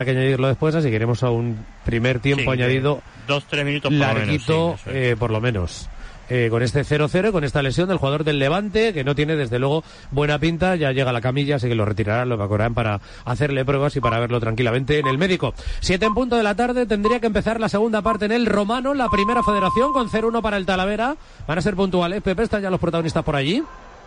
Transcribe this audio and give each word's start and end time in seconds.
Hay 0.00 0.06
que 0.06 0.10
añadirlo 0.12 0.48
después, 0.48 0.74
así 0.74 0.88
que 0.88 0.96
iremos 0.96 1.22
a 1.22 1.30
un 1.30 1.58
primer 1.84 2.18
tiempo 2.20 2.42
Sí, 2.52 2.58
añadido 2.58 3.02
Dos, 3.28 3.44
tres 3.48 3.64
minutos 3.64 3.90
por 3.90 3.98
larguito, 3.98 4.52
lo 4.52 4.66
menos. 4.68 4.80
sí, 4.80 4.88
eso 4.90 4.90
es. 4.90 5.12
eh, 5.12 5.16
por 5.16 5.30
lo 5.30 5.40
menos. 5.40 5.88
Eh, 6.32 6.46
con 6.48 6.62
este 6.62 6.82
0-0, 6.84 7.32
con 7.32 7.42
esta 7.42 7.60
lesión 7.60 7.88
del 7.88 7.98
jugador 7.98 8.22
del 8.22 8.38
Levante, 8.38 8.92
que 8.94 9.02
no 9.02 9.16
tiene 9.16 9.34
desde 9.34 9.58
luego 9.58 9.82
buena 10.12 10.38
pinta, 10.38 10.76
ya 10.76 10.92
llega 10.92 11.10
a 11.10 11.12
la 11.12 11.20
camilla, 11.20 11.56
así 11.56 11.66
que 11.68 11.74
lo 11.74 11.84
retirarán, 11.84 12.28
lo 12.28 12.36
evacuarán 12.36 12.72
para 12.72 13.00
hacerle 13.24 13.64
pruebas 13.64 13.96
y 13.96 14.00
para 14.00 14.20
verlo 14.20 14.38
tranquilamente 14.38 15.00
en 15.00 15.08
el 15.08 15.18
médico. 15.18 15.54
Siete 15.80 16.06
en 16.06 16.14
punto 16.14 16.36
de 16.36 16.44
la 16.44 16.54
tarde, 16.54 16.86
tendría 16.86 17.18
que 17.18 17.26
empezar 17.26 17.58
la 17.58 17.68
segunda 17.68 18.00
parte 18.00 18.26
en 18.26 18.32
el 18.32 18.46
Romano, 18.46 18.94
la 18.94 19.08
primera 19.08 19.42
federación, 19.42 19.92
con 19.92 20.08
0-1 20.08 20.40
para 20.40 20.56
el 20.56 20.64
Talavera. 20.66 21.16
Van 21.48 21.58
a 21.58 21.62
ser 21.62 21.74
puntuales, 21.74 22.22
Pepe, 22.22 22.44
están 22.44 22.62
ya 22.62 22.70
los 22.70 22.78
protagonistas 22.80 23.24
por 23.24 23.34
allí. 23.34 23.62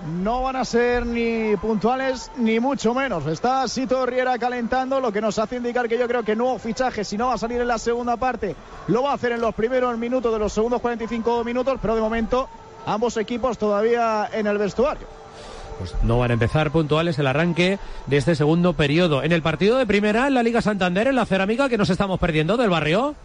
No 0.06 0.42
van 0.42 0.58
a 0.58 0.66
ser 0.66 1.06
ni 1.06 1.56
puntuales 1.56 2.30
ni 2.36 2.60
mucho 2.60 2.94
menos. 2.94 3.26
Está 3.26 3.66
Sito 3.70 4.06
Riera 4.06 4.38
calentando, 4.38 5.00
lo 5.00 5.14
que 5.14 5.22
nos 5.22 5.40
hace 5.40 5.56
indicar 5.56 5.88
que 5.88 5.98
yo 5.98 6.08
creo 6.08 6.24
que 6.24 6.36
nuevo 6.36 6.60
fichaje, 6.60 7.06
si 7.06 7.18
no 7.18 7.28
va 7.28 7.36
a 7.36 7.38
salir 7.38 7.62
en 7.62 7.68
la 7.68 7.78
segunda 7.78 8.18
parte, 8.18 8.56
lo 8.88 9.04
va 9.04 9.12
a 9.12 9.14
hacer 9.14 9.32
en 9.32 9.40
los 9.40 9.56
primeros 9.56 9.98
minutos 9.98 10.34
de 10.34 10.40
los 10.40 10.52
segundos 10.52 10.82
45 10.82 11.46
minutos, 11.46 11.80
pero 11.82 11.96
de 11.96 12.02
momento 12.02 12.50
ambos 12.86 13.16
equipos 13.16 13.58
todavía 13.58 14.30
en 14.34 14.46
el 14.48 14.58
vestuario. 14.58 15.08
Pues 15.80 15.96
no 16.04 16.20
van 16.20 16.32
a 16.32 16.34
empezar 16.34 16.72
puntuales 16.72 17.18
el 17.18 17.28
arranque 17.28 17.80
de 18.08 18.18
este 18.18 18.36
segundo 18.36 18.74
periodo. 18.74 19.24
En 19.24 19.32
el 19.32 19.42
partido 19.42 19.78
de 19.78 19.88
primera, 19.88 20.28
en 20.28 20.34
la 20.34 20.44
Liga 20.44 20.62
Santander, 20.62 21.08
en 21.08 21.16
la 21.16 21.26
cerámica 21.26 21.70
que 21.70 21.78
nos 21.78 21.90
estamos 21.90 22.20
perdiendo 22.20 22.58
del 22.58 22.70
barrio. 22.70 23.16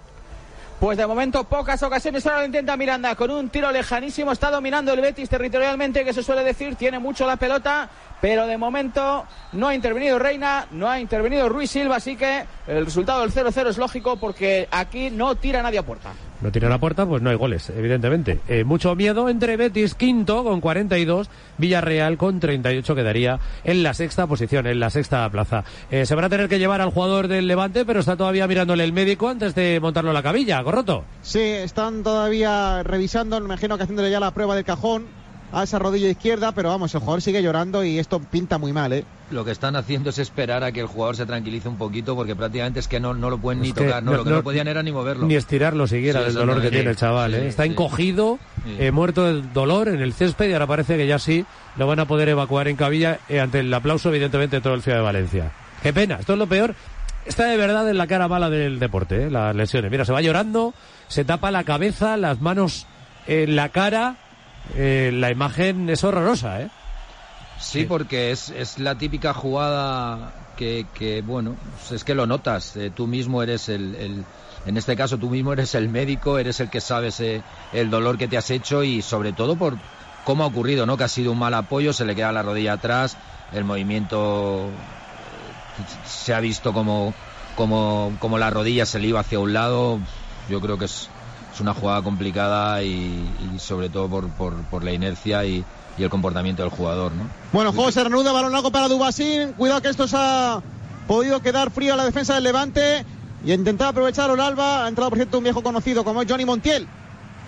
Pues 0.81 0.97
de 0.97 1.09
momento 1.09 1.43
pocas 1.43 1.83
ocasiones 1.83 2.25
ahora 2.25 2.39
lo 2.39 2.47
intenta 2.47 2.77
Miranda 2.77 3.17
con 3.17 3.33
un 3.33 3.48
tiro 3.48 3.73
lejanísimo. 3.73 4.31
Está 4.31 4.48
dominando 4.48 4.93
el 4.93 5.01
Betis 5.01 5.29
territorialmente, 5.29 6.05
que 6.05 6.12
se 6.12 6.23
suele 6.23 6.45
decir, 6.45 6.77
tiene 6.77 7.01
mucho 7.01 7.27
la 7.27 7.37
pelota, 7.37 7.91
pero 8.20 8.47
de 8.47 8.57
momento 8.57 9.27
no 9.53 9.67
ha 9.67 9.75
intervenido 9.75 10.20
Reina, 10.20 10.69
no 10.70 10.89
ha 10.89 11.01
intervenido 11.01 11.48
Ruiz 11.48 11.73
Silva, 11.73 11.97
así 11.97 12.15
que 12.15 12.45
el 12.69 12.85
resultado 12.85 13.23
del 13.23 13.33
0-0 13.33 13.70
es 13.70 13.77
lógico 13.77 14.19
porque 14.19 14.69
aquí 14.70 15.11
no 15.11 15.35
tira 15.35 15.62
nadie 15.62 15.81
a 15.81 15.83
puerta. 15.83 16.12
No 16.41 16.53
tira 16.53 16.69
la 16.69 16.78
puerta, 16.78 17.05
pues 17.05 17.20
no 17.20 17.31
hay 17.31 17.36
goles, 17.36 17.70
evidentemente. 17.70 18.41
Eh, 18.48 18.62
mucho 18.62 18.94
miedo 18.94 19.28
entre 19.28 19.56
Betis 19.56 19.94
quinto 19.94 20.45
con 20.45 20.61
42, 20.61 21.28
Villarreal 21.58 22.17
con 22.17 22.39
38 22.39 22.95
quedaría 22.95 23.41
en 23.64 23.83
la 23.83 23.92
sexta 23.92 24.27
posición, 24.27 24.67
en 24.67 24.78
la 24.78 24.91
sexta 24.91 25.28
plaza. 25.30 25.64
Eh, 25.91 26.06
se 26.06 26.14
van 26.14 26.27
a 26.27 26.28
tener 26.28 26.48
que 26.48 26.61
llevar 26.61 26.80
al 26.80 26.91
jugador 26.91 27.27
del 27.27 27.48
Levante, 27.48 27.84
pero 27.84 28.00
está 28.00 28.17
todavía 28.17 28.47
mirándole 28.47 28.84
el 28.84 28.92
médico 28.92 29.28
antes 29.28 29.55
de 29.55 29.80
montarlo 29.80 30.11
a 30.11 30.14
la 30.14 30.22
cabilla, 30.22 30.62
Corroto. 30.62 31.05
Sí, 31.22 31.41
están 31.41 32.05
todavía 32.05 32.83
revisando, 32.84 33.41
me 33.41 33.47
imagino 33.47 33.77
que 33.77 33.83
haciéndole 33.83 34.11
ya 34.11 34.20
la 34.20 34.30
prueba 34.33 34.55
del 34.55 34.64
cajón 34.64 35.06
a 35.53 35.63
esa 35.63 35.79
rodilla 35.79 36.09
izquierda, 36.11 36.53
pero 36.53 36.69
vamos, 36.69 36.95
el 36.95 37.01
jugador 37.01 37.23
sigue 37.23 37.43
llorando 37.43 37.83
y 37.85 37.99
esto 37.99 38.21
pinta 38.21 38.59
muy 38.59 38.73
mal, 38.73 38.93
¿eh? 38.93 39.05
Lo 39.31 39.45
que 39.45 39.51
están 39.51 39.77
haciendo 39.77 40.11
es 40.11 40.19
esperar 40.19 40.65
a 40.65 40.73
que 40.73 40.81
el 40.81 40.87
jugador 40.87 41.17
se 41.17 41.27
tranquilice 41.27 41.69
un 41.69 41.77
poquito 41.77 42.15
porque 42.17 42.35
prácticamente 42.37 42.81
es 42.81 42.89
que 42.89 42.99
no, 43.01 43.15
no 43.15 43.29
lo 43.31 43.39
pueden 43.39 43.61
ni 43.61 43.69
Es 43.69 43.75
tocar, 43.75 44.03
no, 44.03 44.11
no- 44.13 44.17
lo 44.19 44.25
que 44.25 44.31
no- 44.31 44.37
no, 44.37 44.43
podían 44.43 44.69
era 44.69 44.83
ni 44.83 44.91
moverlo. 44.93 45.27
Ni 45.27 45.37
estirarlo 45.37 45.87
siquiera 45.87 46.21
Sí, 46.21 46.27
del 46.27 46.35
dolor 46.35 46.61
que 46.63 46.71
tiene 46.71 46.91
el 46.91 46.97
chaval. 46.97 47.35
¿eh? 47.35 47.49
Está 47.49 47.65
sí. 47.65 47.71
encogido, 47.71 48.39
Sí. 48.65 48.77
eh, 48.79 48.91
muerto 48.91 49.25
del 49.25 49.53
dolor 49.53 49.89
en 49.89 50.01
el 50.01 50.13
césped 50.15 50.49
y 50.49 50.53
ahora 50.53 50.67
parece 50.67 50.97
que 50.97 51.07
ya 51.07 51.19
sí 51.19 51.45
lo 51.77 51.87
van 51.87 52.01
a 52.01 52.07
poder 52.07 52.29
evacuar 52.31 52.69
en 52.69 52.77
cabilla 52.77 53.19
eh, 53.29 53.41
ante 53.41 53.61
el 53.61 53.73
aplauso 53.73 54.08
evidentemente 54.08 54.57
de 54.57 54.63
todo 54.63 54.75
el 54.75 54.83
Ciudad 54.83 54.98
de 54.98 55.05
Valencia. 55.05 55.53
Qué 55.83 55.92
pena, 55.92 56.17
esto 56.20 56.33
es 56.33 56.39
lo 56.39 56.47
peor. 56.47 56.75
Está 57.27 57.45
de 57.47 57.57
verdad 57.58 57.89
en 57.91 57.98
la 57.98 58.07
cara 58.07 58.27
mala 58.29 58.48
del 58.48 58.79
deporte, 58.79 59.25
¿eh? 59.25 59.31
las 59.31 59.55
lesiones. 59.55 59.91
Mira, 59.91 60.05
se 60.07 60.13
va 60.13 60.23
llorando, 60.23 60.73
se 61.08 61.25
tapa 61.25 61.51
la 61.51 61.64
cabeza, 61.64 62.17
las 62.17 62.41
manos 62.41 62.87
en 63.27 63.55
la 63.57 63.69
cara. 63.69 64.17
Eh, 64.74 65.11
la 65.12 65.30
imagen 65.30 65.89
es 65.90 66.05
horrorosa, 66.05 66.62
¿eh? 66.62 66.70
Sí, 67.61 67.84
porque 67.84 68.30
es, 68.30 68.51
es 68.51 68.79
la 68.79 68.95
típica 68.95 69.34
jugada 69.34 70.33
que, 70.56 70.86
que, 70.95 71.23
bueno, 71.23 71.56
pues 71.77 71.90
es 71.92 72.05
que 72.05 72.14
lo 72.14 72.27
notas. 72.27 72.77
eh, 72.77 72.90
tú 72.95 73.07
mismo 73.08 73.42
eres 73.42 73.68
el, 73.68 73.95
el- 73.96 74.24
en 74.64 74.77
este 74.77 74.95
caso, 74.96 75.18
tú 75.18 75.28
mismo 75.30 75.52
eres 75.52 75.74
el 75.74 75.89
médico, 75.89 76.39
eres 76.39 76.61
el 76.61 76.70
que 76.70 76.80
sabes 76.80 77.18
eh, 77.20 77.42
el 77.73 77.90
dolor 77.90 78.17
que 78.18 78.28
te 78.28 78.36
has 78.36 78.51
hecho 78.51 78.84
y 78.84 79.02
sobre 79.02 79.33
todo 79.33 79.57
por 79.57 79.78
cómo 80.24 80.45
ha 80.45 80.46
ocurrido, 80.46 80.86
¿no? 80.86 80.96
Que 80.96 81.05
ha 81.05 81.08
sido 81.08 81.33
un 81.33 81.39
mal 81.39 81.55
apoyo, 81.55 81.92
se 81.92 82.05
le 82.05 82.14
queda 82.14 82.30
la 82.33 82.42
rodilla 82.42 82.74
atrás, 82.74 83.17
el 83.52 83.64
movimiento 83.64 84.73
eh, 85.78 85.83
se 86.07 86.34
ha 86.34 86.40
visto 86.40 86.73
como, 86.73 87.14
como, 87.57 88.14
como 88.20 88.39
la 88.39 88.51
rodilla 88.51 88.86
se 88.86 88.98
le 89.01 89.08
iba 89.08 89.20
hacia 89.20 89.40
un 89.40 89.52
lado. 89.52 90.01
Yo 90.48 90.61
creo 90.61 90.78
que 90.78 90.84
es, 90.86 91.11
es 91.58 91.61
una 91.61 91.74
jugada 91.74 92.02
complicada 92.02 92.85
y, 92.85 93.29
sobre 93.58 93.89
todo 93.89 94.08
por, 94.08 94.29
por, 94.29 94.55
por 94.67 94.85
la 94.85 94.92
inercia 94.92 95.45
y, 95.45 95.64
y 95.98 96.02
el 96.05 96.08
comportamiento 96.08 96.63
del 96.63 96.70
jugador, 96.70 97.11
¿no? 97.11 97.24
Bueno, 97.52 97.73
juego 97.73 97.91
se 97.91 98.01
reanuda, 98.01 98.30
balón 98.30 98.52
largo 98.52 98.70
para 98.70 98.86
Dubasín. 98.86 99.55
Cuidado 99.55 99.83
que 99.83 99.89
esto 99.89 100.07
se 100.07 100.17
ha 100.17 100.63
podido 101.08 101.42
quedar 101.42 101.73
frío 101.73 101.95
a 101.95 101.96
la 101.96 102.05
defensa 102.05 102.36
del 102.36 102.45
Levante. 102.45 103.05
Y 103.45 103.52
intentar 103.52 103.89
aprovechar 103.89 104.30
Alba. 104.30 104.85
Ha 104.85 104.89
entrado, 104.89 105.11
por 105.11 105.19
cierto, 105.19 105.39
un 105.39 105.45
viejo 105.45 105.61
conocido 105.61 106.05
como 106.05 106.23
Johnny 106.29 106.45
Montiel. 106.45 106.86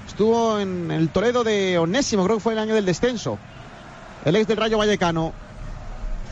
Estuvo 0.09 0.59
en 0.59 0.91
el 0.91 1.11
Toledo 1.11 1.45
de 1.45 1.79
Onésimo, 1.79 2.25
creo 2.25 2.39
que 2.39 2.43
fue 2.43 2.55
el 2.55 2.59
año 2.59 2.75
del 2.75 2.87
descenso. 2.87 3.39
El 4.25 4.35
ex 4.35 4.49
del 4.49 4.57
Rayo 4.57 4.77
Vallecano. 4.77 5.33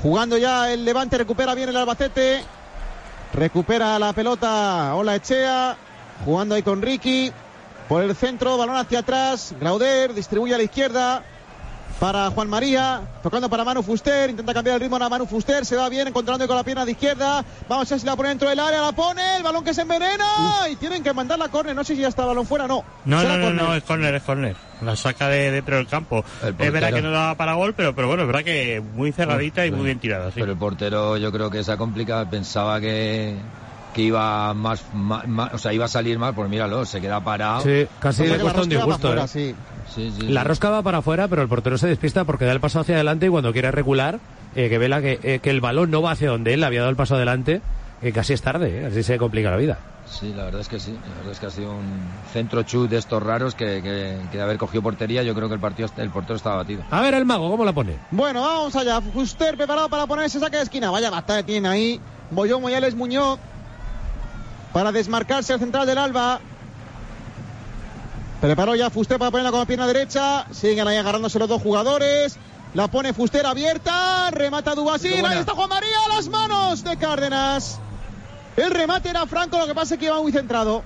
Jugando 0.03 0.37
ya 0.37 0.73
el 0.73 0.85
Levante, 0.85 1.17
recupera 1.17 1.55
bien 1.55 1.69
el 1.69 1.77
Albacete. 1.77 2.43
Recupera 3.33 4.01
la 4.01 4.13
pelota 4.13 4.97
Ola 4.97 5.15
Echea. 5.15 5.77
Jugando 6.25 6.57
ahí 6.57 6.63
con 6.65 6.83
Ricky. 6.83 7.33
Por 7.89 8.03
el 8.03 8.15
centro, 8.15 8.59
balón 8.59 8.77
hacia 8.77 9.01
atrás. 9.01 9.55
Grauder 9.59 10.13
distribuye 10.15 10.55
a 10.55 10.59
la 10.59 10.65
izquierda 10.65 11.25
para 11.99 12.31
Juan 12.31 12.49
María, 12.49 13.01
tocando 13.23 13.51
para 13.51 13.65
Manu 13.65 13.83
Fuster, 13.83 14.31
intenta 14.31 14.55
cambiar 14.55 14.77
el 14.77 14.83
ritmo 14.83 14.97
a 14.97 15.09
Manu 15.09 15.27
Fuster, 15.27 15.67
se 15.67 15.75
va 15.75 15.89
bien 15.89 16.07
encontrando 16.07 16.47
con 16.47 16.57
la 16.57 16.63
pierna 16.63 16.85
de 16.85 16.93
izquierda, 16.93 17.45
vamos 17.69 17.91
a 17.91 17.95
ver 17.95 18.01
si 18.01 18.07
la 18.07 18.15
pone 18.15 18.29
dentro 18.29 18.49
del 18.49 18.61
área, 18.61 18.81
la 18.83 18.93
pone, 18.93 19.37
el 19.37 19.43
balón 19.43 19.65
que 19.65 19.75
se 19.75 19.83
envenena. 19.83 20.25
Y 20.71 20.77
tienen 20.77 21.03
que 21.03 21.13
mandar 21.13 21.39
la 21.39 21.49
córner, 21.49 21.75
no 21.75 21.83
sé 21.83 21.97
si 21.97 22.03
ya 22.03 22.09
está 22.09 22.23
el 22.23 22.29
balón 22.29 22.47
fuera, 22.47 22.69
no. 22.69 22.85
No, 23.05 23.23
no, 23.25 23.53
no, 23.53 23.75
es 23.75 23.83
córner, 23.83 24.15
es 24.15 24.23
córner. 24.23 24.55
La 24.81 24.95
saca 24.95 25.29
de 25.29 25.51
dentro 25.51 25.77
del 25.77 25.89
campo. 25.89 26.25
Es 26.43 26.57
verdad 26.57 26.93
que 26.93 27.03
no 27.03 27.11
daba 27.11 27.35
para 27.35 27.55
gol, 27.55 27.75
pero, 27.75 27.95
pero 27.95 28.07
bueno, 28.07 28.23
es 28.23 28.27
verdad 28.29 28.45
que 28.45 28.81
muy 28.95 29.11
cerradita 29.11 29.67
y 29.67 29.73
muy 29.73 29.87
bien 29.87 29.99
tirada, 29.99 30.27
sí. 30.27 30.39
Pero 30.39 30.53
el 30.53 30.59
portero 30.59 31.17
yo 31.17 31.33
creo 31.33 31.51
que 31.51 31.61
esa 31.61 31.77
complicada 31.77 32.31
pensaba 32.31 32.81
que, 32.81 33.35
que 33.99 34.05
iba 34.05 34.55
más, 34.55 34.83
más, 34.95 35.27
más- 35.27 35.53
o 35.55 35.59
sea, 35.59 35.73
iba 35.73 35.87
a 35.87 35.89
salir 35.89 36.19
mal, 36.19 36.33
pues 36.35 36.49
míralo, 36.49 36.87
se 36.87 37.01
queda 37.01 37.21
parado. 37.21 37.63
Sí, 37.63 37.87
casi 37.99 38.23
le 38.27 38.39
cuesta 38.39 38.45
la 38.61 38.65
un 38.65 38.71
rosca 38.71 38.79
va 38.79 38.85
disgusto. 38.85 39.09
fuera, 39.09 39.25
¿eh? 39.25 39.29
sí. 39.29 39.55
Sí, 39.95 40.13
sí, 40.17 40.29
La 40.29 40.45
rosca 40.45 40.71
va 40.71 40.83
para 40.83 40.99
afuera, 40.99 41.27
pero 41.29 41.43
el 41.43 41.49
portero 41.49 41.77
se 41.79 41.89
despista 41.89 42.25
porque 42.25 42.45
da 42.45 42.53
el 42.53 42.61
paso 42.61 42.79
hacia 42.79 42.95
adelante 42.95 43.27
y 43.27 43.29
cuando 43.31 43.53
quiere 43.53 43.71
regular, 43.73 44.21
eh, 44.55 44.69
que 44.69 44.79
vela 44.79 45.01
que, 45.01 45.19
eh, 45.23 45.41
que 45.43 45.51
el 45.51 45.61
balón 45.61 45.91
no 45.91 46.01
va 46.03 46.13
hacia 46.13 46.31
donde 46.31 46.55
él 46.55 46.63
había 46.63 46.81
dado 46.81 46.91
el 46.91 46.97
paso 46.97 47.17
adelante, 47.17 47.61
que 48.01 48.13
casi 48.13 48.35
es 48.35 48.43
tarde, 48.43 48.83
¿eh? 48.83 48.87
así 48.87 49.03
se 49.03 49.19
complica 49.19 49.51
la 49.51 49.57
vida. 49.57 49.79
Sí, 50.07 50.33
la 50.35 50.45
verdad 50.45 50.61
es 50.61 50.69
que 50.69 50.79
sí. 50.79 50.93
La 50.93 51.15
verdad 51.17 51.33
es 51.33 51.39
que 51.41 51.47
ha 51.47 51.51
sido 51.51 51.71
un 51.73 52.01
centro 52.33 52.63
chut 52.63 52.89
de 52.91 52.97
estos 52.99 53.23
raros 53.23 53.55
que, 53.55 53.83
que, 53.83 54.17
que 54.31 54.37
de 54.39 54.43
haber 54.43 54.57
cogido 54.59 54.83
portería, 54.83 55.23
yo 55.23 55.35
creo 55.35 55.49
que 55.49 55.55
el 55.55 55.61
partido, 55.61 55.89
el 55.97 56.11
portero 56.11 56.37
estaba 56.37 56.57
batido. 56.57 56.83
A 56.91 57.01
ver 57.01 57.15
el 57.15 57.25
mago, 57.27 57.51
¿cómo 57.51 57.65
la 57.65 57.73
pone? 57.73 57.97
Bueno, 58.11 58.43
vamos 58.43 58.77
allá, 58.77 59.01
Fuster 59.01 59.57
preparado 59.57 59.89
para 59.89 60.07
poner 60.07 60.27
ese 60.27 60.39
saque 60.39 60.57
de 60.59 60.63
esquina, 60.63 60.91
vaya 60.91 61.11
bastante 61.11 61.45
tiene 61.45 61.67
ahí, 61.69 62.01
Bollón 62.31 62.63
Moyales 62.63 62.95
Muñoz, 62.95 63.39
para 64.73 64.93
desmarcarse 64.93 65.55
el 65.55 65.61
central 65.61 65.87
del 65.87 65.99
Alba. 65.99 66.41
Preparó 68.41 68.75
ya 68.77 68.91
Fuster 68.91 69.19
para 69.19 69.31
ponerla 69.31 69.51
con 69.51 69.61
la 69.61 69.67
pierna 69.67 69.87
derecha. 69.87 70.47
Siguen 70.53 70.87
ahí 70.87 70.97
agarrándose 70.97 71.39
los 71.39 71.49
dos 71.49 71.61
jugadores. 71.61 72.39
La 72.75 72.89
pone 72.89 73.13
Fuster 73.13 73.47
abierta. 73.47 74.31
Remata 74.31 74.75
Dubasín. 74.75 75.25
Ahí 75.25 75.39
está 75.39 75.53
Juan 75.53 75.69
María. 75.69 75.99
Las 76.15 76.29
manos 76.29 76.85
de 76.85 76.97
Cárdenas. 76.97 77.81
El 78.57 78.73
remate 78.73 79.09
era 79.09 79.25
Franco, 79.27 79.57
lo 79.57 79.67
que 79.67 79.75
pasa 79.75 79.95
es 79.95 80.01
que 80.01 80.07
iba 80.07 80.21
muy 80.21 80.33
centrado. 80.33 80.83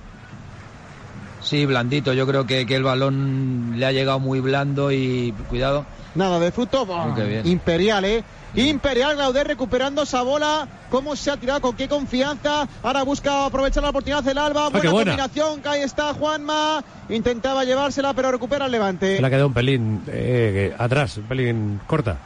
Sí, 1.41 1.65
blandito, 1.65 2.13
yo 2.13 2.27
creo 2.27 2.45
que, 2.45 2.67
que 2.67 2.75
el 2.75 2.83
balón 2.83 3.73
le 3.77 3.85
ha 3.85 3.91
llegado 3.91 4.19
muy 4.19 4.39
blando 4.39 4.91
y 4.91 5.33
cuidado. 5.49 5.83
Nada 6.13 6.39
de 6.39 6.51
fruto. 6.51 6.83
Oh. 6.87 7.15
Imperial, 7.43 8.05
¿eh? 8.05 8.23
Imperial 8.55 9.15
Glauder 9.15 9.47
recuperando 9.47 10.03
esa 10.03 10.21
bola. 10.21 10.67
¿Cómo 10.89 11.15
se 11.15 11.31
ha 11.31 11.37
tirado? 11.37 11.61
¿Con 11.61 11.75
qué 11.75 11.87
confianza? 11.87 12.67
Ahora 12.83 13.03
busca 13.03 13.45
aprovechar 13.45 13.81
la 13.83 13.89
oportunidad 13.89 14.23
del 14.23 14.37
Alba. 14.37 14.67
qué 14.67 14.73
Buena 14.73 14.91
buena. 14.91 15.11
combinación. 15.11 15.61
que 15.61 15.69
Ahí 15.69 15.81
está 15.81 16.13
Juanma. 16.13 16.83
Intentaba 17.09 17.63
llevársela, 17.63 18.13
pero 18.13 18.31
recupera 18.31 18.65
el 18.65 18.71
Levante. 18.71 19.15
Se 19.15 19.21
la 19.21 19.29
quedado 19.29 19.47
un 19.47 19.53
pelín 19.53 20.03
eh, 20.07 20.73
atrás, 20.77 21.17
un 21.17 21.23
pelín 21.23 21.81
corta. 21.87 22.17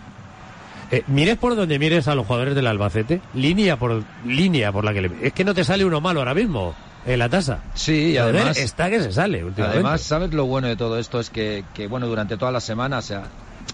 Eh, 0.92 1.04
mires 1.08 1.38
por 1.38 1.56
donde 1.56 1.80
mires 1.80 2.08
a 2.08 2.16
los 2.16 2.26
jugadores 2.26 2.56
del 2.56 2.68
Albacete, 2.68 3.22
línea 3.34 3.78
por 3.78 4.04
línea 4.26 4.72
por 4.72 4.86
la 4.86 4.94
que 4.94 5.02
le... 5.02 5.12
Es 5.22 5.34
que 5.34 5.44
no 5.44 5.54
te 5.54 5.64
sale 5.66 5.84
uno 5.84 6.00
malo 6.00 6.22
ahora 6.22 6.34
mismo 6.34 6.76
en 7.06 7.20
la 7.20 7.28
tasa. 7.28 7.60
Sí, 7.74 8.12
y 8.12 8.18
además... 8.18 8.58
está 8.58 8.90
que 8.90 9.02
se 9.02 9.12
sale 9.12 9.44
últimamente. 9.44 9.80
Además, 9.80 10.02
¿sabes 10.02 10.34
lo 10.34 10.46
bueno 10.46 10.68
de 10.68 10.78
todo 10.78 10.98
esto? 10.98 11.20
Es 11.20 11.30
que, 11.30 11.66
que 11.74 11.88
bueno, 11.88 12.08
durante 12.08 12.38
toda 12.38 12.52
la 12.54 12.62
semana 12.62 13.02
se 13.02 13.16
ha, 13.16 13.24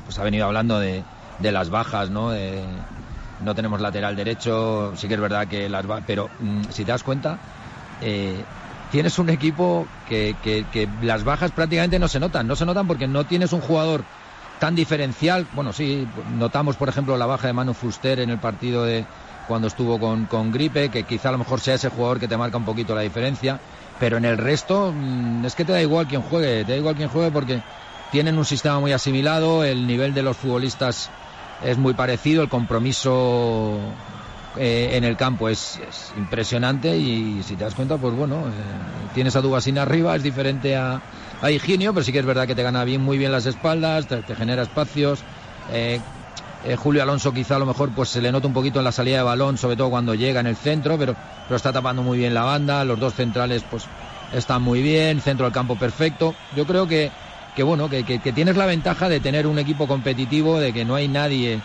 pues 0.06 0.18
ha 0.18 0.24
venido 0.24 0.46
hablando 0.46 0.80
de, 0.80 1.04
de 1.39 1.51
las 1.51 1.69
bajas, 1.69 2.09
¿no? 2.09 2.31
No 3.41 3.56
tenemos 3.56 3.81
lateral 3.81 4.15
derecho, 4.15 4.94
sí 4.95 5.07
que 5.07 5.15
es 5.15 5.19
verdad 5.19 5.47
que 5.47 5.68
las 5.68 5.85
bajas... 5.85 6.06
Pero 6.07 6.30
mm, 6.39 6.63
si 6.69 6.85
te 6.85 6.91
das 6.91 7.03
cuenta... 7.03 7.38
Eh, 8.01 8.44
tienes 8.94 9.18
un 9.18 9.30
equipo 9.31 9.88
que, 10.07 10.35
que, 10.44 10.88
las 11.01 11.24
bajas 11.24 11.50
prácticamente 11.50 11.97
no 11.97 12.07
se 12.07 12.19
notan, 12.19 12.45
no 12.45 12.56
se 12.56 12.63
notan 12.63 12.85
porque 12.85 13.07
no 13.07 13.24
tienes 13.24 13.51
un 13.51 13.59
jugador 13.59 14.03
tan 14.59 14.75
diferencial. 14.75 15.47
Bueno, 15.53 15.74
sí, 15.74 16.07
notamos, 16.38 16.75
por 16.75 16.89
ejemplo, 16.89 17.18
la 17.18 17.25
baja 17.25 17.47
de 17.47 17.53
Manu 17.53 17.74
Fuster 17.74 18.19
en 18.19 18.30
el 18.30 18.38
partido 18.38 18.83
de 18.83 19.03
cuando 19.47 19.68
estuvo 19.68 20.00
con, 20.00 20.27
con 20.27 20.51
Gripe, 20.51 20.89
que 20.89 21.06
quizá 21.06 21.30
a 21.30 21.31
lo 21.31 21.39
mejor 21.39 21.59
sea 21.59 21.74
ese 21.74 21.89
jugador 21.89 22.19
que 22.19 22.27
te 22.27 22.38
marca 22.38 22.57
un 22.57 22.65
poquito 22.65 22.94
la 22.94 23.01
diferencia. 23.01 23.59
Pero 24.00 24.18
en 24.18 24.25
el 24.25 24.38
resto, 24.38 24.94
mm, 24.95 25.44
es 25.44 25.56
que 25.56 25.65
te 25.65 25.71
da 25.71 25.81
igual 25.81 26.06
quién 26.06 26.21
juegue, 26.21 26.63
te 26.63 26.74
da 26.74 26.77
igual 26.77 26.94
quién 26.94 27.09
juegue 27.09 27.31
porque 27.31 27.63
tienen 28.12 28.38
un 28.38 28.45
sistema 28.45 28.80
muy 28.80 28.91
asimilado, 28.91 29.63
el 29.63 29.88
nivel 29.88 30.13
de 30.13 30.21
los 30.21 30.38
futbolistas 30.38 31.09
es 31.62 31.78
muy 31.78 31.94
parecido, 31.94 32.42
el 32.42 32.50
compromiso 32.50 33.80
eh, 34.58 34.92
en 34.94 35.04
el 35.04 35.18
campo 35.18 35.50
es, 35.50 35.80
es, 35.88 36.14
impresionante 36.18 36.96
y 36.98 37.42
si 37.44 37.56
te 37.56 37.64
das 37.64 37.74
cuenta, 37.74 37.98
pues 37.98 38.14
bueno, 38.14 38.48
eh, 38.48 38.52
tienes 39.14 39.36
a 39.36 39.42
Dubasín 39.42 39.78
arriba, 39.78 40.16
es 40.16 40.24
diferente 40.24 40.76
a, 40.76 41.02
a, 41.42 41.52
Higinio, 41.52 41.94
pero 41.94 42.04
sí 42.04 42.12
que 42.12 42.20
es 42.20 42.26
verdad 42.26 42.46
que 42.46 42.54
te 42.54 42.62
gana 42.64 42.84
bien, 42.84 43.02
muy 43.02 43.18
bien 43.18 43.32
las 43.32 43.46
espaldas, 43.46 44.08
te, 44.08 44.36
genera 44.36 44.62
espacios. 44.62 45.24
Eh, 45.72 46.00
Julio 46.78 47.04
Alonso 47.04 47.34
quizá 47.34 47.58
a 47.58 47.60
lo 47.60 47.66
mejor 47.66 47.90
pues 47.94 48.08
se 48.08 48.22
le 48.22 48.32
nota 48.32 48.48
un 48.48 48.54
poquito 48.54 48.80
en 48.80 48.86
la 48.86 48.92
salida 48.94 49.18
de 49.18 49.24
balón, 49.24 49.58
sobre 49.58 49.76
todo 49.76 49.90
cuando 49.90 50.14
llega 50.14 50.40
en 50.40 50.48
el 50.48 50.56
centro, 50.56 50.98
pero, 50.98 51.16
pero 51.46 51.58
está 51.58 51.74
tapando 51.74 52.04
muy 52.04 52.18
bien 52.18 52.34
la 52.34 52.44
banda, 52.44 52.86
los 52.86 53.00
dos 53.00 53.16
centrales 53.16 53.64
pues 53.70 53.86
están 54.34 54.62
muy 54.62 54.82
bien, 54.82 55.20
centro 55.20 55.46
del 55.46 55.54
campo 55.54 55.78
perfecto. 55.78 56.36
Yo 56.56 56.66
creo 56.66 56.88
que, 56.88 57.12
que 57.56 57.64
bueno, 57.64 57.90
que, 57.90 58.04
que, 58.04 58.34
tienes 58.34 58.58
la 58.58 58.66
ventaja 58.66 59.10
de 59.10 59.20
tener 59.20 59.48
un 59.48 59.60
equipo 59.60 59.88
competitivo, 59.88 60.60
de 60.60 60.74
que 60.74 60.86
no 60.86 60.96
hay 60.96 61.08
nadie 61.08 61.62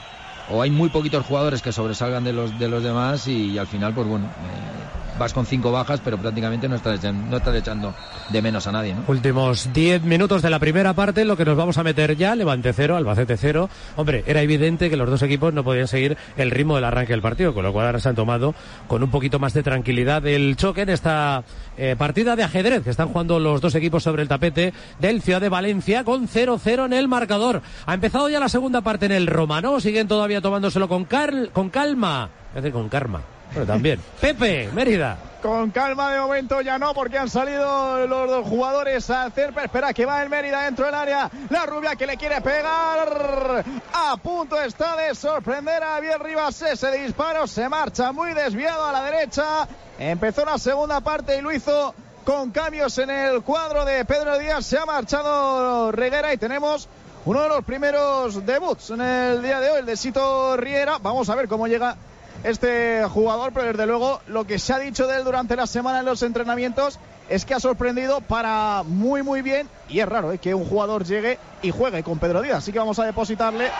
o 0.50 0.62
hay 0.62 0.70
muy 0.70 0.88
poquitos 0.88 1.24
jugadores 1.26 1.62
que 1.62 1.72
sobresalgan 1.72 2.24
de 2.24 2.32
los 2.32 2.58
de 2.58 2.68
los 2.68 2.82
demás 2.82 3.26
y, 3.26 3.50
y 3.50 3.58
al 3.58 3.66
final 3.66 3.94
pues 3.94 4.06
bueno 4.06 4.26
eh, 4.26 5.07
vas 5.18 5.32
con 5.32 5.46
cinco 5.46 5.72
bajas 5.72 6.00
pero 6.04 6.18
prácticamente 6.18 6.68
no 6.68 6.76
estás 6.76 7.02
no 7.12 7.36
estás 7.36 7.54
echando 7.56 7.94
de 8.30 8.42
menos 8.42 8.66
a 8.66 8.72
nadie 8.72 8.94
¿no? 8.94 9.02
últimos 9.08 9.70
diez 9.72 10.02
minutos 10.02 10.42
de 10.42 10.50
la 10.50 10.58
primera 10.58 10.94
parte 10.94 11.24
lo 11.24 11.36
que 11.36 11.44
nos 11.44 11.56
vamos 11.56 11.78
a 11.78 11.82
meter 11.82 12.16
ya 12.16 12.34
Levante 12.34 12.72
cero 12.72 12.96
Albacete 12.96 13.36
cero 13.36 13.68
hombre 13.96 14.24
era 14.26 14.42
evidente 14.42 14.90
que 14.90 14.96
los 14.96 15.08
dos 15.08 15.22
equipos 15.22 15.52
no 15.52 15.64
podían 15.64 15.88
seguir 15.88 16.16
el 16.36 16.50
ritmo 16.50 16.76
del 16.76 16.84
arranque 16.84 17.12
del 17.12 17.22
partido 17.22 17.54
con 17.54 17.64
lo 17.64 17.72
cual 17.72 17.86
ahora 17.86 18.00
se 18.00 18.08
han 18.08 18.14
tomado 18.14 18.54
con 18.86 19.02
un 19.02 19.10
poquito 19.10 19.38
más 19.38 19.54
de 19.54 19.62
tranquilidad 19.62 20.26
el 20.26 20.56
choque 20.56 20.82
en 20.82 20.90
esta 20.90 21.42
eh, 21.76 21.96
partida 21.98 22.36
de 22.36 22.44
ajedrez 22.44 22.84
que 22.84 22.90
están 22.90 23.08
jugando 23.08 23.38
los 23.38 23.60
dos 23.60 23.74
equipos 23.74 24.02
sobre 24.02 24.22
el 24.22 24.28
tapete 24.28 24.72
del 24.98 25.22
Ciudad 25.22 25.40
de 25.40 25.48
Valencia 25.48 26.04
con 26.04 26.28
0-0 26.28 26.86
en 26.86 26.92
el 26.92 27.08
marcador 27.08 27.62
ha 27.86 27.94
empezado 27.94 28.28
ya 28.28 28.40
la 28.40 28.48
segunda 28.48 28.80
parte 28.80 29.06
en 29.06 29.12
el 29.12 29.26
Romano 29.26 29.80
siguen 29.80 30.08
todavía 30.08 30.40
tomándoselo 30.40 30.88
con, 30.88 31.06
con 31.52 31.70
calma. 31.70 32.30
Es 32.54 32.72
con 32.72 32.88
karma. 32.88 33.37
Pero 33.52 33.66
también. 33.66 34.00
Pepe, 34.20 34.70
Mérida. 34.72 35.16
Con 35.42 35.70
calma 35.70 36.12
de 36.12 36.20
momento 36.20 36.60
ya 36.62 36.78
no, 36.78 36.92
porque 36.94 37.16
han 37.16 37.30
salido 37.30 38.06
los 38.08 38.28
dos 38.28 38.46
jugadores 38.48 39.08
a 39.08 39.24
hacer. 39.24 39.54
Espera 39.56 39.94
que 39.94 40.04
va 40.04 40.22
el 40.22 40.28
Mérida 40.28 40.64
dentro 40.64 40.86
del 40.86 40.94
área. 40.94 41.30
La 41.50 41.64
rubia 41.64 41.94
que 41.94 42.06
le 42.06 42.16
quiere 42.16 42.40
pegar. 42.40 43.64
A 43.92 44.16
punto 44.16 44.60
está 44.60 44.96
de 44.96 45.14
sorprender 45.14 45.82
a 45.82 46.00
Biel 46.00 46.18
Rivas. 46.18 46.60
Ese 46.62 46.90
disparo 46.90 47.46
se 47.46 47.68
marcha 47.68 48.10
muy 48.10 48.34
desviado 48.34 48.84
a 48.84 48.92
la 48.92 49.04
derecha. 49.04 49.68
Empezó 49.98 50.44
la 50.44 50.58
segunda 50.58 51.00
parte 51.00 51.38
y 51.38 51.40
lo 51.40 51.52
hizo 51.52 51.94
con 52.24 52.50
cambios 52.50 52.98
en 52.98 53.10
el 53.10 53.42
cuadro 53.42 53.84
de 53.84 54.04
Pedro 54.04 54.38
Díaz. 54.38 54.66
Se 54.66 54.76
ha 54.76 54.84
marchado 54.84 55.92
Reguera 55.92 56.34
y 56.34 56.36
tenemos 56.36 56.88
uno 57.24 57.42
de 57.42 57.48
los 57.48 57.64
primeros 57.64 58.44
debuts 58.44 58.90
en 58.90 59.00
el 59.00 59.42
día 59.42 59.60
de 59.60 59.70
hoy, 59.70 59.78
el 59.80 59.86
de 59.86 59.96
Sito 59.96 60.56
Riera. 60.56 60.98
Vamos 61.00 61.28
a 61.30 61.34
ver 61.34 61.48
cómo 61.48 61.66
llega 61.66 61.96
este 62.44 63.04
jugador, 63.08 63.52
pero 63.52 63.68
desde 63.68 63.86
luego 63.86 64.20
lo 64.26 64.46
que 64.46 64.58
se 64.58 64.72
ha 64.72 64.78
dicho 64.78 65.06
de 65.06 65.16
él 65.16 65.24
durante 65.24 65.56
la 65.56 65.66
semana 65.66 66.00
en 66.00 66.04
los 66.04 66.22
entrenamientos 66.22 66.98
es 67.28 67.44
que 67.44 67.54
ha 67.54 67.60
sorprendido 67.60 68.20
para 68.20 68.82
muy 68.86 69.22
muy 69.22 69.42
bien 69.42 69.68
y 69.88 70.00
es 70.00 70.08
raro 70.08 70.32
¿eh? 70.32 70.38
que 70.38 70.54
un 70.54 70.64
jugador 70.64 71.04
llegue 71.04 71.38
y 71.62 71.70
juegue 71.70 72.02
con 72.02 72.18
Pedro 72.18 72.42
Díaz. 72.42 72.58
Así 72.58 72.72
que 72.72 72.78
vamos 72.78 72.98
a 72.98 73.04
depositarle 73.04 73.70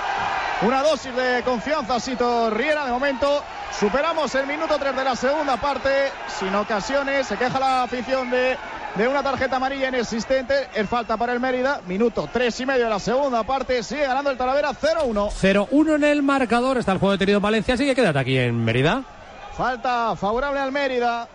una 0.63 0.83
dosis 0.83 1.15
de 1.15 1.43
confianza 1.45 2.01
Sito 2.01 2.51
Riera. 2.51 2.85
De 2.85 2.93
momento 2.93 3.43
superamos 3.79 4.35
el 4.35 4.47
minuto 4.47 4.77
3 4.79 4.97
de 4.97 5.05
la 5.05 5.17
segunda 5.17 5.57
parte 5.57 6.11
sin 6.39 6.55
ocasiones. 6.55 7.27
Se 7.27 7.37
queja 7.37 7.59
la 7.59 7.85
afición 7.85 8.31
de 8.31 8.57
de 8.94 9.08
una 9.08 9.23
tarjeta 9.23 9.56
amarilla 9.56 9.88
inexistente. 9.88 10.69
Es 10.75 10.88
falta 10.88 11.17
para 11.17 11.32
el 11.32 11.40
Mérida. 11.40 11.81
Minuto 11.87 12.29
tres 12.32 12.58
y 12.61 12.67
medio 12.67 12.85
de 12.85 12.90
la 12.90 12.99
segunda 12.99 13.43
parte. 13.44 13.82
Sigue 13.82 14.06
ganando 14.06 14.31
el 14.31 14.37
Talavera 14.37 14.70
0-1. 14.70 15.31
0-1 15.31 15.94
en 15.96 16.05
el 16.05 16.23
marcador. 16.23 16.79
Está 16.79 16.93
el 16.93 16.99
juego 16.99 17.12
detenido 17.12 17.38
en 17.38 17.43
Valencia. 17.43 17.75
Así 17.75 17.85
que 17.85 17.94
quédate 17.94 18.19
aquí 18.19 18.38
en 18.38 18.64
Mérida. 18.64 19.02
Falta 19.56 20.14
favorable 20.17 20.61
al 20.61 20.73
Mérida. 20.73 21.29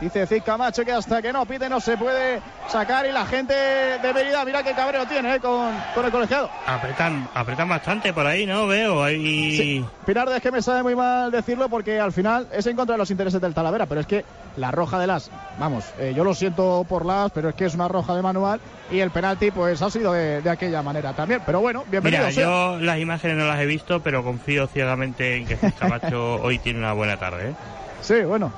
Dice 0.00 0.26
Cid 0.26 0.42
Camacho 0.42 0.82
que 0.82 0.92
hasta 0.92 1.20
que 1.20 1.30
no 1.30 1.44
pide 1.44 1.68
no 1.68 1.78
se 1.78 1.98
puede 1.98 2.40
sacar 2.68 3.04
y 3.04 3.12
la 3.12 3.26
gente 3.26 3.52
de 3.52 4.14
Mérida, 4.14 4.44
mira 4.46 4.62
qué 4.62 4.72
cabreo 4.72 5.06
tiene 5.06 5.34
eh, 5.34 5.40
con, 5.40 5.76
con, 5.94 6.06
el 6.06 6.10
colegiado. 6.10 6.48
Apretan, 6.66 7.28
apretan 7.34 7.68
bastante 7.68 8.14
por 8.14 8.26
ahí, 8.26 8.46
¿no? 8.46 8.66
Veo 8.66 9.02
ahí. 9.02 9.56
Sí. 9.56 9.84
Pinar 10.06 10.28
es 10.30 10.40
que 10.40 10.50
me 10.50 10.62
sabe 10.62 10.82
muy 10.82 10.96
mal 10.96 11.30
decirlo 11.30 11.68
porque 11.68 12.00
al 12.00 12.12
final 12.12 12.48
es 12.50 12.66
en 12.66 12.76
contra 12.76 12.94
de 12.94 12.98
los 12.98 13.10
intereses 13.10 13.42
del 13.42 13.52
Talavera, 13.52 13.84
pero 13.84 14.00
es 14.00 14.06
que 14.06 14.24
la 14.56 14.70
roja 14.70 14.98
de 14.98 15.06
las, 15.06 15.30
vamos, 15.58 15.84
eh, 15.98 16.14
yo 16.16 16.24
lo 16.24 16.34
siento 16.34 16.86
por 16.88 17.04
las, 17.04 17.30
pero 17.32 17.50
es 17.50 17.54
que 17.54 17.66
es 17.66 17.74
una 17.74 17.86
roja 17.86 18.16
de 18.16 18.22
manual 18.22 18.58
y 18.90 19.00
el 19.00 19.10
penalti 19.10 19.50
pues 19.50 19.82
ha 19.82 19.90
sido 19.90 20.14
de, 20.14 20.40
de 20.40 20.50
aquella 20.50 20.82
manera 20.82 21.12
también. 21.12 21.42
Pero 21.44 21.60
bueno, 21.60 21.84
bienvenido. 21.90 22.26
Mira, 22.26 22.42
yo 22.42 22.78
las 22.80 22.98
imágenes 22.98 23.36
no 23.36 23.46
las 23.46 23.60
he 23.60 23.66
visto, 23.66 24.00
pero 24.00 24.24
confío 24.24 24.66
ciegamente 24.66 25.36
en 25.36 25.46
que 25.46 25.56
Cid 25.56 25.74
Camacho 25.78 26.36
hoy 26.42 26.58
tiene 26.58 26.78
una 26.78 26.94
buena 26.94 27.18
tarde. 27.18 27.50
¿eh? 27.50 27.54
Sí, 28.00 28.22
bueno, 28.22 28.50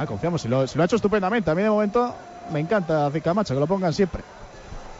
Ah, 0.00 0.06
confiamos, 0.06 0.40
si 0.40 0.48
lo, 0.48 0.60
ha 0.60 0.64
hecho 0.64 0.96
estupendamente. 0.96 1.50
A 1.50 1.54
mí 1.54 1.60
de 1.60 1.68
momento 1.68 2.14
me 2.50 2.60
encanta 2.60 3.10
Camacho, 3.22 3.52
que 3.52 3.60
lo 3.60 3.66
pongan 3.66 3.92
siempre. 3.92 4.22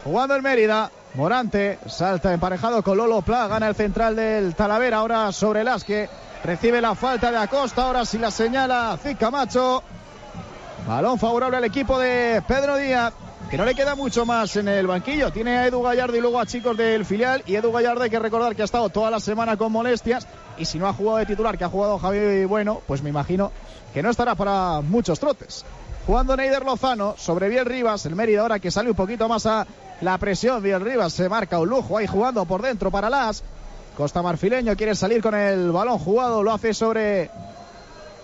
Jugando 0.03 0.35
el 0.35 0.43
Mérida, 0.43 0.91
Morante 1.15 1.79
salta 1.87 2.31
emparejado 2.31 2.83
con 2.83 2.97
Lolo 2.97 3.23
Pla, 3.23 3.47
gana 3.47 3.67
el 3.67 3.73
central 3.73 4.15
del 4.15 4.53
Talavera, 4.53 4.97
ahora 4.97 5.31
sobre 5.31 5.63
las 5.63 5.83
que 5.83 6.07
recibe 6.43 6.81
la 6.81 6.93
falta 6.93 7.31
de 7.31 7.37
Acosta, 7.37 7.81
ahora 7.81 8.05
sí 8.05 8.19
la 8.19 8.29
señala 8.29 8.99
Camacho. 9.19 9.81
Balón 10.87 11.17
favorable 11.17 11.57
al 11.57 11.65
equipo 11.65 11.97
de 11.97 12.43
Pedro 12.47 12.77
Díaz, 12.77 13.11
que 13.49 13.57
no 13.57 13.65
le 13.65 13.73
queda 13.73 13.95
mucho 13.95 14.27
más 14.27 14.55
en 14.55 14.67
el 14.67 14.85
banquillo. 14.85 15.31
Tiene 15.31 15.57
a 15.57 15.65
Edu 15.65 15.81
Gallardo 15.81 16.15
y 16.15 16.21
luego 16.21 16.39
a 16.39 16.45
chicos 16.45 16.77
del 16.77 17.05
filial. 17.05 17.41
Y 17.47 17.55
Edu 17.55 17.71
Gallardo 17.71 18.03
hay 18.03 18.11
que 18.11 18.19
recordar 18.19 18.55
que 18.55 18.61
ha 18.61 18.65
estado 18.65 18.89
toda 18.89 19.09
la 19.09 19.19
semana 19.19 19.57
con 19.57 19.71
molestias. 19.71 20.27
Y 20.59 20.65
si 20.65 20.77
no 20.77 20.87
ha 20.87 20.93
jugado 20.93 21.17
de 21.17 21.25
titular, 21.25 21.57
que 21.57 21.63
ha 21.63 21.69
jugado 21.69 21.97
Javier 21.97 22.45
Bueno, 22.45 22.81
pues 22.85 23.01
me 23.01 23.09
imagino 23.09 23.51
que 23.93 24.01
no 24.03 24.09
estará 24.09 24.35
para 24.35 24.81
muchos 24.81 25.19
trotes. 25.19 25.65
Jugando 26.05 26.35
Neider 26.35 26.63
Lozano 26.65 27.15
sobre 27.17 27.49
Biel 27.49 27.65
Rivas, 27.65 28.05
el 28.05 28.15
Mérida 28.15 28.41
ahora 28.41 28.59
que 28.59 28.71
sale 28.71 28.89
un 28.89 28.95
poquito 28.95 29.27
más 29.27 29.45
a 29.45 29.67
la 30.01 30.17
presión. 30.17 30.63
Biel 30.63 30.81
Rivas 30.81 31.13
se 31.13 31.29
marca 31.29 31.59
un 31.59 31.69
lujo 31.69 31.97
ahí 31.97 32.07
jugando 32.07 32.45
por 32.45 32.61
dentro 32.61 32.89
para 32.89 33.09
Las. 33.09 33.43
Costa 33.95 34.21
Marfileño 34.21 34.75
quiere 34.75 34.95
salir 34.95 35.21
con 35.21 35.35
el 35.35 35.71
balón 35.71 35.99
jugado, 35.99 36.41
lo 36.41 36.51
hace 36.51 36.73
sobre 36.73 37.29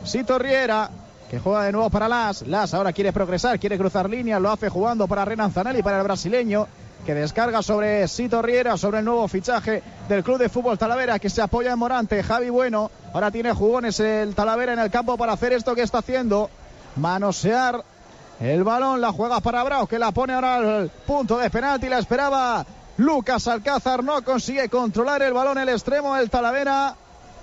Sito 0.04 0.40
Riera, 0.40 0.90
que 1.30 1.40
juega 1.40 1.66
de 1.66 1.72
nuevo 1.72 1.90
para 1.90 2.08
Las. 2.08 2.42
Las 2.48 2.74
ahora 2.74 2.94
quiere 2.94 3.14
progresar, 3.14 3.60
quiere 3.60 3.78
cruzar 3.78 4.10
líneas, 4.10 4.42
lo 4.42 4.50
hace 4.50 4.70
jugando 4.70 5.08
para 5.08 5.26
Renan 5.26 5.52
Zanelli, 5.52 5.84
para 5.84 5.98
el 5.98 6.04
brasileño 6.04 6.68
que 7.08 7.16
descarga 7.16 7.64
sobre 7.64 8.06
Sito 8.10 8.42
Riera, 8.42 8.76
sobre 8.76 9.00
el 9.00 9.06
nuevo 9.06 9.30
fichaje 9.30 9.82
del 10.10 10.26
Club 10.26 10.40
de 10.40 10.50
Fútbol 10.50 10.78
Talavera, 10.78 11.20
que 11.20 11.30
se 11.30 11.42
apoya 11.42 11.72
en 11.72 11.80
Morante, 11.80 12.22
Javi 12.22 12.50
Bueno. 12.50 12.92
Ahora 13.14 13.32
tiene 13.32 13.54
jugones 13.54 13.98
el 14.02 14.36
Talavera 14.36 14.74
en 14.74 14.80
el 14.80 14.92
campo 14.92 15.16
para 15.16 15.32
hacer 15.32 15.54
esto 15.54 15.74
que 15.74 15.84
está 15.84 16.00
haciendo. 16.00 16.50
Manosear 16.98 17.82
el 18.42 18.66
balón, 18.66 19.00
la 19.00 19.14
juega 19.14 19.40
para 19.40 19.64
Brau, 19.64 19.88
que 19.88 19.98
la 19.98 20.12
pone 20.12 20.34
ahora 20.34 20.58
al 20.58 20.90
punto 20.90 21.38
de 21.38 21.50
penalti, 21.50 21.88
la 21.88 22.00
esperaba 22.00 22.66
Lucas 22.98 23.48
Alcázar, 23.48 24.04
no 24.04 24.22
consigue 24.26 24.68
controlar 24.68 25.22
el 25.22 25.32
balón 25.32 25.58
el 25.60 25.70
extremo 25.70 26.14
del 26.16 26.30
Talavera. 26.30 26.94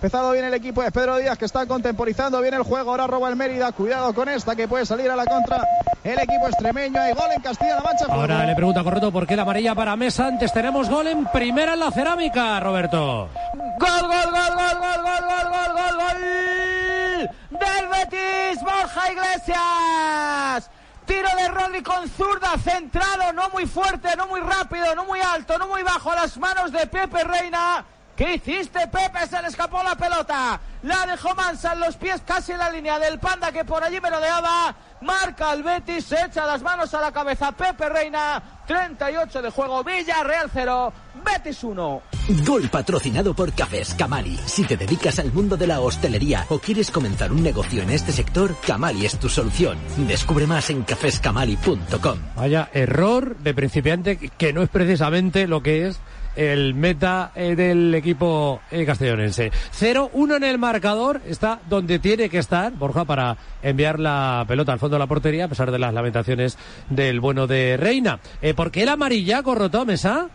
Empezado 0.04 0.32
bien 0.32 0.44
el 0.44 0.52
equipo 0.52 0.82
de 0.82 0.92
Pedro 0.92 1.16
Díaz 1.16 1.38
que 1.38 1.46
está 1.46 1.64
contemporizando 1.64 2.38
bien 2.42 2.52
el 2.52 2.62
juego. 2.62 2.90
Ahora 2.90 3.06
roba 3.06 3.30
el 3.30 3.37
Mérida. 3.37 3.73
Cuidado 3.73 4.12
con 4.12 4.28
esta 4.28 4.54
que 4.54 4.68
puede 4.68 4.84
salir 4.84 5.11
a 5.11 5.16
la 5.16 5.25
contra. 5.25 5.66
El 6.04 6.18
equipo 6.18 6.46
extremeño. 6.46 7.00
Hay 7.00 7.14
gol 7.14 7.30
en 7.34 7.40
Castilla-La 7.40 7.80
Mancha. 7.80 8.04
Ahora 8.11 8.44
le 8.44 8.54
pregunta 8.54 8.84
correcto 8.84 9.11
por 9.11 9.26
qué 9.26 9.34
la 9.34 9.44
amarilla 9.44 9.75
para 9.75 9.96
Mesa. 9.96 10.26
Antes 10.26 10.52
tenemos 10.52 10.90
gol 10.90 11.06
en 11.06 11.25
primera 11.28 11.73
en 11.73 11.80
la 11.80 11.90
cerámica, 11.90 12.61
Roberto. 12.61 13.30
Gol, 13.78 14.02
gol, 14.02 14.11
gol, 14.11 14.52
gol, 14.54 14.78
gol, 14.78 15.02
gol, 15.04 15.23
gol, 15.25 15.49
gol, 15.49 15.73
gol, 15.73 15.96
gol. 15.96 17.30
Del 17.58 17.88
Betis, 17.88 18.62
Borja 18.62 19.11
Iglesias. 19.11 20.70
Tiro 21.06 21.28
de 21.34 21.49
Rodri 21.49 21.82
con 21.82 22.06
zurda, 22.11 22.58
centrado, 22.62 23.32
no 23.32 23.49
muy 23.49 23.64
fuerte, 23.64 24.14
no 24.18 24.26
muy 24.26 24.40
rápido, 24.40 24.94
no 24.94 25.06
muy 25.06 25.20
alto, 25.20 25.56
no 25.56 25.66
muy 25.66 25.82
bajo, 25.82 26.11
a 26.11 26.16
las 26.16 26.37
manos 26.37 26.73
de 26.73 26.87
Pepe 26.87 27.25
Reina 27.25 27.87
¿Qué 28.16 28.35
hiciste, 28.35 28.78
Pepe? 28.87 29.26
Se 29.28 29.42
le 29.42 29.49
escapó 29.49 29.83
la 29.83 29.97
pelota. 29.97 30.61
La 30.85 31.04
dejó 31.06 31.35
Mansa 31.35 31.73
en 31.73 31.80
los 31.80 31.97
pies, 31.97 32.23
casi 32.25 32.52
en 32.52 32.59
la 32.59 32.71
línea 32.71 32.99
del 32.99 33.18
panda 33.18 33.50
que 33.50 33.64
por 33.64 33.83
allí 33.83 34.00
merodeaba. 34.00 34.75
Marca 35.00 35.52
el 35.52 35.64
Betis, 35.64 36.04
se 36.04 36.25
echa 36.25 36.47
las 36.47 36.62
manos 36.62 36.94
a 36.94 37.00
la 37.00 37.11
cabeza. 37.11 37.50
Pepe 37.52 37.88
Reina, 37.88 38.40
38 38.66 39.42
de 39.42 39.50
juego, 39.50 39.83
Villarreal 39.83 40.49
0, 40.52 40.92
Betis 41.25 41.64
1. 41.64 42.02
Gol 42.47 42.68
patrocinado 42.68 43.35
por 43.35 43.52
Cafés 43.52 43.94
Camali. 43.94 44.38
Si 44.47 44.64
te 44.64 44.76
dedicas 44.76 45.18
al 45.18 45.33
mundo 45.33 45.56
de 45.56 45.66
la 45.66 45.80
hostelería 45.80 46.47
o 46.50 46.59
quieres 46.59 46.92
comenzar 46.92 47.33
un 47.33 47.42
negocio 47.42 47.83
en 47.83 47.90
este 47.90 48.12
sector, 48.12 48.54
Camali 48.64 49.06
es 49.06 49.18
tu 49.18 49.28
solución. 49.28 49.76
Descubre 50.06 50.47
más 50.47 50.71
en 50.71 50.85
cafescamali.com. 50.85 52.18
Vaya 52.37 52.71
error 52.73 53.37
de 53.38 53.54
principiante 53.54 54.16
que 54.16 54.52
no 54.52 54.62
es 54.62 54.68
precisamente 54.68 55.49
lo 55.49 55.62
que 55.62 55.88
es 55.88 56.00
el 56.36 56.74
meta 56.74 57.32
eh, 57.34 57.54
del 57.54 57.94
equipo 57.94 58.60
eh, 58.70 58.84
castellonense. 58.84 59.50
0-1 59.78 60.36
en 60.36 60.44
el 60.44 60.58
marcador, 60.58 61.20
está 61.26 61.60
donde 61.68 61.98
tiene 61.98 62.28
que 62.28 62.38
estar 62.38 62.72
Borja 62.72 63.04
para 63.04 63.36
enviar 63.62 64.00
la 64.00 64.44
pelota 64.46 64.72
al 64.72 64.78
fondo 64.78 64.96
de 64.96 65.00
la 65.00 65.06
portería 65.06 65.44
a 65.44 65.48
pesar 65.48 65.70
de 65.70 65.78
las 65.78 65.94
lamentaciones 65.94 66.58
del 66.90 67.20
bueno 67.20 67.46
de 67.46 67.76
Reina. 67.76 68.20
Eh, 68.42 68.54
¿Por 68.54 68.70
qué 68.70 68.82
el 68.82 68.88
amarilla, 68.88 69.42
Corroto, 69.42 69.84
Mesa? 69.84 70.28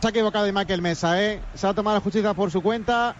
Se 0.00 0.06
ha 0.08 0.10
equivocado 0.10 0.44
de 0.44 0.52
Michael 0.52 0.82
Mesa, 0.82 1.22
¿eh? 1.22 1.40
Se 1.54 1.66
ha 1.66 1.74
tomado 1.74 1.96
la 1.96 2.02
justicia 2.02 2.34
por 2.34 2.50
su 2.50 2.60
cuenta. 2.60 3.14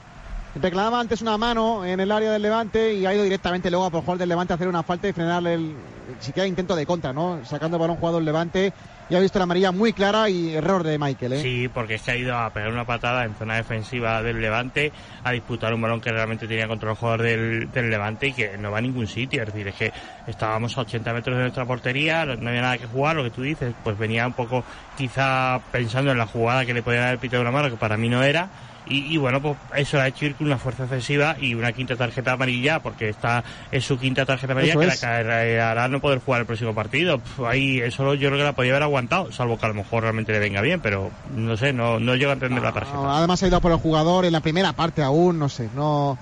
Reclamaba 0.60 1.00
antes 1.00 1.22
una 1.22 1.38
mano 1.38 1.84
en 1.84 2.00
el 2.00 2.12
área 2.12 2.30
del 2.30 2.42
Levante 2.42 2.92
y 2.92 3.06
ha 3.06 3.14
ido 3.14 3.24
directamente 3.24 3.70
luego 3.70 3.86
a 3.86 3.90
por 3.90 4.00
jugador 4.00 4.18
del 4.18 4.28
Levante 4.28 4.52
a 4.52 4.56
hacer 4.56 4.68
una 4.68 4.82
falta 4.82 5.08
y 5.08 5.12
frenarle 5.12 5.54
el 5.54 5.74
siquiera 6.20 6.46
intento 6.46 6.76
de 6.76 6.86
contra, 6.86 7.12
¿no? 7.12 7.40
Sacando 7.44 7.76
el 7.76 7.80
balón 7.80 7.96
jugado 7.96 8.18
el 8.18 8.24
Levante 8.24 8.72
y 9.08 9.14
ha 9.14 9.20
visto 9.20 9.38
la 9.38 9.44
amarilla 9.44 9.72
muy 9.72 9.92
clara 9.92 10.28
y 10.30 10.54
error 10.54 10.82
de 10.82 10.98
Michael, 10.98 11.34
¿eh? 11.34 11.42
Sí, 11.42 11.68
porque 11.72 11.94
es 11.94 12.02
que 12.02 12.10
ha 12.12 12.16
ido 12.16 12.36
a 12.36 12.50
pegar 12.50 12.72
una 12.72 12.84
patada 12.84 13.24
en 13.24 13.34
zona 13.34 13.56
defensiva 13.56 14.22
del 14.22 14.40
Levante, 14.40 14.92
a 15.24 15.32
disputar 15.32 15.74
un 15.74 15.82
balón 15.82 16.00
que 16.00 16.10
realmente 16.10 16.46
tenía 16.46 16.68
control 16.68 16.92
el 16.92 16.96
jugador 16.96 17.22
del, 17.22 17.90
Levante 17.90 18.28
y 18.28 18.32
que 18.32 18.56
no 18.58 18.70
va 18.70 18.78
a 18.78 18.80
ningún 18.80 19.06
sitio. 19.06 19.42
Es 19.42 19.52
decir, 19.52 19.68
es 19.68 19.74
que 19.74 19.92
estábamos 20.26 20.76
a 20.78 20.82
80 20.82 21.12
metros 21.12 21.36
de 21.36 21.42
nuestra 21.42 21.66
portería, 21.66 22.24
no 22.24 22.48
había 22.48 22.62
nada 22.62 22.78
que 22.78 22.86
jugar, 22.86 23.16
lo 23.16 23.24
que 23.24 23.30
tú 23.30 23.42
dices, 23.42 23.74
pues 23.84 23.98
venía 23.98 24.26
un 24.26 24.32
poco 24.32 24.64
quizá 24.96 25.60
pensando 25.70 26.12
en 26.12 26.18
la 26.18 26.26
jugada 26.26 26.64
que 26.64 26.74
le 26.74 26.82
podía 26.82 27.06
haber 27.06 27.18
pitado 27.18 27.42
una 27.42 27.50
mano, 27.50 27.70
que 27.70 27.76
para 27.76 27.96
mí 27.96 28.08
no 28.08 28.22
era 28.22 28.48
y, 28.84 29.14
y, 29.14 29.16
bueno, 29.16 29.40
pues 29.40 29.56
eso 29.76 30.00
ha 30.00 30.08
hecho 30.08 30.26
ir 30.26 30.36
con 30.36 30.46
una 30.46 30.58
fuerza 30.58 30.84
ofensiva 30.84 31.36
y 31.38 31.54
una 31.54 31.72
quinta 31.72 31.96
tarjeta 31.96 32.32
amarilla, 32.32 32.80
porque 32.80 33.08
esta 33.08 33.44
es 33.70 33.84
su 33.84 33.98
quinta 33.98 34.26
tarjeta 34.26 34.52
amarilla 34.52 34.72
Eso 34.72 34.80
que 34.80 34.86
es. 34.88 35.02
la 35.02 35.70
hará 35.70 35.88
no 35.88 36.00
poder 36.00 36.18
jugar 36.18 36.40
el 36.40 36.46
próximo 36.46 36.74
partido. 36.74 37.18
Pf, 37.18 37.46
ahí 37.46 37.80
eso 37.80 38.14
yo 38.14 38.28
creo 38.28 38.38
que 38.38 38.44
la 38.44 38.54
podía 38.54 38.72
haber 38.72 38.82
aguantado, 38.82 39.30
salvo 39.30 39.56
que 39.58 39.66
a 39.66 39.68
lo 39.68 39.74
mejor 39.74 40.02
realmente 40.02 40.32
le 40.32 40.40
venga 40.40 40.60
bien, 40.60 40.80
pero 40.80 41.10
no 41.30 41.56
sé, 41.56 41.72
no, 41.72 42.00
no 42.00 42.16
llego 42.16 42.30
a 42.30 42.34
entender 42.34 42.62
la 42.62 42.72
tarjeta. 42.72 42.96
No, 42.96 43.14
además 43.14 43.42
ha 43.42 43.46
ido 43.46 43.60
por 43.60 43.72
el 43.72 43.78
jugador 43.78 44.24
en 44.24 44.32
la 44.32 44.40
primera 44.40 44.72
parte 44.72 45.02
aún, 45.02 45.38
no 45.38 45.48
sé, 45.48 45.68
no... 45.74 46.18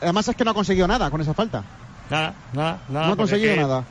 Además 0.00 0.28
es 0.28 0.36
que 0.36 0.44
no 0.44 0.50
ha 0.50 0.54
conseguido 0.54 0.88
nada 0.88 1.10
con 1.10 1.20
esa 1.20 1.34
falta. 1.34 1.64
Nada, 2.10 2.34
nada, 2.52 2.78
nada. 2.88 3.06
no 3.06 3.12
ha 3.12 3.16
conseguido 3.16 3.56
nada. 3.56 3.84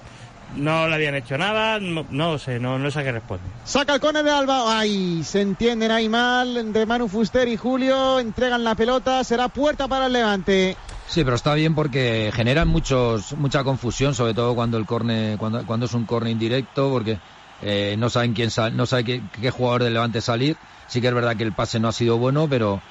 No 0.56 0.88
le 0.88 0.96
habían 0.96 1.14
hecho 1.16 1.38
nada, 1.38 1.80
no, 1.80 2.06
no 2.10 2.38
sé, 2.40 2.60
no, 2.60 2.80
no 2.80 2.90
sé 2.90 3.00
a 3.00 3.04
qué 3.04 3.12
responde. 3.12 3.44
Saca 3.66 3.94
el 3.94 4.00
córner 4.00 4.24
de 4.24 4.32
Alba. 4.32 4.80
Ay, 4.80 5.24
se 5.24 5.42
entienden 5.42 5.92
ahí 5.92 6.10
mal. 6.10 6.74
De 6.74 6.86
Manu 6.86 7.08
Fuster 7.08 7.48
y 7.48 7.58
Julio 7.58 8.20
entregan 8.20 8.64
la 8.64 8.74
pelota. 8.74 9.24
Será 9.24 9.50
puerta 9.50 9.88
para 9.88 10.08
el 10.08 10.14
Levante. 10.14 10.78
Sí, 11.08 11.24
pero 11.24 11.36
está 11.36 11.54
bien 11.54 11.76
porque 11.76 12.32
generan 12.34 12.68
muchos, 12.68 13.34
mucha 13.34 13.64
confusión, 13.64 14.14
sobre 14.14 14.34
todo 14.34 14.56
cuando 14.56 14.78
el 14.78 14.86
corne, 14.86 15.36
cuando, 15.38 15.66
cuando 15.66 15.86
es 15.86 15.94
un 15.94 16.06
corne 16.06 16.32
indirecto, 16.32 16.90
porque 16.90 17.20
eh, 17.62 17.96
no 17.98 18.10
saben 18.10 18.34
quién 18.34 18.52
sal, 18.52 18.76
no 18.76 18.86
sabe 18.86 19.04
qué, 19.04 19.22
qué 19.40 19.52
jugador 19.52 19.84
del 19.84 19.94
Levante 19.94 20.22
salir. 20.22 20.58
Sí 20.88 21.02
que 21.02 21.08
es 21.08 21.14
verdad 21.14 21.36
que 21.36 21.44
el 21.44 21.54
pase 21.54 21.80
no 21.80 21.88
ha 21.88 21.94
sido 21.94 22.18
bueno, 22.18 22.48
pero 22.50 22.82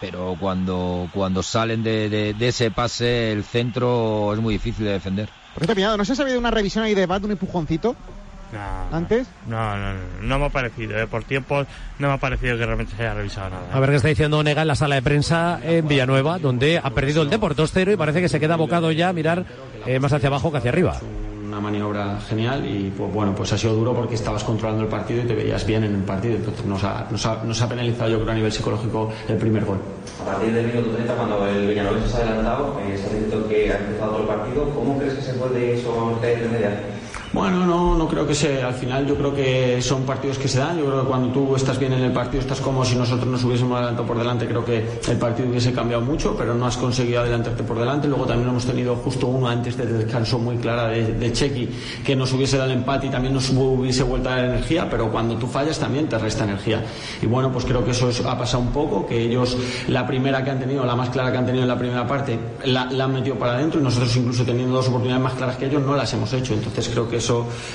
pero 0.00 0.36
cuando 0.38 1.08
cuando 1.12 1.42
salen 1.42 1.82
de, 1.82 2.10
de, 2.10 2.34
de 2.34 2.48
ese 2.48 2.70
pase 2.70 3.32
el 3.32 3.44
centro 3.44 4.32
es 4.34 4.40
muy 4.40 4.54
difícil 4.54 4.84
de 4.84 4.92
defender. 4.92 5.28
Por 5.56 5.64
cierto, 5.64 5.74
pillado, 5.74 5.96
no 5.96 6.04
si 6.04 6.12
ha 6.12 6.22
habido 6.22 6.38
una 6.38 6.50
revisión 6.50 6.84
ahí 6.84 6.94
de 6.94 7.06
Bat, 7.06 7.24
un 7.24 7.30
empujoncito 7.30 7.96
No, 8.52 8.96
antes. 8.96 9.26
no, 9.48 9.76
no, 9.76 9.92
no, 9.94 9.98
no 10.22 10.38
me 10.38 10.44
ha 10.44 10.48
parecido, 10.50 10.98
eh, 10.98 11.06
por 11.06 11.24
tiempos 11.24 11.66
no 11.98 12.08
me 12.08 12.14
ha 12.14 12.18
parecido 12.18 12.58
que 12.58 12.66
realmente 12.66 12.94
se 12.94 13.02
haya 13.02 13.14
revisado 13.14 13.48
nada. 13.50 13.62
A 13.72 13.80
ver 13.80 13.88
qué 13.90 13.96
está 13.96 14.08
diciendo 14.08 14.38
Onega 14.38 14.60
en 14.62 14.68
la 14.68 14.74
sala 14.74 14.96
de 14.96 15.02
prensa 15.02 15.58
en 15.62 15.88
Villanueva, 15.88 16.38
donde 16.38 16.78
ha 16.78 16.90
perdido 16.90 17.22
el 17.22 17.30
Depor 17.30 17.56
2-0 17.56 17.94
y 17.94 17.96
parece 17.96 18.20
que 18.20 18.28
se 18.28 18.38
queda 18.38 18.54
abocado 18.54 18.92
ya 18.92 19.08
a 19.08 19.12
mirar 19.14 19.46
eh, 19.86 19.98
más 19.98 20.12
hacia 20.12 20.28
abajo 20.28 20.52
que 20.52 20.58
hacia 20.58 20.70
arriba. 20.70 20.96
Una 21.56 21.70
maniobra 21.70 22.20
genial 22.28 22.66
y 22.66 22.90
pues 22.90 23.10
bueno 23.12 23.34
pues 23.34 23.50
ha 23.52 23.56
sido 23.56 23.74
duro 23.74 23.94
porque 23.94 24.14
estabas 24.14 24.44
controlando 24.44 24.82
el 24.82 24.88
partido 24.88 25.22
y 25.22 25.26
te 25.26 25.34
veías 25.34 25.64
bien 25.64 25.84
en 25.84 25.94
el 25.94 26.02
partido. 26.02 26.36
Entonces 26.36 26.66
nos 26.66 26.84
ha, 26.84 27.06
nos 27.10 27.24
ha, 27.24 27.42
nos 27.44 27.60
ha 27.62 27.68
penalizado 27.68 28.10
yo 28.10 28.20
creo 28.20 28.32
a 28.32 28.34
nivel 28.34 28.52
psicológico 28.52 29.10
el 29.26 29.36
primer 29.36 29.64
gol. 29.64 29.78
A 30.20 30.24
partir 30.26 30.52
del 30.52 30.66
minuto 30.66 30.90
30, 30.90 31.14
cuando 31.14 31.46
el 31.46 31.68
Villanueva 31.68 32.06
se 32.06 32.16
ha 32.16 32.20
adelantado, 32.20 32.78
eh, 32.80 32.98
se 32.98 33.08
ha 33.08 33.18
visto 33.18 33.48
que 33.48 33.72
ha 33.72 33.78
empezado 33.78 34.20
el 34.20 34.26
partido, 34.26 34.68
¿cómo 34.74 34.98
crees 34.98 35.14
que 35.14 35.22
se 35.22 35.32
puede 35.34 35.78
eso 35.78 36.12
intermediar? 36.22 36.82
Bueno, 37.36 37.66
no, 37.66 37.94
no 37.98 38.08
creo 38.08 38.26
que 38.26 38.34
sea. 38.34 38.68
Al 38.68 38.74
final 38.74 39.06
yo 39.06 39.14
creo 39.14 39.34
que 39.34 39.82
son 39.82 40.04
partidos 40.04 40.38
que 40.38 40.48
se 40.48 40.58
dan. 40.58 40.78
Yo 40.78 40.86
creo 40.86 41.02
que 41.02 41.06
cuando 41.08 41.28
tú 41.28 41.54
estás 41.54 41.78
bien 41.78 41.92
en 41.92 42.02
el 42.02 42.10
partido, 42.12 42.40
estás 42.40 42.62
como 42.62 42.82
si 42.82 42.96
nosotros 42.96 43.26
nos 43.26 43.44
hubiésemos 43.44 43.76
adelantado 43.76 44.06
por 44.08 44.16
delante. 44.16 44.46
Creo 44.46 44.64
que 44.64 44.82
el 45.06 45.18
partido 45.18 45.50
hubiese 45.50 45.70
cambiado 45.70 46.02
mucho, 46.02 46.34
pero 46.34 46.54
no 46.54 46.64
has 46.64 46.78
conseguido 46.78 47.20
adelantarte 47.20 47.62
por 47.62 47.78
delante. 47.78 48.08
Luego 48.08 48.24
también 48.24 48.48
hemos 48.48 48.64
tenido 48.64 48.96
justo 48.96 49.26
uno 49.26 49.48
antes 49.48 49.76
del 49.76 49.98
descanso 49.98 50.38
muy 50.38 50.56
clara 50.56 50.88
de, 50.88 51.12
de 51.12 51.30
Chequi 51.30 51.68
que 52.02 52.16
nos 52.16 52.32
hubiese 52.32 52.56
dado 52.56 52.70
el 52.70 52.78
empate 52.78 53.08
y 53.08 53.10
también 53.10 53.34
nos 53.34 53.50
hubiese 53.50 54.02
vuelto 54.02 54.30
a 54.30 54.36
dar 54.36 54.44
energía, 54.46 54.88
pero 54.88 55.10
cuando 55.12 55.36
tú 55.36 55.46
fallas 55.46 55.78
también 55.78 56.08
te 56.08 56.16
resta 56.16 56.44
energía. 56.44 56.82
Y 57.20 57.26
bueno, 57.26 57.52
pues 57.52 57.66
creo 57.66 57.84
que 57.84 57.90
eso 57.90 58.08
es- 58.08 58.24
ha 58.24 58.38
pasado 58.38 58.62
un 58.62 58.72
poco, 58.72 59.06
que 59.06 59.20
ellos 59.20 59.58
la 59.88 60.06
primera 60.06 60.42
que 60.42 60.52
han 60.52 60.58
tenido, 60.58 60.86
la 60.86 60.96
más 60.96 61.10
clara 61.10 61.30
que 61.30 61.36
han 61.36 61.44
tenido 61.44 61.64
en 61.64 61.68
la 61.68 61.78
primera 61.78 62.06
parte, 62.06 62.38
la, 62.64 62.86
la 62.90 63.04
han 63.04 63.12
metido 63.12 63.36
para 63.36 63.56
adentro 63.56 63.78
y 63.78 63.82
nosotros 63.82 64.16
incluso 64.16 64.42
teniendo 64.42 64.76
dos 64.76 64.88
oportunidades 64.88 65.22
más 65.22 65.34
claras 65.34 65.56
que 65.56 65.66
ellos 65.66 65.82
no 65.82 65.94
las 65.94 66.10
hemos 66.14 66.32
hecho. 66.32 66.54
Entonces 66.54 66.88
creo 66.88 67.06
que 67.06 67.25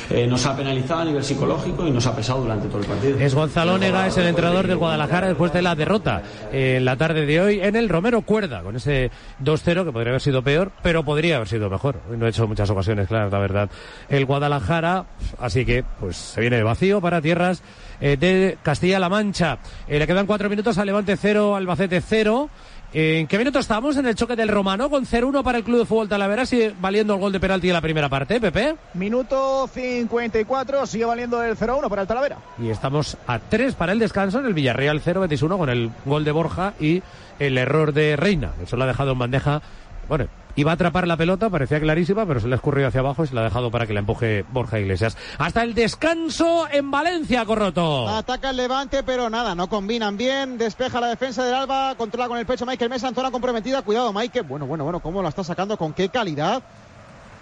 eh, 0.10 0.28
nos 0.28 0.46
ha 0.46 0.56
penalizado 0.56 1.02
a 1.02 1.06
nivel 1.06 1.24
psicológico 1.24 1.88
y 1.88 1.92
nos 1.92 2.06
ha 2.08 2.16
pesado 2.16 2.42
durante 2.42 2.68
todo 2.68 2.80
el 2.80 2.86
partido. 2.86 3.18
Es 3.20 3.34
Gonzalo 3.34 3.74
Onega, 3.76 4.08
es 4.08 4.18
el 4.18 4.28
entrenador 4.28 4.68
del 4.68 4.78
Guadalajara 4.78 5.28
después 5.28 5.54
de 5.54 5.62
la 5.62 5.76
derrota 5.76 6.22
eh, 6.52 6.76
en 6.78 6.86
la 6.86 6.96
tarde 6.96 7.26
de 7.26 7.42
hoy 7.42 7.60
en 7.62 7.76
el 7.76 7.90
Romero 7.90 8.22
Cuerda, 8.22 8.62
con 8.62 8.76
ese 8.76 9.12
2-0 9.44 9.86
que 9.86 9.92
podría 9.92 10.12
haber 10.12 10.22
sido 10.22 10.42
peor, 10.42 10.72
pero 10.82 11.04
podría 11.04 11.38
haber 11.38 11.48
sido 11.48 11.70
mejor. 11.70 11.98
No 12.10 12.26
ha 12.26 12.30
hecho 12.30 12.48
muchas 12.48 12.70
ocasiones, 12.70 13.08
claro, 13.08 13.30
la 13.30 13.40
verdad. 13.40 13.70
El 14.10 14.26
Guadalajara, 14.26 15.06
así 15.40 15.66
que 15.66 15.84
pues 16.00 16.18
se 16.18 16.42
viene 16.42 16.62
vacío 16.64 17.02
para 17.02 17.22
tierras 17.22 17.64
eh, 18.02 18.18
de 18.18 18.58
Castilla-La 18.64 19.10
Mancha. 19.10 19.60
Eh, 19.88 20.00
le 20.00 20.08
quedan 20.08 20.26
cuatro 20.26 20.50
minutos 20.50 20.78
al 20.78 20.88
Levante 20.88 21.16
0, 21.16 21.56
Albacete 21.56 22.02
0. 22.02 22.50
¿En 22.94 23.26
qué 23.28 23.38
minuto 23.38 23.60
estamos 23.60 23.96
en 23.96 24.06
el 24.06 24.16
choque 24.16 24.36
del 24.36 24.50
Romano 24.50 24.90
con 24.90 25.06
0-1 25.06 25.44
para 25.44 25.60
el 25.60 25.64
Club 25.64 25.80
de 25.80 25.86
Fútbol 25.86 26.10
Talavera, 26.10 26.46
sigue 26.46 26.74
valiendo 26.78 27.14
el 27.14 27.22
gol 27.22 27.32
de 27.32 27.40
penalti 27.40 27.68
en 27.70 27.74
la 27.74 27.80
primera 27.80 28.10
parte, 28.10 28.42
Pepe? 28.42 28.76
Minuto 28.96 29.70
54, 29.74 30.86
sigue 30.86 31.06
valiendo 31.06 31.42
el 31.42 31.56
0-1 31.56 31.88
para 31.88 32.02
el 32.02 32.08
Talavera. 32.10 32.40
Y 32.60 32.70
estamos 32.70 33.16
a 33.28 33.40
tres 33.40 33.76
para 33.76 33.94
el 33.94 34.00
descanso 34.00 34.40
en 34.40 34.46
el 34.46 34.54
Villarreal 34.54 35.00
0 35.00 35.22
Betis 35.22 35.42
1 35.42 35.58
con 35.58 35.70
el 35.70 35.90
gol 36.04 36.26
de 36.26 36.32
Borja 36.32 36.74
y 36.82 37.02
el 37.40 37.58
error 37.58 37.94
de 37.94 38.18
Reina. 38.18 38.52
Eso 38.62 38.76
lo 38.76 38.84
ha 38.84 38.88
dejado 38.88 39.14
en 39.14 39.20
bandeja. 39.20 39.62
Bueno, 40.10 40.28
iba 40.56 40.72
a 40.72 40.74
atrapar 40.76 41.08
la 41.08 41.18
pelota, 41.18 41.50
parecía 41.50 41.80
clarísima, 41.80 42.26
pero 42.26 42.40
se 42.40 42.48
le 42.48 42.54
ha 42.54 42.58
escurrido 42.58 42.88
hacia 42.88 43.00
abajo 43.02 43.24
y 43.24 43.28
se 43.28 43.36
la 43.36 43.42
ha 43.42 43.44
dejado 43.46 43.72
para 43.72 43.88
que 43.88 43.94
la 43.94 44.00
empuje 44.00 44.46
Borja 44.52 44.80
Iglesias. 44.80 45.18
Hasta 45.38 45.64
el 45.64 45.74
descanso 45.74 46.68
en 46.72 46.92
Valencia, 46.92 47.46
Corroto. 47.46 48.08
Ataca 48.10 48.50
el 48.52 48.58
Levante, 48.58 49.04
pero 49.04 49.30
nada, 49.30 49.56
no 49.56 49.68
combinan 49.68 50.18
bien. 50.18 50.58
Despeja 50.58 51.00
la 51.00 51.08
defensa 51.08 51.44
del 51.46 51.54
Alba, 51.56 51.96
controla 51.98 52.28
con 52.28 52.38
el 52.38 52.46
pecho 52.46 52.66
Michael 52.66 52.90
Mesa 52.90 53.08
en 53.08 53.16
zona 53.16 53.32
comprometida. 53.32 53.82
Cuidado, 53.82 54.12
Michael. 54.14 54.46
Bueno, 54.46 54.66
bueno, 54.66 54.84
bueno, 54.84 55.00
cómo 55.00 55.22
la 55.24 55.30
está 55.30 55.44
sacando, 55.44 55.78
con 55.78 55.94
qué 55.94 56.10
calidad. 56.10 56.62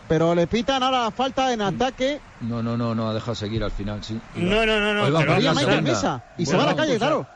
Pero 0.08 0.34
le 0.34 0.48
pitan 0.48 0.82
ahora 0.82 1.04
la 1.04 1.12
falta 1.12 1.54
en 1.54 1.62
ataque. 1.62 2.20
No, 2.42 2.64
no, 2.64 2.76
no, 2.76 2.96
no 2.96 3.10
ha 3.10 3.14
dejado 3.14 3.36
seguir 3.36 3.64
al 3.64 3.70
final, 3.72 4.04
sí. 4.04 4.20
No, 4.36 4.66
no, 4.66 4.80
no, 4.80 4.94
no. 4.94 5.04
Pero- 5.20 5.36
Michael 5.36 5.56
segunda. 5.56 5.82
Mesa. 5.82 6.24
Y 6.38 6.46
se 6.48 6.58
va 6.58 6.64
a 6.64 6.66
la 6.66 6.76
calle, 6.76 6.94
pues, 6.94 7.00
claro. 7.00 7.28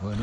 Bueno, 0.00 0.22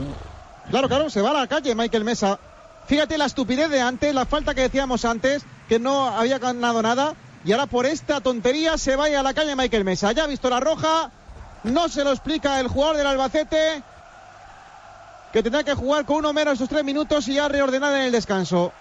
Claro, 0.69 0.87
claro, 0.87 1.09
se 1.09 1.21
va 1.21 1.31
a 1.31 1.33
la 1.33 1.47
calle 1.47 1.75
Michael 1.75 2.05
Mesa. 2.05 2.39
Fíjate 2.85 3.17
la 3.17 3.25
estupidez 3.25 3.69
de 3.69 3.81
antes, 3.81 4.13
la 4.13 4.25
falta 4.25 4.53
que 4.53 4.61
decíamos 4.61 5.05
antes, 5.05 5.43
que 5.69 5.79
no 5.79 6.07
había 6.07 6.39
ganado 6.39 6.81
nada. 6.81 7.13
Y 7.45 7.51
ahora 7.51 7.65
por 7.65 7.85
esta 7.85 8.21
tontería 8.21 8.77
se 8.77 8.95
vaya 8.95 9.19
a 9.19 9.23
la 9.23 9.33
calle 9.33 9.55
Michael 9.55 9.83
Mesa. 9.83 10.11
Ya 10.11 10.23
ha 10.23 10.27
visto 10.27 10.49
la 10.49 10.59
roja, 10.59 11.11
no 11.63 11.89
se 11.89 12.03
lo 12.03 12.11
explica 12.11 12.59
el 12.59 12.67
jugador 12.67 12.97
del 12.97 13.07
Albacete, 13.07 13.83
que 15.31 15.43
tendrá 15.43 15.63
que 15.63 15.73
jugar 15.73 16.05
con 16.05 16.17
uno 16.17 16.33
menos 16.33 16.53
estos 16.53 16.69
tres 16.69 16.83
minutos 16.83 17.27
y 17.27 17.35
ya 17.35 17.47
reordenar 17.47 17.95
en 17.95 18.03
el 18.03 18.11
descanso. 18.11 18.71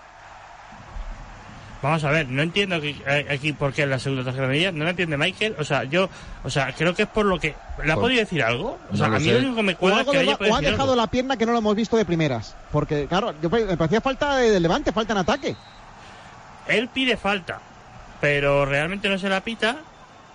Vamos 1.83 2.05
a 2.05 2.11
ver, 2.13 2.29
no 2.29 2.43
entiendo 2.43 2.77
aquí, 2.77 2.97
eh, 3.09 3.27
aquí 3.29 3.53
por 3.53 3.73
qué 3.73 3.83
es 3.83 3.89
la 3.89 3.99
segunda 3.99 4.23
tarjeta 4.23 4.45
amarilla, 4.45 4.71
no 4.71 4.85
la 4.85 4.91
entiende 4.91 5.17
Michael, 5.17 5.57
o 5.59 5.65
sea, 5.65 5.83
yo, 5.83 6.09
o 6.45 6.49
sea, 6.49 6.73
creo 6.73 6.95
que 6.95 7.03
es 7.03 7.09
por 7.09 7.27
lo 7.27 7.41
que, 7.41 7.57
¿le 7.85 7.91
ha 7.93 7.97
podido 7.97 8.21
decir 8.21 8.41
algo? 8.45 8.79
O 8.93 8.97
sea, 8.97 9.09
No 9.09 9.17
a 9.17 9.19
mí 9.19 9.25
sé. 9.25 9.33
lo 9.33 9.39
único 9.41 9.57
que 9.57 9.63
me 9.65 9.75
cuadra 9.75 10.03
es 10.03 10.07
que 10.07 10.37
puede 10.37 10.51
o 10.53 10.55
ha 10.55 10.61
dejado 10.61 10.83
algo. 10.83 10.95
la 10.95 11.09
pierna 11.09 11.37
que 11.37 11.45
no 11.45 11.51
lo 11.51 11.59
hemos 11.59 11.75
visto 11.75 11.97
de 11.97 12.05
primeras. 12.05 12.55
Porque, 12.71 13.07
claro, 13.09 13.35
yo, 13.43 13.51
me 13.51 13.77
parecía 13.77 14.01
falta 14.01 14.37
de, 14.37 14.53
de 14.53 14.61
levante, 14.61 14.93
falta 14.93 15.13
en 15.13 15.19
ataque. 15.19 15.57
Él 16.69 16.89
pide 16.89 17.17
falta, 17.17 17.61
pero 18.21 18.65
realmente 18.65 19.09
no 19.09 19.19
se 19.19 19.29
la 19.29 19.41
pita 19.41 19.79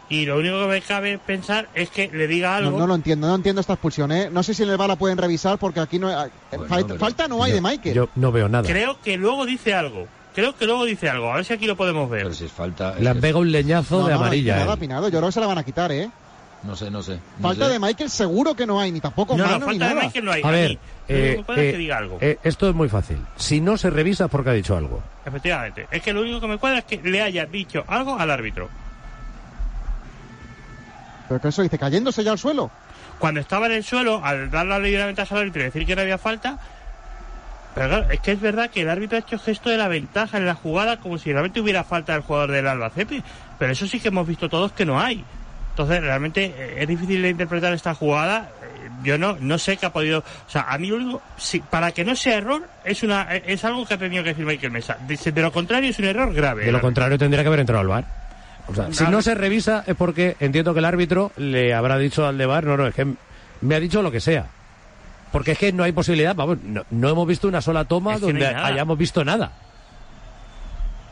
y 0.10 0.26
lo 0.26 0.38
único 0.40 0.60
que 0.64 0.68
me 0.68 0.82
cabe 0.82 1.18
pensar 1.18 1.70
es 1.74 1.90
que 1.90 2.10
le 2.12 2.28
diga 2.28 2.58
algo. 2.58 2.78
no 2.78 2.88
lo 2.88 2.96
entiendo, 2.96 3.28
no 3.28 3.36
entiendo 3.36 3.62
esta 3.62 3.74
expulsión, 3.74 4.12
¿eh? 4.12 4.30
No 4.30 4.44
sé 4.44 4.54
si 4.54 4.64
en 4.64 4.70
el 4.70 4.78
la 4.78 4.98
pueden 4.98 5.18
revisar 5.18 5.58
porque 5.58 5.80
aquí 5.80 5.98
no 5.98 6.10
hay- 6.10 6.30
falta, 6.68 6.88
pero- 6.88 7.00
falta 7.00 7.28
no 7.30 7.42
hay 7.42 7.54
de 7.54 7.62
Michael. 7.62 7.96
Yo 7.96 8.10
no 8.16 8.34
veo 8.34 8.50
nada. 8.50 8.68
Creo 8.68 9.00
que 9.02 9.16
luego 9.16 9.46
dice 9.46 9.74
algo. 9.74 10.08
Creo 10.38 10.56
que 10.56 10.68
luego 10.68 10.86
dice 10.86 11.10
algo. 11.10 11.32
A 11.34 11.38
ver 11.38 11.46
si 11.46 11.54
aquí 11.54 11.66
lo 11.66 11.76
podemos 11.76 12.08
ver. 12.12 12.22
Pero 12.22 12.36
si 12.36 12.46
es 12.46 12.52
falta. 12.52 12.94
es 12.94 13.00
Le 13.02 13.10
han 13.10 13.20
pegado 13.20 13.40
un 13.40 13.52
leñazo 13.52 14.02
No, 14.02 14.06
de 14.06 14.14
no, 14.14 14.20
amarilla. 14.20 14.58
Nada, 14.58 14.76
eh. 14.76 14.78
Pinado, 14.78 15.10
yo 15.10 15.18
creo 15.18 15.30
que 15.30 15.32
se 15.32 15.40
la 15.40 15.48
van 15.48 15.58
a 15.58 15.64
quitar, 15.64 15.92
¿eh? 15.92 16.12
No 16.62 16.76
sé, 16.76 16.92
no 16.92 17.02
sé. 17.02 17.14
no 17.40 17.48
Falta 17.50 17.66
sé. 17.66 17.72
de 17.72 17.80
Michael 17.80 18.10
seguro 18.12 18.54
que 18.56 18.68
no 18.68 18.80
hay, 18.80 18.92
ni 18.92 19.00
tampoco 19.00 19.36
No, 19.36 19.46
no, 19.48 19.52
mano 19.54 19.66
ni 19.66 19.80
falta 19.80 19.88
de 19.88 19.94
nada. 19.96 20.06
Michael 20.06 20.26
no 20.26 20.32
hay. 20.32 20.42
A 20.44 20.52
ver, 20.52 20.70
único 20.70 20.84
eh, 21.08 21.44
eh, 21.58 21.72
que 21.72 21.78
diga 21.80 21.98
algo. 21.98 22.20
eh, 22.22 22.38
esto 22.44 22.70
es 22.70 22.76
muy 22.76 22.88
fácil. 22.88 23.18
Si 23.36 23.60
no 23.62 23.78
se 23.78 23.90
revisa 23.90 24.26
es 24.26 24.30
porque 24.30 24.52
ha 24.52 24.54
dicho 24.54 24.78
algo. 24.78 25.02
Efectivamente. 25.26 25.88
Es 25.90 26.04
que 26.04 26.14
lo 26.14 26.22
único 26.22 26.40
que 26.40 26.48
me 26.48 26.60
cuadra 26.60 26.78
es 26.78 26.86
que 26.86 26.98
le 27.02 27.20
haya 27.20 27.48
dicho 27.48 27.84
algo 27.88 28.20
al 28.20 28.30
árbitro. 28.30 28.70
Pero 31.30 31.42
que 31.42 31.48
eso 31.48 31.64
dice, 31.64 31.80
cayéndose 31.80 32.24
ya 32.24 32.34
al 32.34 32.38
suelo. 32.38 32.70
Cuando 33.18 33.40
estaba 33.40 33.66
en 33.66 33.72
el 33.72 33.84
suelo, 33.84 34.22
al 34.24 34.52
dar 34.52 34.68
la 34.68 34.78
ley 34.78 34.92
de 34.92 35.00
la 35.00 35.08
ventaja 35.08 35.34
al 35.34 35.42
árbitro 35.42 35.62
y 35.64 35.66
decir 35.66 35.84
que 35.84 35.96
no 35.96 36.04
había 36.04 36.20
falta. 36.20 36.60
Pero 37.78 37.90
claro, 37.90 38.10
es 38.12 38.20
que 38.20 38.32
es 38.32 38.42
verdad 38.42 38.70
que 38.70 38.82
el 38.82 38.90
árbitro 38.90 39.18
ha 39.18 39.22
hecho 39.22 39.38
gesto 39.40 39.70
de 39.70 39.78
la 39.78 39.88
ventaja 39.88 40.38
en 40.38 40.46
la 40.46 40.56
jugada 40.56 40.98
como 40.98 41.18
si 41.18 41.32
realmente 41.32 41.60
hubiera 41.62 41.84
falta 41.84 42.14
del 42.14 42.22
jugador 42.24 42.52
del 42.52 42.68
Albacete. 42.68 43.22
Pero 43.60 43.72
eso 43.72 43.88
sí 43.88 44.00
que 44.00 44.08
hemos 44.10 44.28
visto 44.28 44.50
todos 44.50 44.72
que 44.72 44.86
no 44.86 45.00
hay. 45.00 45.24
Entonces, 45.72 46.02
realmente 46.02 46.46
eh, 46.58 46.76
es 46.80 46.88
difícil 46.88 47.22
de 47.22 47.30
interpretar 47.30 47.72
esta 47.74 47.94
jugada. 47.94 48.50
Eh, 48.64 48.90
Yo 49.04 49.18
no, 49.20 49.38
no 49.40 49.58
sé 49.60 49.78
qué 49.78 49.86
ha 49.86 49.94
podido. 49.94 50.20
O 50.20 50.50
sea, 50.50 50.66
a 50.70 50.78
mí 50.80 50.88
lo 50.88 50.96
único. 50.96 51.22
si- 51.38 51.60
para 51.60 51.92
que 51.92 52.04
no 52.04 52.16
sea 52.16 52.38
error, 52.38 52.68
es 52.84 53.04
una 53.04 53.28
eh, 53.36 53.44
es 53.46 53.64
algo 53.64 53.86
que 53.86 53.94
ha 53.94 53.98
tenido 54.00 54.24
que 54.24 54.30
decir 54.30 54.46
Michael 54.46 54.72
Mesa. 54.72 54.98
De, 55.08 55.16
de 55.32 55.42
lo 55.42 55.52
contrario, 55.52 55.90
es 55.92 56.00
un 56.00 56.06
error 56.06 56.34
grave. 56.34 56.66
De 56.66 56.72
lo 56.72 56.82
contrario 56.82 57.18
tendría 57.20 57.44
que 57.44 57.48
haber 57.48 57.60
entrado 57.60 57.82
al 57.82 57.88
bar. 57.88 58.06
O 58.70 58.74
sea, 58.74 58.92
si 58.92 59.04
no 59.06 59.22
se 59.22 59.36
revisa 59.36 59.84
es 59.86 59.96
porque 59.96 60.36
entiendo 60.40 60.74
que 60.74 60.80
el 60.80 60.86
árbitro 60.86 61.32
le 61.38 61.74
habrá 61.76 61.98
dicho 62.00 62.26
al 62.26 62.38
de 62.40 62.46
bar, 62.48 62.64
no, 62.66 62.76
no, 62.76 62.88
es 62.88 62.96
que 62.96 63.06
me 63.62 63.76
ha 63.76 63.80
dicho 63.80 64.02
lo 64.02 64.12
que 64.12 64.20
sea. 64.20 64.48
Porque 65.32 65.52
es 65.52 65.58
que 65.58 65.72
no 65.74 65.84
hay 65.84 65.92
posibilidad, 65.92 66.36
vamos, 66.36 66.58
no, 66.64 66.84
no 66.90 67.10
hemos 67.10 67.28
visto 67.28 67.48
una 67.48 67.62
sola 67.62 67.86
toma 67.86 68.14
Es 68.16 68.22
que 68.22 68.28
no 68.28 68.40
donde 68.40 68.48
hayamos 68.48 68.98
visto 68.98 69.24
nada. 69.26 69.52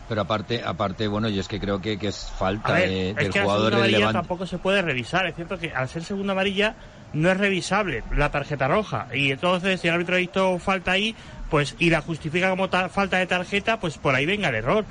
Pero 0.07 0.21
aparte, 0.21 0.61
aparte, 0.63 1.07
bueno, 1.07 1.27
y 1.29 1.39
es 1.39 1.47
que 1.47 1.59
creo 1.59 1.81
que, 1.81 1.97
que 1.97 2.07
es 2.09 2.31
falta 2.37 2.73
ver, 2.73 2.89
de- 2.89 3.09
es 3.09 3.15
del 3.15 3.29
que 3.31 3.39
la 3.39 3.43
jugador 3.45 3.63
segunda 3.63 3.69
del 3.69 3.75
amarilla 3.95 3.97
Levante. 3.97 4.19
tampoco 4.19 4.45
se 4.45 4.57
puede 4.59 4.81
revisar. 4.83 5.25
Es 5.25 5.35
cierto 5.35 5.57
que 5.57 5.71
al 5.73 5.89
ser 5.89 6.03
segunda 6.03 6.33
amarilla 6.33 6.75
no 7.13 7.31
es 7.31 7.37
revisable 7.37 8.03
la 8.15 8.29
tarjeta 8.29 8.67
roja. 8.67 9.07
Y 9.13 9.31
entonces, 9.31 9.81
si 9.81 9.87
el 9.87 9.95
árbitro 9.95 10.15
ha 10.15 10.19
visto 10.19 10.59
falta 10.59 10.91
ahí, 10.91 11.15
pues 11.49 11.75
y 11.79 11.89
la 11.89 12.01
justifica 12.01 12.51
como 12.51 12.69
ta- 12.69 12.89
falta 12.89 13.17
de 13.17 13.25
tarjeta, 13.25 13.79
pues 13.79 13.97
por 13.97 14.13
ahí 14.13 14.27
venga 14.27 14.49
el 14.49 14.55
error. 14.55 14.85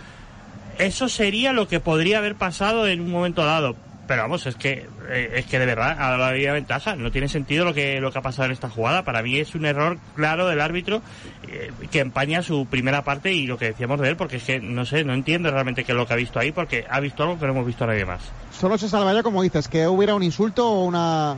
Eso 0.78 1.08
sería 1.08 1.52
lo 1.52 1.68
que 1.68 1.78
podría 1.78 2.18
haber 2.18 2.34
pasado 2.34 2.88
en 2.88 3.00
un 3.00 3.10
momento 3.12 3.44
dado. 3.44 3.76
Pero 4.06 4.22
vamos, 4.22 4.46
es 4.46 4.56
que 4.56 4.86
eh, 5.08 5.32
es 5.36 5.46
que 5.46 5.58
de 5.58 5.66
verdad 5.66 5.96
a 5.98 6.16
la 6.16 6.32
ley 6.32 6.42
de 6.42 6.52
ventaja 6.52 6.94
no 6.96 7.10
tiene 7.10 7.28
sentido 7.28 7.64
lo 7.64 7.72
que 7.72 8.00
lo 8.00 8.12
que 8.12 8.18
ha 8.18 8.22
pasado 8.22 8.46
en 8.46 8.52
esta 8.52 8.68
jugada. 8.68 9.04
Para 9.04 9.22
mí 9.22 9.38
es 9.38 9.54
un 9.54 9.64
error 9.64 9.98
claro 10.14 10.46
del 10.46 10.60
árbitro 10.60 11.02
eh, 11.48 11.72
que 11.90 12.00
empaña 12.00 12.42
su 12.42 12.66
primera 12.66 13.02
parte 13.02 13.32
y 13.32 13.46
lo 13.46 13.56
que 13.56 13.66
decíamos 13.66 14.00
de 14.00 14.10
él, 14.10 14.16
porque 14.16 14.36
es 14.36 14.44
que 14.44 14.60
no 14.60 14.84
sé, 14.84 15.04
no 15.04 15.14
entiendo 15.14 15.50
realmente 15.50 15.84
qué 15.84 15.92
es 15.92 15.96
lo 15.96 16.06
que 16.06 16.12
ha 16.12 16.16
visto 16.16 16.38
ahí, 16.38 16.52
porque 16.52 16.86
ha 16.88 17.00
visto 17.00 17.22
algo 17.22 17.38
que 17.38 17.46
no 17.46 17.52
hemos 17.52 17.66
visto 17.66 17.84
a 17.84 17.86
nadie 17.88 18.04
más. 18.04 18.20
Solo 18.52 18.76
se 18.76 18.88
salvaría, 18.88 19.22
como 19.22 19.42
dices, 19.42 19.68
que 19.68 19.86
hubiera 19.86 20.14
un 20.14 20.22
insulto 20.22 20.68
o 20.68 20.84
una... 20.84 21.36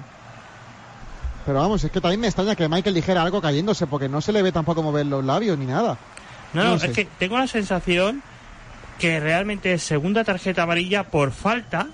Pero 1.44 1.60
vamos, 1.60 1.84
es 1.84 1.92
que 1.92 2.00
también 2.00 2.20
me 2.20 2.26
extraña 2.26 2.56
que 2.56 2.68
Michael 2.68 2.94
dijera 2.94 3.22
algo 3.22 3.40
cayéndose, 3.40 3.86
porque 3.86 4.08
no 4.08 4.20
se 4.20 4.32
le 4.32 4.42
ve 4.42 4.50
tampoco 4.50 4.82
mover 4.82 5.06
los 5.06 5.24
labios 5.24 5.56
ni 5.56 5.66
nada. 5.66 5.96
No, 6.52 6.64
no, 6.64 6.70
No 6.70 6.74
es 6.76 6.90
que 6.90 7.06
tengo 7.18 7.38
la 7.38 7.46
sensación 7.46 8.22
que 8.98 9.20
realmente 9.20 9.72
es 9.72 9.82
segunda 9.82 10.24
tarjeta 10.24 10.62
amarilla 10.62 11.04
por 11.04 11.30
falta 11.30 11.86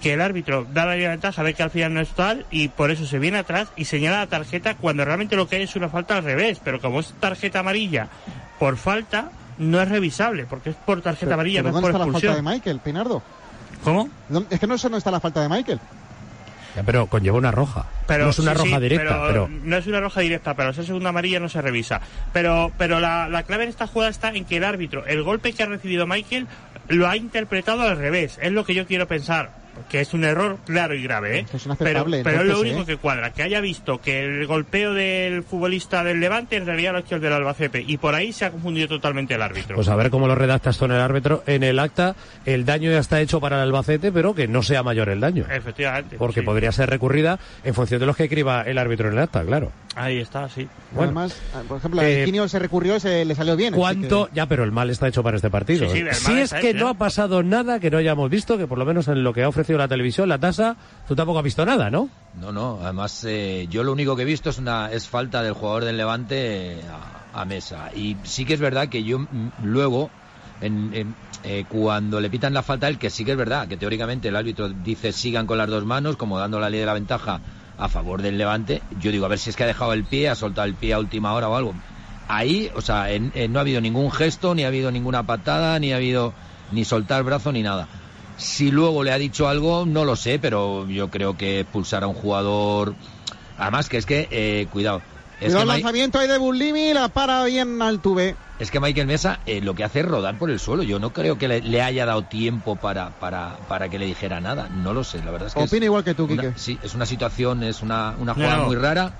que 0.00 0.12
el 0.12 0.20
árbitro 0.20 0.66
da 0.72 0.84
la 0.86 0.94
ventaja, 0.94 1.42
ve 1.42 1.54
que 1.54 1.62
al 1.62 1.70
final 1.70 1.94
no 1.94 2.00
es 2.00 2.08
tal 2.10 2.46
y 2.50 2.68
por 2.68 2.90
eso 2.90 3.06
se 3.06 3.18
viene 3.18 3.38
atrás 3.38 3.68
y 3.76 3.84
señala 3.86 4.18
la 4.18 4.26
tarjeta 4.26 4.74
cuando 4.76 5.04
realmente 5.04 5.36
lo 5.36 5.48
que 5.48 5.56
hay 5.56 5.62
es 5.62 5.76
una 5.76 5.88
falta 5.88 6.16
al 6.16 6.24
revés, 6.24 6.60
pero 6.62 6.80
como 6.80 7.00
es 7.00 7.12
tarjeta 7.20 7.60
amarilla 7.60 8.08
por 8.58 8.76
falta 8.76 9.30
no 9.58 9.80
es 9.80 9.88
revisable 9.88 10.44
porque 10.44 10.70
es 10.70 10.76
por 10.76 11.00
tarjeta 11.02 11.26
Pero- 11.26 11.34
amarilla, 11.34 11.60
pero 11.62 11.72
no 11.72 11.78
es 11.78 11.82
¿Dónde 11.82 11.82
por 11.82 11.90
está 11.90 11.98
la 11.98 12.12
falta 12.12 12.18
expulsión. 12.26 12.44
de 12.44 12.50
Michael, 12.54 12.80
Pinardo? 12.80 13.22
¿Cómo? 13.84 14.08
¿Dónde- 14.28 14.54
Es 14.54 14.60
que 14.60 14.66
no 14.66 14.76
sé 14.78 14.86
dónde 14.88 14.98
está 14.98 15.10
la 15.10 15.20
falta 15.20 15.40
de 15.42 15.48
Michael. 15.48 15.80
Ya, 16.74 16.82
pero 16.82 17.06
conlleva 17.06 17.38
una 17.38 17.50
roja. 17.50 17.86
Pero, 18.06 18.24
no 18.24 18.30
es 18.30 18.38
una 18.38 18.52
sí, 18.52 18.58
roja 18.58 18.76
sí, 18.76 18.82
directa, 18.82 19.22
pero... 19.28 19.48
No 19.48 19.76
es 19.78 19.86
una 19.86 19.98
roja 20.00 20.20
directa, 20.20 20.52
pero 20.54 20.70
esa 20.70 20.82
segunda 20.82 21.08
amarilla 21.08 21.40
no 21.40 21.48
se 21.48 21.62
revisa. 21.62 22.02
Pero, 22.34 22.70
pero 22.76 23.00
la, 23.00 23.30
la 23.30 23.44
clave 23.44 23.62
en 23.64 23.70
esta 23.70 23.86
jugada 23.86 24.10
está 24.10 24.28
en 24.28 24.44
que 24.44 24.58
el 24.58 24.64
árbitro, 24.64 25.06
el 25.06 25.22
golpe 25.22 25.54
que 25.54 25.62
ha 25.62 25.66
recibido 25.66 26.06
Michael, 26.06 26.46
lo 26.88 27.08
ha 27.08 27.16
interpretado 27.16 27.80
al 27.80 27.96
revés. 27.96 28.38
Es 28.42 28.52
lo 28.52 28.66
que 28.66 28.74
yo 28.74 28.86
quiero 28.86 29.08
pensar. 29.08 29.52
Que 29.88 30.00
es 30.00 30.14
un 30.14 30.24
error 30.24 30.58
claro 30.64 30.94
y 30.94 31.02
grave, 31.02 31.38
¿eh? 31.38 31.40
Es 31.40 31.62
Pero, 31.62 31.64
inaceptable, 31.66 32.20
pero 32.24 32.40
es 32.42 32.46
lo 32.48 32.60
único 32.60 32.80
¿eh? 32.82 32.86
que 32.86 32.96
cuadra. 32.96 33.32
Que 33.32 33.42
haya 33.42 33.60
visto 33.60 34.00
que 34.00 34.24
el 34.24 34.46
golpeo 34.46 34.94
del 34.94 35.42
futbolista 35.42 36.02
del 36.04 36.20
Levante 36.20 36.56
en 36.56 36.66
realidad 36.66 36.92
lo 36.92 36.98
ha 36.98 37.00
hecho 37.00 37.16
el 37.16 37.20
del 37.20 37.32
Albacete. 37.32 37.84
Y 37.86 37.96
por 37.98 38.14
ahí 38.14 38.32
se 38.32 38.44
ha 38.44 38.50
confundido 38.50 38.88
totalmente 38.88 39.34
el 39.34 39.42
árbitro. 39.42 39.76
Pues 39.76 39.88
a 39.88 39.96
ver 39.96 40.10
cómo 40.10 40.26
lo 40.26 40.34
redactas 40.34 40.78
tú 40.78 40.86
en 40.86 40.92
el 40.92 41.00
árbitro. 41.00 41.42
En 41.46 41.62
el 41.62 41.78
acta, 41.78 42.16
el 42.44 42.64
daño 42.64 42.90
ya 42.90 42.98
está 42.98 43.20
hecho 43.20 43.40
para 43.40 43.56
el 43.56 43.62
Albacete, 43.62 44.12
pero 44.12 44.34
que 44.34 44.48
no 44.48 44.62
sea 44.62 44.82
mayor 44.82 45.08
el 45.08 45.20
daño. 45.20 45.44
Efectivamente. 45.50 46.16
Porque 46.16 46.40
sí. 46.40 46.46
podría 46.46 46.72
ser 46.72 46.88
recurrida 46.90 47.38
en 47.64 47.74
función 47.74 48.00
de 48.00 48.06
los 48.06 48.16
que 48.16 48.24
escriba 48.24 48.62
el 48.62 48.78
árbitro 48.78 49.08
en 49.08 49.14
el 49.14 49.20
acta, 49.20 49.44
claro. 49.44 49.72
Ahí 49.94 50.18
está, 50.18 50.46
sí. 50.50 50.68
Bueno. 50.92 51.04
Además, 51.04 51.40
ah, 51.54 51.62
por 51.66 51.78
ejemplo, 51.78 52.02
Eh, 52.02 52.20
el 52.20 52.24
Quinio 52.26 52.46
se 52.48 52.58
recurrió 52.58 52.96
y 52.96 53.00
se 53.00 53.24
le 53.24 53.34
salió 53.34 53.56
bien. 53.56 53.72
¿Cuánto? 53.74 54.26
que- 54.26 54.34
Ya, 54.34 54.46
pero 54.46 54.62
el 54.64 54.70
mal 54.72 54.90
está 54.90 55.08
hecho 55.08 55.22
para 55.22 55.36
este 55.36 55.48
partido. 55.48 55.86
Sí, 55.86 55.92
sí, 55.92 55.98
el 56.00 56.04
mal 56.06 56.14
si 56.14 56.32
es 56.38 56.52
que 56.52 56.70
hecho, 56.70 56.80
no 56.80 56.88
¿eh? 56.88 56.90
ha 56.90 56.94
pasado 56.94 57.42
nada 57.42 57.80
que 57.80 57.90
no 57.90 57.96
hayamos 57.98 58.28
visto, 58.30 58.58
que 58.58 58.66
por 58.66 58.76
lo 58.78 58.84
menos 58.84 59.08
en 59.08 59.24
lo 59.24 59.32
que 59.32 59.42
ha 59.42 59.48
ofrecido 59.48 59.65
la 59.74 59.88
televisión, 59.88 60.28
la 60.28 60.38
tasa, 60.38 60.76
tú 61.08 61.16
tampoco 61.16 61.38
has 61.38 61.44
visto 61.44 61.64
nada, 61.66 61.90
¿no? 61.90 62.08
No, 62.40 62.52
no, 62.52 62.78
además 62.82 63.24
eh, 63.26 63.66
yo 63.70 63.82
lo 63.82 63.92
único 63.92 64.14
que 64.14 64.22
he 64.22 64.26
visto 64.26 64.50
es 64.50 64.58
una 64.58 64.92
es 64.92 65.08
falta 65.08 65.42
del 65.42 65.54
jugador 65.54 65.84
del 65.84 65.96
Levante 65.96 66.80
eh, 66.80 66.84
a, 67.32 67.40
a 67.40 67.44
mesa. 67.44 67.90
Y 67.94 68.16
sí 68.24 68.44
que 68.44 68.54
es 68.54 68.60
verdad 68.60 68.88
que 68.88 69.02
yo 69.04 69.18
mm, 69.20 69.26
luego, 69.62 70.10
en, 70.60 71.14
eh, 71.44 71.64
cuando 71.68 72.20
le 72.20 72.28
pitan 72.30 72.52
la 72.54 72.62
falta 72.62 72.88
él, 72.88 72.98
que 72.98 73.10
sí 73.10 73.24
que 73.24 73.32
es 73.32 73.36
verdad, 73.38 73.66
que 73.68 73.76
teóricamente 73.76 74.28
el 74.28 74.36
árbitro 74.36 74.68
dice 74.68 75.12
sigan 75.12 75.46
con 75.46 75.58
las 75.58 75.68
dos 75.68 75.84
manos, 75.84 76.16
como 76.16 76.38
dando 76.38 76.60
la 76.60 76.68
ley 76.70 76.80
de 76.80 76.86
la 76.86 76.92
ventaja 76.94 77.40
a 77.78 77.88
favor 77.88 78.22
del 78.22 78.38
Levante, 78.38 78.82
yo 79.00 79.10
digo, 79.10 79.26
a 79.26 79.28
ver 79.28 79.38
si 79.38 79.50
es 79.50 79.56
que 79.56 79.64
ha 79.64 79.66
dejado 79.66 79.92
el 79.92 80.04
pie, 80.04 80.28
ha 80.28 80.34
soltado 80.34 80.66
el 80.66 80.74
pie 80.74 80.92
a 80.94 80.98
última 80.98 81.32
hora 81.34 81.48
o 81.48 81.56
algo. 81.56 81.74
Ahí, 82.28 82.70
o 82.74 82.80
sea, 82.80 83.10
en- 83.12 83.32
no 83.52 83.58
ha 83.58 83.62
habido 83.62 83.80
ningún 83.80 84.10
gesto, 84.10 84.54
ni 84.54 84.64
ha 84.64 84.68
habido 84.68 84.90
ninguna 84.90 85.22
patada, 85.22 85.78
ni 85.78 85.92
ha 85.92 85.96
habido 85.96 86.32
ni 86.72 86.84
soltar 86.84 87.22
brazo, 87.22 87.52
ni 87.52 87.62
nada. 87.62 87.86
Si 88.36 88.70
luego 88.70 89.02
le 89.02 89.12
ha 89.12 89.18
dicho 89.18 89.48
algo, 89.48 89.86
no 89.86 90.04
lo 90.04 90.14
sé, 90.16 90.38
pero 90.38 90.86
yo 90.88 91.08
creo 91.08 91.36
que 91.36 91.60
expulsar 91.60 92.04
a 92.04 92.06
un 92.06 92.14
jugador. 92.14 92.94
Además, 93.56 93.88
que 93.88 93.96
es 93.96 94.06
que, 94.06 94.28
eh, 94.30 94.66
cuidado. 94.70 95.02
Es 95.40 95.46
Cuidado 95.46 95.56
que, 95.56 95.62
el 95.62 95.68
lanzamiento 95.68 96.18
ahí 96.18 96.28
de 96.28 96.38
Bullimi, 96.38 96.92
la 96.92 97.08
para 97.08 97.44
bien 97.44 97.80
al 97.82 98.00
tuve. 98.00 98.36
es 98.58 98.70
que 98.70 98.80
Michael 98.80 99.06
Mesa 99.06 99.40
eh, 99.46 99.60
lo 99.60 99.74
que 99.74 99.84
hace 99.84 100.00
es 100.00 100.06
rodar 100.06 100.36
por 100.38 100.50
el 100.50 100.58
suelo. 100.60 100.82
Yo 100.82 100.98
no 100.98 101.10
creo 101.12 101.36
que 101.38 101.48
le, 101.48 101.60
le 101.60 101.82
haya 101.82 102.04
dado 102.06 102.22
tiempo 102.24 102.76
para, 102.76 103.10
para, 103.10 103.56
para 103.68 103.88
que 103.88 103.98
le 103.98 104.06
dijera 104.06 104.40
nada. 104.40 104.68
No 104.70 104.92
lo 104.94 105.04
sé, 105.04 105.22
la 105.22 105.30
verdad 105.30 105.48
es 105.48 105.54
que. 105.54 105.62
es 105.62 105.70
Opina 105.72 105.86
igual 105.86 106.04
que 106.04 106.14
tú, 106.14 106.24
una- 106.24 106.54
sí, 106.56 106.78
es 106.82 106.94
una 106.94 107.04
situación, 107.06 107.62
es 107.62 107.82
una, 107.82 108.14
una 108.18 108.34
jugada 108.34 108.56
No. 108.58 108.66
muy 108.66 108.76
rara. 108.76 109.12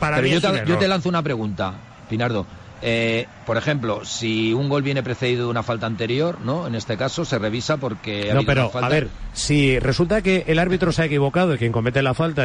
Para 0.00 0.16
Pero 0.16 0.28
mí 0.28 0.34
yo 0.34 0.40
te, 0.40 0.64
yo 0.66 0.76
te 0.78 0.88
lanzo 0.88 1.08
una 1.08 1.22
pregunta, 1.22 1.74
Pinardo. 2.08 2.46
Eh, 2.88 3.26
por 3.46 3.56
ejemplo, 3.56 4.04
si 4.04 4.52
un 4.52 4.68
gol 4.68 4.82
viene 4.84 5.02
precedido 5.02 5.46
de 5.46 5.50
una 5.50 5.64
falta 5.64 5.86
anterior, 5.86 6.38
¿no? 6.44 6.68
En 6.68 6.76
este 6.76 6.96
caso 6.96 7.24
se 7.24 7.36
revisa 7.36 7.78
porque 7.78 8.30
ha 8.30 8.34
No, 8.34 8.44
pero 8.44 8.62
una 8.62 8.70
falta. 8.70 8.86
a 8.86 8.90
ver, 8.90 9.08
si 9.32 9.76
resulta 9.80 10.22
que 10.22 10.44
el 10.46 10.60
árbitro 10.60 10.92
se 10.92 11.02
ha 11.02 11.06
equivocado 11.06 11.52
y 11.54 11.58
quien 11.58 11.72
comete 11.72 12.00
la 12.00 12.14
falta, 12.14 12.44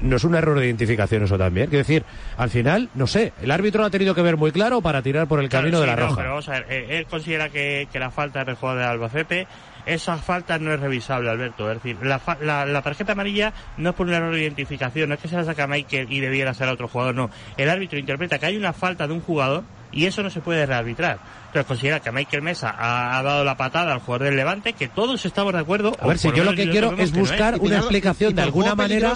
no 0.00 0.16
es 0.16 0.24
un 0.24 0.34
error 0.34 0.58
de 0.58 0.66
identificación 0.66 1.22
eso 1.22 1.38
también. 1.38 1.68
Quiero 1.68 1.84
decir, 1.84 2.04
al 2.36 2.50
final, 2.50 2.88
no 2.96 3.06
sé, 3.06 3.32
el 3.40 3.52
árbitro 3.52 3.82
lo 3.82 3.86
ha 3.86 3.90
tenido 3.90 4.16
que 4.16 4.22
ver 4.22 4.36
muy 4.36 4.50
claro 4.50 4.80
para 4.82 5.00
tirar 5.00 5.28
por 5.28 5.38
el 5.38 5.48
Claro, 5.48 5.62
camino 5.66 5.80
de 5.80 5.86
la 5.86 5.94
no, 5.94 6.02
roja. 6.02 6.16
pero 6.16 6.28
vamos 6.30 6.48
a 6.48 6.52
ver, 6.54 6.66
eh, 6.70 6.98
él 6.98 7.06
considera 7.06 7.48
que, 7.48 7.86
que 7.92 8.00
la 8.00 8.10
falta 8.10 8.40
es 8.40 8.46
del 8.46 8.56
jugador 8.56 8.80
de 8.80 8.86
Albacete. 8.88 9.46
Esa 9.88 10.16
falta 10.18 10.58
no 10.58 10.72
es 10.72 10.78
revisable, 10.80 11.30
Alberto. 11.30 11.70
Es 11.70 11.82
decir, 11.82 11.96
la, 12.02 12.18
fa- 12.18 12.36
la, 12.40 12.66
la 12.66 12.82
tarjeta 12.82 13.12
amarilla 13.12 13.52
no 13.78 13.90
es 13.90 13.94
por 13.96 14.06
un 14.06 14.12
error 14.12 14.34
de 14.34 14.42
identificación, 14.42 15.08
no 15.08 15.14
es 15.14 15.20
que 15.20 15.28
se 15.28 15.36
la 15.36 15.44
saca 15.44 15.66
Michael 15.66 16.06
y 16.12 16.20
debiera 16.20 16.52
ser 16.54 16.68
a 16.68 16.72
otro 16.72 16.88
jugador, 16.88 17.14
no. 17.14 17.30
El 17.56 17.70
árbitro 17.70 17.98
interpreta 17.98 18.38
que 18.38 18.46
hay 18.46 18.56
una 18.56 18.72
falta 18.72 19.06
de 19.06 19.14
un 19.14 19.20
jugador 19.22 19.64
y 19.90 20.04
eso 20.04 20.22
no 20.22 20.28
se 20.30 20.40
puede 20.40 20.66
rearbitrar. 20.66 21.18
Entonces 21.46 21.64
considera 21.66 22.00
que 22.00 22.12
Michael 22.12 22.42
Mesa 22.42 22.68
ha, 22.78 23.18
ha 23.18 23.22
dado 23.22 23.42
la 23.44 23.56
patada 23.56 23.92
al 23.94 24.00
jugador 24.00 24.26
del 24.26 24.36
Levante, 24.36 24.74
que 24.74 24.88
todos 24.88 25.24
estamos 25.24 25.54
de 25.54 25.60
acuerdo. 25.60 25.96
A 25.98 26.06
ver, 26.06 26.18
si 26.18 26.30
yo 26.32 26.44
lo 26.44 26.54
que 26.54 26.68
quiero 26.70 26.92
es 26.92 27.10
que 27.10 27.16
no 27.16 27.20
buscar 27.20 27.58
una 27.58 27.76
explicación 27.78 28.32
¿y 28.32 28.34
de 28.34 28.42
alguna 28.42 28.74
manera. 28.74 29.14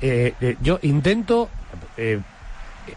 eh, 0.00 0.32
eh, 0.40 0.56
yo 0.62 0.78
intento, 0.80 1.50
eh, 1.98 2.20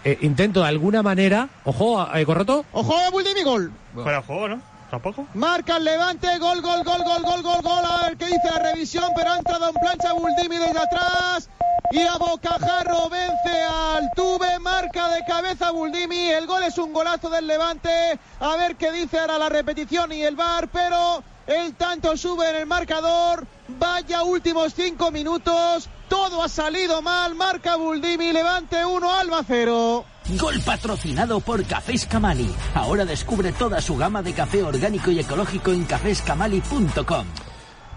eh, 0.06 0.18
intento 0.22 0.62
de 0.62 0.68
alguna 0.70 1.04
manera, 1.04 1.50
ojo, 1.66 2.08
eh, 2.16 2.26
Corroto, 2.26 2.64
¡Ojo, 2.72 2.96
Bullimi, 3.12 3.44
gol! 3.44 3.74
Fuera 3.94 4.20
de 4.20 4.24
juego, 4.24 4.48
¿no? 4.48 4.77
¿Tampoco? 4.90 5.28
Marca 5.34 5.78
el 5.78 5.84
Levante, 5.84 6.38
gol, 6.40 6.62
gol, 6.62 6.84
gol, 6.84 7.04
gol, 7.04 7.24
gol, 7.24 7.44
gol, 7.44 7.62
gol. 7.62 7.86
A 7.86 8.04
ver 8.04 8.18
qué 8.18 8.26
dice 8.26 8.50
la 8.50 8.60
revisión, 8.60 9.12
pero 9.16 9.32
ha 9.32 9.38
entrado 9.38 9.70
en 9.70 9.76
plancha 9.76 10.14
Buldimi 10.14 10.58
desde 10.58 10.80
atrás. 10.80 11.50
Y 11.92 12.02
a 12.02 12.18
bocajarro 12.18 13.10
vence 13.10 13.64
al 13.64 14.12
Tuve, 14.16 14.60
marca 14.60 15.10
de 15.10 15.24
cabeza 15.26 15.72
Buldimi. 15.72 16.30
El 16.30 16.48
gol 16.48 16.64
es 16.64 16.78
un 16.78 16.94
golazo 16.94 17.30
del 17.30 17.48
Levante. 17.48 18.20
A 18.40 18.56
ver 18.56 18.76
qué 18.78 18.92
dice 18.92 19.20
ahora 19.20 19.38
la 19.38 19.50
repetición 19.50 20.12
y 20.12 20.24
el 20.24 20.36
VAR, 20.36 20.70
pero 20.70 21.24
el 21.48 21.76
tanto 21.76 22.16
sube 22.16 22.50
en 22.50 22.56
el 22.56 22.66
marcador. 22.66 23.46
Vaya 23.68 24.24
últimos 24.24 24.74
cinco 24.74 25.12
minutos. 25.12 25.90
Todo 26.08 26.42
ha 26.44 26.48
salido 26.50 27.02
mal. 27.02 27.36
Marca 27.36 27.76
Buldini. 27.76 28.32
Levante 28.32 28.84
1, 28.86 29.14
Alba 29.14 29.42
0. 29.46 30.06
Gol 30.40 30.60
patrocinado 30.66 31.40
por 31.42 31.64
Cafés 31.66 32.06
Camali. 32.06 32.50
Ahora 32.76 33.06
descubre 33.06 33.52
toda 33.52 33.82
su 33.82 33.98
gama 33.98 34.22
de 34.22 34.34
café 34.34 34.64
orgánico 34.64 35.12
y 35.12 35.20
ecológico 35.20 35.72
en 35.72 35.84
caféscamali.com. 35.86 37.26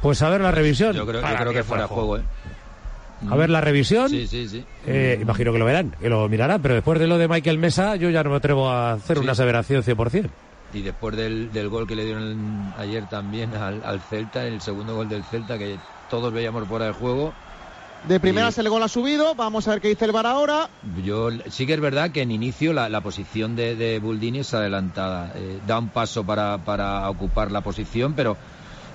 Pues 0.02 0.22
a 0.22 0.28
ver 0.28 0.40
la 0.40 0.50
revisión. 0.50 0.94
Yo 0.94 1.06
creo, 1.06 1.20
yo 1.20 1.36
creo 1.36 1.52
que 1.52 1.62
fuera 1.64 1.86
juego, 1.86 2.16
¿eh? 2.18 2.22
A 3.30 3.36
ver 3.36 3.50
la 3.50 3.60
revisión. 3.60 4.08
Sí, 4.08 4.26
sí, 4.26 4.48
sí. 4.48 4.64
Eh, 4.86 5.18
imagino 5.20 5.52
que 5.52 5.58
lo 5.58 5.64
verán, 5.66 5.94
que 6.00 6.08
lo 6.08 6.26
mirarán, 6.28 6.62
pero 6.62 6.74
después 6.74 6.98
de 6.98 7.06
lo 7.06 7.18
de 7.18 7.28
Michael 7.28 7.58
Mesa, 7.58 7.96
yo 7.96 8.08
ya 8.08 8.22
no 8.24 8.30
me 8.30 8.36
atrevo 8.36 8.70
a 8.70 8.92
hacer 8.92 9.18
Sí. 9.18 9.22
una 9.22 9.32
aseveración 9.32 9.82
100%. 9.82 10.30
Y 10.72 10.82
después 10.82 11.16
del, 11.16 11.52
del 11.52 11.68
gol 11.68 11.86
que 11.86 11.96
le 11.96 12.04
dieron 12.04 12.72
ayer 12.78 13.06
también 13.08 13.54
al, 13.54 13.82
al 13.84 14.00
Celta, 14.00 14.46
el 14.46 14.60
segundo 14.60 14.94
gol 14.94 15.08
del 15.08 15.24
Celta, 15.24 15.58
que 15.58 15.78
todos 16.08 16.32
veíamos 16.32 16.66
fuera 16.68 16.86
de 16.86 16.92
juego, 16.92 17.32
De 18.08 18.18
primeras 18.18 18.54
Sí. 18.54 18.60
el 18.62 18.68
gol 18.70 18.82
ha 18.82 18.88
subido. 18.88 19.34
Vamos 19.34 19.68
a 19.68 19.72
ver 19.72 19.80
qué 19.80 19.88
dice 19.88 20.04
el 20.06 20.12
VAR 20.12 20.26
ahora. 20.26 20.68
Yo 21.04 21.28
sí 21.50 21.66
que 21.66 21.74
es 21.74 21.80
verdad 21.80 22.10
que 22.12 22.22
en 22.22 22.30
inicio 22.30 22.72
la, 22.72 22.88
la 22.88 23.00
posición 23.02 23.56
de, 23.56 23.76
de 23.76 23.98
Buldini 23.98 24.38
es 24.38 24.54
adelantada. 24.54 25.32
Eh, 25.34 25.58
da 25.66 25.78
un 25.78 25.88
paso 25.90 26.24
para, 26.24 26.56
para 26.58 27.08
ocupar 27.10 27.50
la 27.52 27.60
posición, 27.60 28.14
pero 28.14 28.36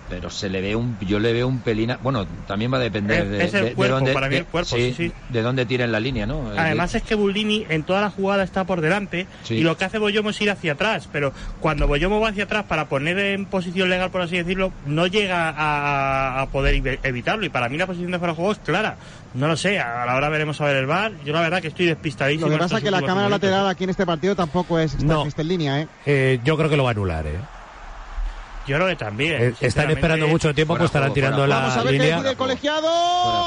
pero 0.10 0.30
se 0.30 0.50
le 0.50 0.62
ve 0.62 0.76
un 0.76 0.98
yo 1.02 1.20
le 1.20 1.34
veo 1.34 1.48
un 1.48 1.60
pelín 1.60 1.91
a- 1.91 1.98
bueno 1.98 2.26
también 2.48 2.72
va 2.72 2.78
a 2.78 2.82
depender 2.82 3.24
Es- 3.24 3.30
de, 3.30 3.44
es 3.46 3.54
el 3.56 3.62
de- 3.63 3.70
de 3.70 3.76
cuerpo, 3.76 3.96
dónde 3.96 4.13
para 4.13 4.28
mí 4.28 4.34
de- 4.36 4.39
el 4.41 4.46
cuerpo, 4.46 4.76
sí, 4.76 4.94
sí. 4.96 5.12
de 5.30 5.41
dónde 5.41 5.65
tiren 5.65 5.91
la 5.91 6.00
línea 6.00 6.26
no 6.26 6.52
Además 6.56 6.94
es 6.96 7.04
que 7.04 7.15
Buldini 7.15 7.65
en 7.70 7.84
toda 7.84 8.02
la 8.02 8.10
jugada 8.12 8.44
está 8.44 8.63
por 8.65 8.82
delante 8.82 9.28
Sí. 9.44 9.56
y 9.56 9.62
lo 9.63 9.78
que 9.78 9.86
hace 9.86 9.98
Boyomo 9.98 10.30
es 10.30 10.39
ir 10.41 10.52
hacia 10.52 10.74
atrás, 10.74 11.10
pero 11.12 11.34
cuando 11.60 11.88
Boyomo 11.88 12.20
va 12.20 12.30
hacia 12.30 12.44
atrás 12.44 12.65
para 12.65 12.86
poner 12.86 13.18
en 13.18 13.46
posición 13.46 13.89
legal, 13.89 14.12
por 14.12 14.22
así 14.22 14.38
decirlo, 14.38 14.72
no 14.86 15.08
llega 15.08 15.50
a, 15.50 16.41
a 16.41 16.46
poder 16.48 16.76
evi- 16.76 17.00
evitarlo 17.04 17.46
y 17.46 17.50
para 17.50 17.68
mí 17.70 17.78
la 17.78 17.88
posición 17.88 18.12
de 18.12 18.20
fuera 18.20 18.34
de 18.34 18.38
juego 18.38 18.52
es 18.52 18.60
clara. 18.60 18.98
No 19.34 19.48
lo 19.48 19.58
sé, 19.58 19.80
a 19.80 20.06
la 20.06 20.15
hora 20.15 20.30
veremos 20.30 20.62
a 20.62 20.65
ver 20.65 20.78
el 20.78 20.86
bar. 20.86 21.12
Yo 21.26 21.34
la 21.34 21.41
verdad 21.41 21.62
que 21.62 21.68
estoy 21.68 21.88
despistadísimo. 21.88 22.48
Lo 22.48 22.54
que 22.54 22.60
pasa 22.60 22.78
es 22.78 22.84
que 22.84 22.91
la 22.91 23.02
cámara 23.02 23.28
lateral 23.28 23.68
aquí 23.68 23.84
en 23.84 23.89
este 23.89 24.06
partido 24.06 24.34
tampoco 24.36 24.80
es 24.80 24.94
está, 24.94 25.06
No. 25.06 25.26
está 25.26 25.41
en 25.41 25.48
línea, 25.50 25.82
¿eh? 25.82 25.88
Eh, 26.06 26.39
yo 26.46 26.56
creo 26.56 26.70
que 26.70 26.78
lo 26.78 26.84
va 26.84 26.91
a 26.91 26.94
anular, 26.94 27.26
¿eh? 27.28 27.36
Yo 28.67 28.75
creo 28.78 28.88
que 28.88 28.95
también. 28.95 29.41
Eh, 29.43 29.54
están 29.62 29.89
esperando 29.91 30.28
mucho 30.28 30.54
tiempo, 30.54 30.73
fuera 30.73 30.82
pues 30.84 30.89
estarán 30.89 31.10
juego, 31.10 31.13
tirando 31.15 31.47
la 31.47 31.56
Vamos 31.58 31.78
a 31.78 31.84
ver 31.84 31.91
línea. 31.93 32.15
decide 32.15 32.32
el 32.32 32.38
colegiado. 32.38 32.88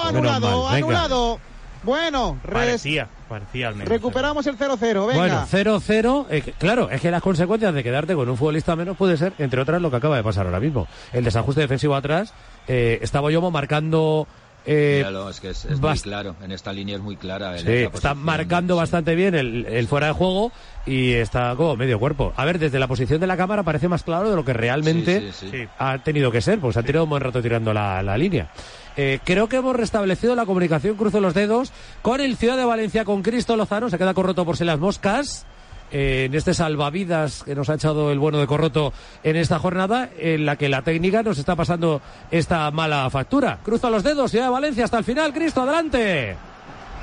Anulado, 0.04 0.64
mal, 0.64 0.76
anulado. 0.76 1.40
Bueno, 1.84 2.36
Parecía, 2.50 3.08
parecía 3.28 3.68
al 3.68 3.74
menos. 3.76 3.88
recuperamos 3.88 4.44
el 4.48 4.56
0-0. 4.58 5.06
Venga. 5.06 5.18
Bueno, 5.20 5.46
0-0. 5.48 6.26
eh, 6.28 6.42
que- 6.42 6.52
claro, 6.52 6.90
es 6.90 7.00
que 7.00 7.10
las 7.10 7.22
consecuencias 7.22 7.72
de 7.72 7.84
quedarte 7.84 8.14
con 8.16 8.28
un 8.28 8.36
futbolista 8.36 8.74
menos 8.74 8.96
puede 8.96 9.16
ser, 9.16 9.32
entre 9.38 9.60
otras, 9.60 9.80
lo 9.80 9.88
que 9.88 9.96
acaba 9.96 10.16
de 10.16 10.24
pasar 10.24 10.46
ahora 10.46 10.58
mismo. 10.58 10.88
El 11.12 11.22
desajuste 11.24 11.60
defensivo 11.60 11.94
atrás. 11.94 12.34
Eh, 12.66 12.98
está 13.00 13.20
Boyomo 13.20 13.50
marcando. 13.52 14.26
Eh, 14.70 14.96
Míralo, 14.98 15.30
es 15.30 15.40
que 15.40 15.48
es, 15.50 15.64
es 15.64 15.80
muy 15.80 15.90
bast- 15.90 16.02
claro 16.02 16.36
en 16.44 16.52
esta 16.52 16.74
línea 16.74 16.96
es 16.96 17.00
muy 17.00 17.16
clara 17.16 17.56
Sí, 17.58 17.64
está 17.66 18.12
marcando 18.14 18.74
sí. 18.74 18.78
bastante 18.80 19.14
bien 19.14 19.34
el, 19.34 19.64
el 19.64 19.88
fuera 19.88 20.08
de 20.08 20.12
juego 20.12 20.52
y 20.84 21.12
está 21.14 21.54
como 21.56 21.74
medio 21.74 21.98
cuerpo. 21.98 22.34
A 22.36 22.44
ver, 22.44 22.58
desde 22.58 22.78
la 22.78 22.86
posición 22.86 23.18
de 23.18 23.26
la 23.26 23.36
cámara 23.38 23.62
parece 23.62 23.88
más 23.88 24.02
claro 24.02 24.28
de 24.28 24.36
lo 24.36 24.44
que 24.44 24.52
realmente 24.52 25.20
Sí, 25.20 25.26
sí, 25.32 25.46
sí. 25.50 25.58
Sí. 25.62 25.68
ha 25.78 25.98
tenido 26.02 26.30
que 26.30 26.42
ser, 26.42 26.58
pues 26.60 26.76
ha 26.76 26.82
tirado 26.82 27.04
un 27.04 27.10
buen 27.10 27.22
rato 27.22 27.40
tirando 27.40 27.72
la, 27.72 28.02
la 28.02 28.18
línea. 28.18 28.50
Eh, 28.96 29.20
creo 29.24 29.48
que 29.48 29.56
hemos 29.56 29.74
restablecido 29.76 30.34
la 30.34 30.44
comunicación, 30.44 30.96
cruzo 30.96 31.20
los 31.20 31.32
dedos, 31.32 31.72
con 32.02 32.20
el 32.20 32.36
Ciudad 32.36 32.56
de 32.58 32.64
Valencia, 32.64 33.04
con 33.06 33.22
Cristo 33.22 33.56
Lozano, 33.56 33.88
se 33.88 33.96
queda 33.96 34.12
corroto 34.12 34.44
por 34.44 34.56
si 34.58 34.64
las 34.64 34.78
moscas. 34.78 35.46
En 35.90 36.34
este 36.34 36.54
salvavidas 36.54 37.42
que 37.44 37.54
nos 37.54 37.68
ha 37.70 37.74
echado 37.74 38.12
el 38.12 38.18
bueno 38.18 38.38
de 38.38 38.46
Corroto 38.46 38.92
en 39.22 39.36
esta 39.36 39.58
jornada, 39.58 40.10
en 40.18 40.46
la 40.46 40.56
que 40.56 40.68
la 40.68 40.82
técnica 40.82 41.22
nos 41.22 41.38
está 41.38 41.56
pasando 41.56 42.00
esta 42.30 42.70
mala 42.70 43.08
factura. 43.10 43.58
Cruzo 43.62 43.90
los 43.90 44.02
dedos, 44.02 44.30
Ciudad 44.30 44.46
de 44.46 44.52
Valencia, 44.52 44.84
hasta 44.84 44.98
el 44.98 45.04
final. 45.04 45.32
Cristo, 45.32 45.62
adelante. 45.62 46.47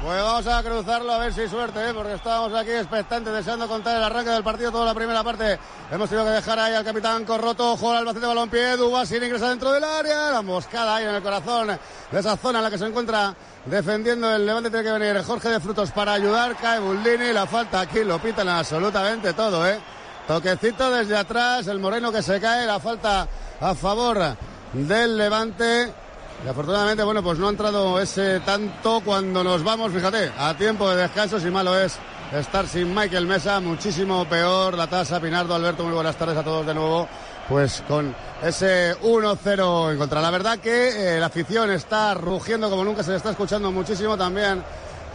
Pues 0.06 0.22
vamos 0.22 0.46
a 0.46 0.62
cruzarlo 0.62 1.12
a 1.13 1.18
ver 1.18 1.34
si 1.34 1.48
suerte, 1.48 1.80
¿eh? 1.89 1.91
porque 1.91 2.13
estábamos 2.13 2.54
aquí 2.54 2.70
expectantes, 2.70 3.34
deseando 3.34 3.68
contar 3.68 3.98
el 3.98 4.04
arranque 4.04 4.30
del 4.30 4.44
partido, 4.44 4.72
toda 4.72 4.86
la 4.86 4.94
primera 4.94 5.24
parte. 5.24 5.58
Hemos 5.89 6.08
tenido 6.08 6.28
que 6.28 6.32
dejar 6.34 6.60
ahí 6.60 6.76
al 6.76 6.86
capitán 6.86 7.26
Corroto, 7.26 7.76
juega 7.76 7.98
al 7.98 8.02
Albacete 8.02 8.28
balompié, 8.28 8.78
Dubasín 8.78 9.24
ingresa 9.24 9.50
dentro 9.50 9.72
del 9.72 9.84
área, 9.84 10.30
la 10.30 10.44
moscada 10.44 10.98
ahí 10.98 11.06
en 11.06 11.15
el 11.15 11.24
corazón 11.24 11.80
de 12.12 12.20
esa 12.20 12.38
zona 12.38 12.60
en 12.60 12.65
la 12.65 12.70
que 12.70 12.78
se 12.78 12.86
encuentra 12.86 13.34
defendiendo 13.65 14.32
el 14.32 14.46
Levante. 14.46 14.70
Tiene 14.70 14.86
que 14.86 14.91
venir 14.91 15.24
Jorge 15.24 15.50
de 15.50 15.60
Frutos 15.60 15.89
para 15.89 16.13
ayudar, 16.13 16.56
cae 16.56 16.80
Buldini, 16.80 17.34
la 17.34 17.48
falta 17.48 17.80
aquí 17.80 18.04
lo 18.04 18.20
pitan 18.20 18.48
absolutamente 18.48 19.34
todo, 19.34 19.68
¿eh? 19.68 19.80
Toquecito 20.28 20.91
desde 20.91 21.18
atrás, 21.18 21.65
el 21.65 21.80
Moreno 21.80 22.12
que 22.12 22.22
se 22.22 22.39
cae, 22.39 22.68
la 22.68 22.80
falta 22.80 23.28
a 23.60 23.74
favor 23.74 24.38
del 24.72 25.18
Levante. 25.18 26.05
Y 26.46 26.48
afortunadamente, 26.48 27.02
bueno, 27.02 27.24
pues 27.24 27.40
no 27.40 27.48
ha 27.48 27.50
entrado 27.50 28.00
ese 28.00 28.40
tanto 28.42 29.02
cuando 29.04 29.44
nos 29.44 29.64
vamos, 29.64 29.92
fíjate, 29.92 30.32
a 30.38 30.56
tiempo 30.56 30.88
de 30.92 31.02
descanso, 31.02 31.40
si 31.40 31.50
malo 31.50 31.76
es 31.76 31.98
estar 32.32 32.68
sin 32.68 32.94
Michael 32.94 33.26
Mesa, 33.26 33.60
muchísimo 33.60 34.26
peor 34.26 34.76
la 34.76 34.86
tasa. 34.86 35.20
Pinardo, 35.20 35.56
Alberto, 35.56 35.84
muy 35.84 35.94
buenas 35.94 36.16
tardes 36.16 36.38
a 36.38 36.44
todos 36.44 36.68
de 36.68 36.76
nuevo. 36.76 37.08
Pues 37.50 37.84
con 37.88 38.16
ese 38.44 38.96
1-0 39.02 39.92
en 39.92 39.98
contra. 39.98 40.22
La 40.22 40.30
verdad 40.30 40.60
que 40.60 41.16
eh, 41.16 41.20
la 41.20 41.26
afición 41.26 41.72
está 41.72 42.14
rugiendo 42.14 42.70
como 42.70 42.84
nunca, 42.84 43.02
se 43.02 43.10
le 43.10 43.18
está 43.18 43.32
escuchando 43.32 43.72
muchísimo 43.72 44.16
también 44.16 44.64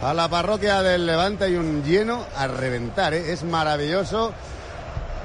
a 0.01 0.13
la 0.13 0.27
parroquia 0.27 0.81
del 0.81 1.05
Levante. 1.05 1.45
Hay 1.45 1.55
un 1.55 1.81
lleno 1.81 2.25
a 2.35 2.47
reventar, 2.47 3.13
¿eh? 3.13 3.31
es 3.31 3.45
maravilloso. 3.45 4.33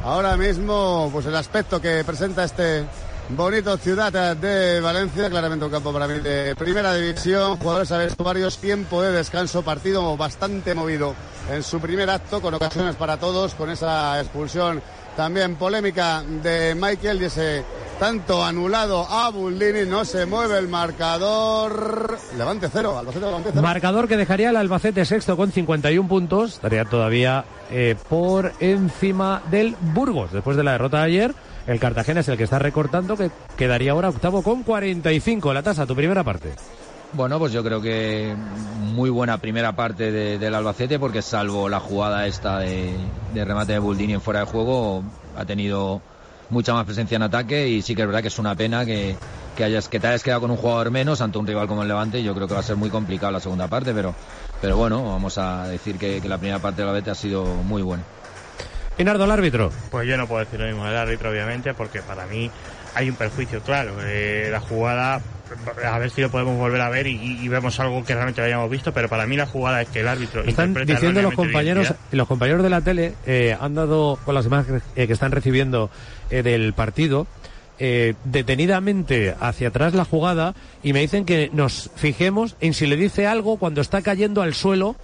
Ahora 0.04 0.36
mismo, 0.36 1.10
pues 1.12 1.26
el 1.26 1.34
aspecto 1.34 1.80
que 1.80 2.04
presenta 2.04 2.44
este 2.44 2.84
bonito 3.30 3.76
ciudad 3.76 4.36
de 4.36 4.80
Valencia, 4.80 5.28
claramente 5.28 5.64
un 5.64 5.70
campo 5.70 5.92
para 5.92 6.06
mí 6.06 6.20
de 6.20 6.54
primera 6.56 6.94
división, 6.94 7.56
jugadores 7.56 7.90
a 7.92 7.98
vestuarios, 7.98 8.58
tiempo 8.58 9.02
de 9.02 9.12
descanso, 9.12 9.62
partido 9.62 10.16
bastante 10.16 10.74
movido 10.74 11.14
en 11.50 11.62
su 11.62 11.80
primer 11.80 12.08
acto, 12.10 12.40
con 12.40 12.54
ocasiones 12.54 12.96
para 12.96 13.18
todos, 13.18 13.54
con 13.54 13.70
esa 13.70 14.20
expulsión 14.20 14.80
también 15.16 15.56
polémica 15.56 16.22
de 16.42 16.74
Michael 16.74 17.22
y 17.22 17.24
ese 17.24 17.64
tanto 17.98 18.44
anulado 18.44 19.06
a 19.08 19.30
Bullini, 19.30 19.88
no 19.88 20.04
se 20.04 20.26
mueve 20.26 20.58
el 20.58 20.68
marcador, 20.68 22.18
levante 22.36 22.68
cero, 22.70 22.98
Albacete 22.98 23.24
Levante 23.24 23.48
cero. 23.52 23.62
Marcador 23.62 24.06
que 24.06 24.18
dejaría 24.18 24.50
al 24.50 24.56
Albacete 24.56 25.04
sexto 25.06 25.36
con 25.36 25.50
51 25.50 26.06
puntos. 26.06 26.54
Estaría 26.54 26.84
todavía 26.84 27.46
eh, 27.70 27.96
por 28.08 28.52
encima 28.60 29.42
del 29.50 29.74
Burgos. 29.80 30.32
Después 30.32 30.58
de 30.58 30.64
la 30.64 30.72
derrota 30.72 30.98
de 30.98 31.04
ayer, 31.04 31.34
el 31.66 31.80
Cartagena 31.80 32.20
es 32.20 32.28
el 32.28 32.36
que 32.36 32.44
está 32.44 32.58
recortando, 32.58 33.16
que 33.16 33.30
quedaría 33.56 33.92
ahora 33.92 34.08
octavo 34.10 34.42
con 34.42 34.62
45. 34.62 35.52
La 35.52 35.62
tasa, 35.62 35.86
tu 35.86 35.94
primera 35.96 36.22
parte. 36.24 36.50
Bueno, 37.12 37.38
pues 37.38 37.52
yo 37.52 37.62
creo 37.64 37.80
que 37.80 38.34
muy 38.80 39.10
buena 39.10 39.38
primera 39.38 39.72
parte 39.74 40.10
de- 40.12 40.38
del 40.38 40.54
Albacete, 40.54 40.98
porque 40.98 41.22
salvo 41.22 41.68
la 41.68 41.80
jugada 41.80 42.26
esta 42.26 42.58
de, 42.58 42.94
de 43.32 43.44
remate 43.44 43.72
de 43.72 43.78
Buldini 43.78 44.14
en 44.14 44.20
fuera 44.20 44.40
de 44.40 44.46
juego, 44.46 45.02
ha 45.36 45.44
tenido 45.44 46.00
mucha 46.50 46.74
más 46.74 46.84
presencia 46.84 47.16
en 47.16 47.22
ataque 47.22 47.68
y 47.68 47.82
sí 47.82 47.94
que 47.94 48.02
es 48.02 48.06
verdad 48.08 48.22
que 48.22 48.28
es 48.28 48.38
una 48.38 48.54
pena 48.54 48.84
que, 48.84 49.16
que, 49.56 49.64
hayas, 49.64 49.88
que 49.88 49.98
te 49.98 50.06
hayas 50.08 50.22
quedado 50.22 50.42
con 50.42 50.50
un 50.50 50.56
jugador 50.56 50.90
menos 50.90 51.20
ante 51.20 51.38
un 51.38 51.46
rival 51.46 51.66
como 51.68 51.82
el 51.82 51.88
Levante. 51.88 52.22
Yo 52.22 52.34
creo 52.34 52.46
que 52.48 52.54
va 52.54 52.60
a 52.60 52.64
ser 52.64 52.76
muy 52.76 52.90
complicado 52.90 53.32
la 53.32 53.40
segunda 53.40 53.66
parte, 53.68 53.92
pero, 53.94 54.14
pero 54.60 54.76
bueno, 54.76 55.02
vamos 55.04 55.38
a 55.38 55.66
decir 55.68 55.98
que, 55.98 56.20
que 56.20 56.28
la 56.28 56.38
primera 56.38 56.58
parte 56.58 56.82
del 56.82 56.88
Albacete 56.90 57.10
ha 57.12 57.14
sido 57.14 57.44
muy 57.44 57.82
buena. 57.82 58.02
Pinardo, 58.96 59.24
el 59.24 59.30
árbitro. 59.30 59.70
Pues 59.90 60.08
yo 60.08 60.16
no 60.16 60.26
puedo 60.26 60.44
decir 60.44 60.58
lo 60.58 60.66
mismo 60.66 60.84
del 60.86 60.96
árbitro, 60.96 61.30
obviamente, 61.30 61.74
porque 61.74 62.00
para 62.00 62.26
mí 62.26 62.50
hay 62.94 63.10
un 63.10 63.16
perjuicio 63.16 63.60
claro. 63.60 63.94
Eh, 64.02 64.48
la 64.50 64.60
jugada, 64.60 65.20
a 65.84 65.98
ver 65.98 66.10
si 66.10 66.22
lo 66.22 66.30
podemos 66.30 66.56
volver 66.56 66.80
a 66.80 66.88
ver 66.88 67.06
y, 67.06 67.38
y 67.40 67.48
vemos 67.48 67.78
algo 67.78 68.02
que 68.04 68.14
realmente 68.14 68.40
lo 68.40 68.46
hayamos 68.46 68.70
visto, 68.70 68.92
pero 68.92 69.08
para 69.08 69.26
mí 69.26 69.36
la 69.36 69.46
jugada 69.46 69.82
es 69.82 69.88
que 69.88 70.00
el 70.00 70.08
árbitro 70.08 70.42
Están 70.44 70.72
diciendo 70.86 71.20
los 71.20 71.34
compañeros, 71.34 71.92
los 72.10 72.26
compañeros 72.26 72.62
de 72.62 72.70
la 72.70 72.80
tele 72.80 73.14
eh, 73.26 73.56
han 73.60 73.74
dado 73.74 74.18
con 74.24 74.34
las 74.34 74.46
imágenes 74.46 74.82
eh, 74.96 75.06
que 75.06 75.12
están 75.12 75.30
recibiendo 75.30 75.90
eh, 76.30 76.42
del 76.42 76.72
partido 76.72 77.26
eh, 77.78 78.14
detenidamente 78.24 79.34
hacia 79.38 79.68
atrás 79.68 79.92
la 79.92 80.06
jugada 80.06 80.54
y 80.82 80.94
me 80.94 81.00
dicen 81.00 81.26
que 81.26 81.50
nos 81.52 81.90
fijemos 81.94 82.56
en 82.60 82.72
si 82.72 82.86
le 82.86 82.96
dice 82.96 83.26
algo 83.26 83.58
cuando 83.58 83.82
está 83.82 84.00
cayendo 84.00 84.40
al 84.40 84.54
suelo 84.54 84.96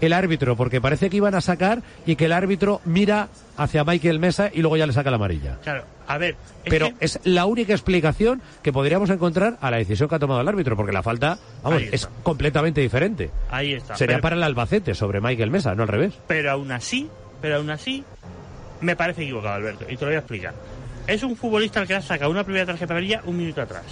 el 0.00 0.12
árbitro, 0.12 0.56
porque 0.56 0.80
parece 0.80 1.10
que 1.10 1.16
iban 1.16 1.34
a 1.34 1.40
sacar 1.40 1.82
y 2.06 2.16
que 2.16 2.26
el 2.26 2.32
árbitro 2.32 2.80
mira 2.84 3.28
hacia 3.56 3.84
Michael 3.84 4.18
Mesa 4.18 4.50
y 4.52 4.60
luego 4.60 4.76
ya 4.76 4.86
le 4.86 4.92
saca 4.92 5.10
la 5.10 5.16
amarilla. 5.16 5.58
Claro, 5.62 5.84
a 6.06 6.18
ver, 6.18 6.36
es 6.64 6.70
Pero 6.70 6.86
que- 6.90 7.04
es 7.04 7.18
la 7.24 7.46
única 7.46 7.72
explicación 7.72 8.40
que 8.62 8.72
podríamos 8.72 9.10
encontrar 9.10 9.58
a 9.60 9.70
la 9.70 9.78
decisión 9.78 10.08
que 10.08 10.14
ha 10.14 10.18
tomado 10.18 10.40
el 10.40 10.48
árbitro, 10.48 10.76
porque 10.76 10.92
la 10.92 11.02
falta, 11.02 11.38
vamos, 11.62 11.82
es 11.90 12.08
completamente 12.22 12.80
diferente. 12.80 13.30
ahí 13.50 13.72
está. 13.74 13.96
Sería 13.96 14.16
pero, 14.16 14.22
para 14.22 14.36
el 14.36 14.42
Albacete 14.42 14.94
sobre 14.94 15.20
Michael 15.20 15.50
Mesa, 15.50 15.74
no 15.74 15.82
al 15.82 15.88
revés. 15.88 16.14
pero 16.28 16.50
aún 16.52 16.70
así, 16.70 17.08
pero 17.40 17.56
aún 17.56 17.70
así, 17.70 18.04
me 18.80 18.94
parece 18.94 19.22
equivocado, 19.24 19.54
Alberto, 19.56 19.84
y 19.88 19.96
te 19.96 20.04
lo 20.04 20.06
voy 20.10 20.16
a 20.16 20.20
explicar. 20.20 20.54
Es 21.08 21.22
un 21.22 21.36
futbolista 21.36 21.80
al 21.80 21.86
que 21.88 21.94
ha 21.94 22.02
sacado 22.02 22.30
una 22.30 22.44
primera 22.44 22.66
tarjeta 22.66 22.92
amarilla 22.92 23.22
un 23.24 23.36
minuto 23.38 23.62
atrás. 23.62 23.82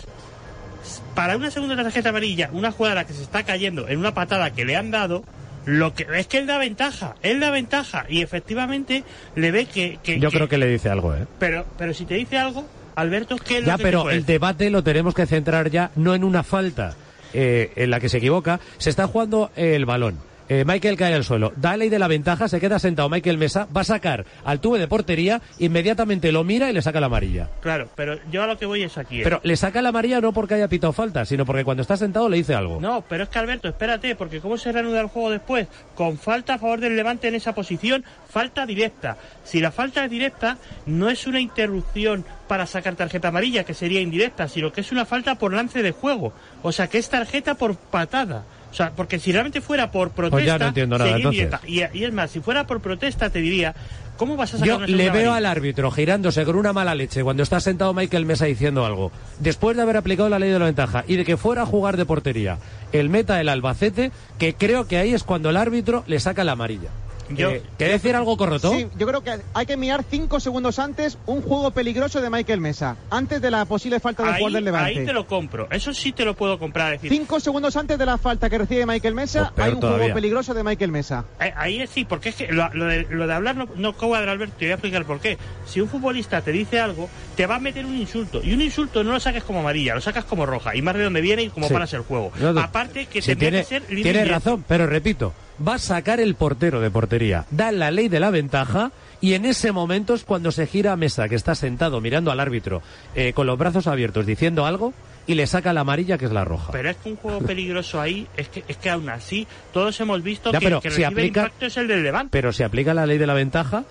Para 1.15 1.37
una 1.37 1.51
segunda 1.51 1.75
tarjeta 1.75 2.11
amarilla, 2.11 2.51
una 2.53 2.71
jugada 2.71 3.05
que 3.05 3.13
se 3.13 3.23
está 3.23 3.43
cayendo 3.43 3.89
en 3.89 3.99
una 3.99 4.15
patada 4.15 4.53
que 4.53 4.65
le 4.65 4.77
han 4.77 4.91
dado, 4.91 5.25
lo 5.67 5.93
que 5.95 6.07
es 6.17 6.27
que 6.27 6.39
él 6.39 6.47
da 6.47 6.57
ventaja, 6.59 7.15
él 7.23 7.41
da 7.41 7.51
ventaja 7.51 8.07
y 8.09 8.23
efectivamente 8.23 9.05
le 9.35 9.51
ve 9.51 9.67
que, 9.67 9.99
que- 10.03 10.19
Yo 10.19 10.31
que- 10.31 10.37
creo 10.39 10.49
que 10.49 10.57
le 10.59 10.67
dice 10.67 10.89
algo, 10.89 11.15
¿eh? 11.15 11.27
pero 11.39 11.67
pero 11.77 11.93
si 11.93 12.07
te 12.07 12.15
dice 12.15 12.39
algo 12.39 12.67
Alberto, 12.95 13.37
¿qué 13.37 13.59
es 13.59 13.61
lo 13.63 13.67
Ya, 13.67 13.77
que 13.77 13.83
pero 13.83 14.09
el 14.11 14.25
debate 14.25 14.71
lo 14.71 14.83
tenemos 14.83 15.15
que 15.15 15.27
centrar 15.27 15.71
ya 15.71 15.91
no 15.97 16.15
en 16.15 16.25
una 16.25 16.43
falta 16.43 16.95
eh, 17.35 17.73
en 17.77 17.91
la 17.91 18.01
que 18.01 18.09
se 18.09 18.17
equivoca. 18.19 18.59
Se 18.79 18.89
está 18.89 19.07
jugando 19.07 19.51
el 19.57 19.85
balón. 19.85 20.17
Eh, 20.49 20.65
Michael 20.65 20.97
cae 20.97 21.13
al 21.15 21.25
suelo, 21.25 21.53
da 21.57 21.77
ley 21.77 21.89
de 21.89 21.99
la 21.99 22.07
ventaja, 22.07 22.47
se 22.49 22.61
queda 22.61 22.79
sentado 22.79 23.09
Michael 23.09 23.37
Mesa, 23.37 23.67
va 23.77 23.81
a 23.81 23.85
sacar 23.85 24.25
al 24.45 24.61
tubo 24.61 24.79
de 24.79 24.87
portería, 24.87 25.43
inmediatamente 25.59 26.31
lo 26.31 26.45
mira 26.45 26.71
y 26.71 26.73
le 26.73 26.83
saca 26.83 27.01
la 27.01 27.07
amarilla. 27.07 27.49
Claro, 27.61 27.89
pero 27.97 28.19
yo 28.31 28.45
a 28.45 28.47
lo 28.47 28.57
que 28.57 28.65
voy 28.67 28.85
es 28.85 28.97
aquí. 28.97 29.21
¿eh? 29.21 29.25
Pero 29.25 29.41
le 29.43 29.57
saca 29.57 29.83
la 29.83 29.89
amarilla 29.89 30.21
no 30.21 30.33
porque 30.33 30.55
haya 30.55 30.69
pitado 30.69 30.93
falta, 30.93 31.25
sino 31.25 31.45
porque 31.45 31.65
cuando 31.65 31.83
está 31.83 31.97
sentado 31.97 32.29
le 32.29 32.37
dice 32.37 32.55
algo. 32.55 32.81
No, 32.81 33.05
pero 33.09 33.25
es 33.25 33.29
que 33.29 33.39
Alberto, 33.41 33.69
espérate, 33.69 34.15
porque 34.15 34.41
¿cómo 34.41 34.57
se 34.57 34.71
reanuda 34.71 35.01
el 35.01 35.09
juego 35.09 35.31
después? 35.31 35.67
Con 35.97 36.17
falta 36.17 36.55
a 36.55 36.59
favor 36.59 36.79
del 36.79 36.95
Levante 36.95 37.27
en 37.27 37.35
esa 37.35 37.53
posición, 37.53 38.05
falta 38.29 38.67
directa. 38.67 39.17
Si 39.43 39.61
la 39.61 39.73
falta 39.73 40.05
es 40.05 40.11
directa, 40.11 40.59
no 40.87 41.11
es 41.11 41.27
una 41.27 41.41
interrupción 41.41 42.25
para 42.47 42.67
sacar 42.67 42.95
tarjeta 42.95 43.29
amarilla, 43.29 43.65
que 43.65 43.75
sería 43.75 44.01
indirecta, 44.01 44.47
sino 44.47 44.73
que 44.73 44.83
es 44.83 44.93
una 44.93 45.05
falta 45.05 45.35
por 45.35 45.53
lance 45.53 45.83
de 45.83 45.91
juego. 45.91 46.33
O 46.63 46.71
sea, 46.71 46.87
que 46.87 46.99
es 46.99 47.09
tarjeta 47.09 47.57
por 47.57 47.77
patada. 47.77 48.45
O 48.77 48.83
sea, 48.85 48.93
porque 48.95 49.19
si 49.19 49.33
realmente 49.33 49.63
fuera 49.63 49.91
por 49.91 50.11
protesta, 50.11 50.37
Pues 50.37 50.45
ya 50.45 50.59
no 50.59 50.67
entiendo 50.67 50.99
nada, 50.99 51.17
entonces. 51.17 51.49
Y, 51.67 51.81
y 51.81 52.05
es 52.05 52.13
más, 52.13 52.31
si 52.31 52.41
fuera 52.41 52.67
por 52.67 52.83
protesta, 52.83 53.31
te 53.31 53.39
diría, 53.39 53.75
¿cómo 54.19 54.37
vas 54.37 54.53
a 54.53 54.59
sacar 54.59 54.69
Yo 54.69 54.77
una 54.77 54.87
le 54.87 55.09
veo 55.09 55.33
al 55.33 55.47
árbitro 55.47 55.91
girándose 55.91 56.45
con 56.45 56.57
una 56.57 56.75
mala 56.75 56.95
leche 56.95 57.25
cuando 57.25 57.43
está 57.43 57.59
sentado 57.59 57.95
Michael 57.95 58.27
Mesa 58.27 58.45
diciendo 58.45 58.85
algo. 58.85 59.13
Después 59.41 59.79
de 59.79 59.83
haber 59.83 59.97
aplicado 59.97 60.29
la 60.29 60.39
ley 60.39 60.51
de 60.51 60.59
la 60.59 60.67
ventaja 60.67 61.05
y 61.09 61.17
de 61.17 61.25
que 61.25 61.39
fuera 61.39 61.63
a 61.63 61.67
jugar 61.67 61.97
de 61.97 62.05
portería 62.05 62.59
el 62.93 63.09
meta 63.09 63.41
el 63.41 63.49
Albacete, 63.49 64.13
que 64.39 64.53
creo 64.53 64.87
que 64.87 64.99
ahí 64.99 65.15
es 65.15 65.25
cuando 65.25 65.49
el 65.49 65.57
árbitro 65.57 66.05
le 66.07 66.21
saca 66.21 66.45
la 66.45 66.53
amarilla. 66.53 66.91
Yo- 67.31 67.51
Eh, 67.51 67.63
¿Qué 67.79 67.87
decir 67.89 68.15
algo 68.15 68.37
correcto? 68.37 68.73
Sí, 68.73 68.87
yo 68.97 69.07
creo 69.07 69.23
que 69.23 69.39
hay 69.55 69.67
que 69.67 69.77
mirar 69.77 70.05
cinco 70.09 70.39
segundos 70.41 70.79
antes 70.79 71.19
un 71.27 71.43
juego 71.43 71.71
peligroso 71.73 72.21
de 72.21 72.31
Michael 72.31 72.61
Mesa, 72.61 72.97
antes 73.11 73.41
de 73.43 73.51
la 73.51 73.65
posible 73.65 74.01
falta 74.01 74.23
del 74.23 74.33
Ahí, 74.35 74.39
jugador 74.41 74.55
del 74.57 74.65
Levante. 74.65 75.01
ahí 75.01 75.07
te 75.07 75.13
lo 75.13 75.27
compro. 75.27 75.69
Eso 75.71 75.93
sí 75.93 76.13
te 76.13 76.25
lo 76.25 76.35
puedo 76.35 76.59
comprar. 76.59 76.93
Decir, 76.93 77.11
Cinco 77.11 77.41
segundos 77.41 77.77
antes 77.77 77.99
de 77.99 78.07
la 78.07 78.19
falta 78.19 78.49
que 78.51 78.59
recibe 78.59 78.87
Michael 78.87 79.15
Mesa, 79.15 79.53
Pues 79.55 79.67
hay 79.67 79.73
un 79.75 79.81
todavía. 79.81 79.99
juego 80.05 80.15
peligroso 80.15 80.55
de 80.55 80.63
Michael 80.63 80.93
Mesa. 80.93 81.25
Eh, 81.41 81.53
Ahí 81.57 81.81
es 81.81 81.91
sí, 81.91 82.05
porque 82.05 82.29
es 82.31 82.35
que 82.37 82.49
lo, 82.53 82.69
lo 82.75 82.85
de, 82.87 83.07
lo 83.11 83.27
de 83.27 83.35
hablar 83.35 83.57
no, 83.57 83.67
no 83.77 83.93
cuadra, 83.95 84.33
Alberto, 84.33 84.55
te 84.59 84.67
voy 84.67 84.71
a 84.73 84.75
explicar 84.75 85.05
por 85.05 85.21
qué. 85.21 85.37
Si 85.67 85.81
un 85.81 85.89
futbolista 85.89 86.41
te 86.43 86.53
dice 86.53 86.79
algo, 86.81 87.09
te 87.37 87.47
va 87.47 87.57
a 87.57 87.61
meter 87.61 87.85
un 87.87 87.97
insulto. 87.97 88.41
Y 88.45 88.53
un 88.53 88.61
insulto 88.63 89.03
no 89.03 89.13
lo 89.13 89.21
saques 89.21 89.43
como 89.45 89.61
amarilla, 89.61 89.95
lo 89.95 90.01
sacas 90.01 90.25
como 90.25 90.47
roja. 90.47 90.77
Y 90.77 90.83
más 90.83 90.95
de 90.97 91.05
dónde 91.05 91.21
viene 91.21 91.43
y 91.43 91.49
cómo 91.49 91.67
Sí. 91.67 91.73
paras 91.73 91.93
el 91.95 92.03
juego. 92.03 92.31
No- 92.39 92.61
Aparte 92.61 93.07
que 93.07 93.21
tendría 93.23 93.37
tiene, 93.51 93.59
que 93.59 93.65
ser 93.65 93.83
tiene 94.03 94.25
razón, 94.27 94.65
pero 94.69 94.87
repito, 94.87 95.33
va 95.67 95.75
a 95.75 95.79
sacar 95.79 96.21
el 96.21 96.35
portero 96.35 96.81
de 96.81 96.91
portería, 96.91 97.47
da 97.51 97.73
la 97.73 97.91
ley 97.91 98.09
de 98.09 98.21
la 98.21 98.31
ventaja 98.31 98.93
y 99.21 99.35
en 99.35 99.45
ese 99.47 99.73
momento 99.73 100.15
es 100.15 100.25
cuando 100.25 100.53
se 100.53 100.67
gira 100.67 100.93
a 100.93 100.97
Mesa, 100.97 101.29
que 101.29 101.35
está 101.35 101.55
sentado 101.55 102.01
mirando 102.01 102.31
al 102.31 102.41
árbitro 102.41 102.83
eh, 103.15 103.33
con 103.33 103.47
los 103.47 103.59
brazos 103.59 103.87
abiertos 103.87 104.27
diciendo 104.27 104.67
algo 104.67 104.93
y 105.27 105.35
le 105.35 105.47
saca 105.47 105.73
la 105.73 105.81
amarilla 105.81 106.19
que 106.19 106.27
es 106.27 106.33
la 106.33 106.45
roja. 106.45 106.73
Pero 106.73 106.91
es 106.91 106.97
que 106.99 107.09
un 107.11 107.17
juego 107.17 107.41
peligroso 107.41 108.01
ahí, 108.01 108.27
es 108.37 108.49
que, 108.49 108.63
es 108.69 108.77
que 108.77 108.91
aún 108.91 109.09
así, 109.09 109.47
todos 109.73 109.99
hemos 110.01 110.23
visto 110.23 110.53
Ya, 110.53 110.59
que 110.61 110.67
pero 110.67 110.77
el 110.77 110.83
que 110.83 110.91
si 110.91 111.03
recibe 111.03 111.07
aplica- 111.23 111.41
impacto 111.41 111.67
es 111.67 111.77
el 111.79 111.89
del 111.89 112.03
Levante. 112.03 112.29
Pero 112.31 112.53
si 112.53 112.63
aplica 112.63 112.95
la 112.95 113.07
ley 113.07 113.19
de 113.19 113.27
la 113.27 113.35
ventaja, 113.35 113.85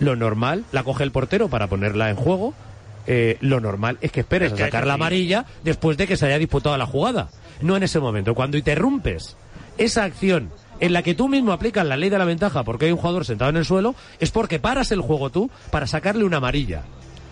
lo 0.00 0.16
normal, 0.16 0.64
la 0.72 0.82
coge 0.82 1.04
el 1.04 1.12
portero 1.12 1.48
para 1.48 1.68
ponerla 1.68 2.10
en 2.10 2.16
juego, 2.16 2.54
eh, 3.06 3.36
lo 3.40 3.60
normal 3.60 3.98
es 4.00 4.10
que 4.10 4.20
esperes 4.20 4.52
Es 4.52 4.60
a 4.60 4.64
sacar 4.64 4.86
la 4.86 4.94
amarilla 4.94 5.44
después 5.62 5.96
de 5.96 6.06
que 6.08 6.16
se 6.16 6.26
haya 6.26 6.38
disputado 6.38 6.76
la 6.76 6.86
jugada. 6.86 7.28
No 7.60 7.76
en 7.76 7.82
ese 7.84 8.00
momento. 8.00 8.34
Cuando 8.34 8.56
interrumpes 8.56 9.36
esa 9.78 10.02
acción 10.04 10.50
en 10.80 10.92
la 10.92 11.02
que 11.02 11.14
tú 11.14 11.28
mismo 11.28 11.52
aplicas 11.52 11.86
la 11.86 11.96
ley 11.96 12.10
de 12.10 12.18
la 12.18 12.24
ventaja 12.24 12.62
porque 12.64 12.86
hay 12.86 12.92
un 12.92 12.98
jugador 12.98 13.24
sentado 13.24 13.50
en 13.50 13.56
el 13.56 13.64
suelo, 13.64 13.94
es 14.20 14.30
porque 14.30 14.58
paras 14.58 14.90
el 14.92 15.00
juego 15.00 15.30
tú 15.30 15.50
para 15.70 15.86
sacarle 15.86 16.24
una 16.24 16.38
amarilla. 16.38 16.82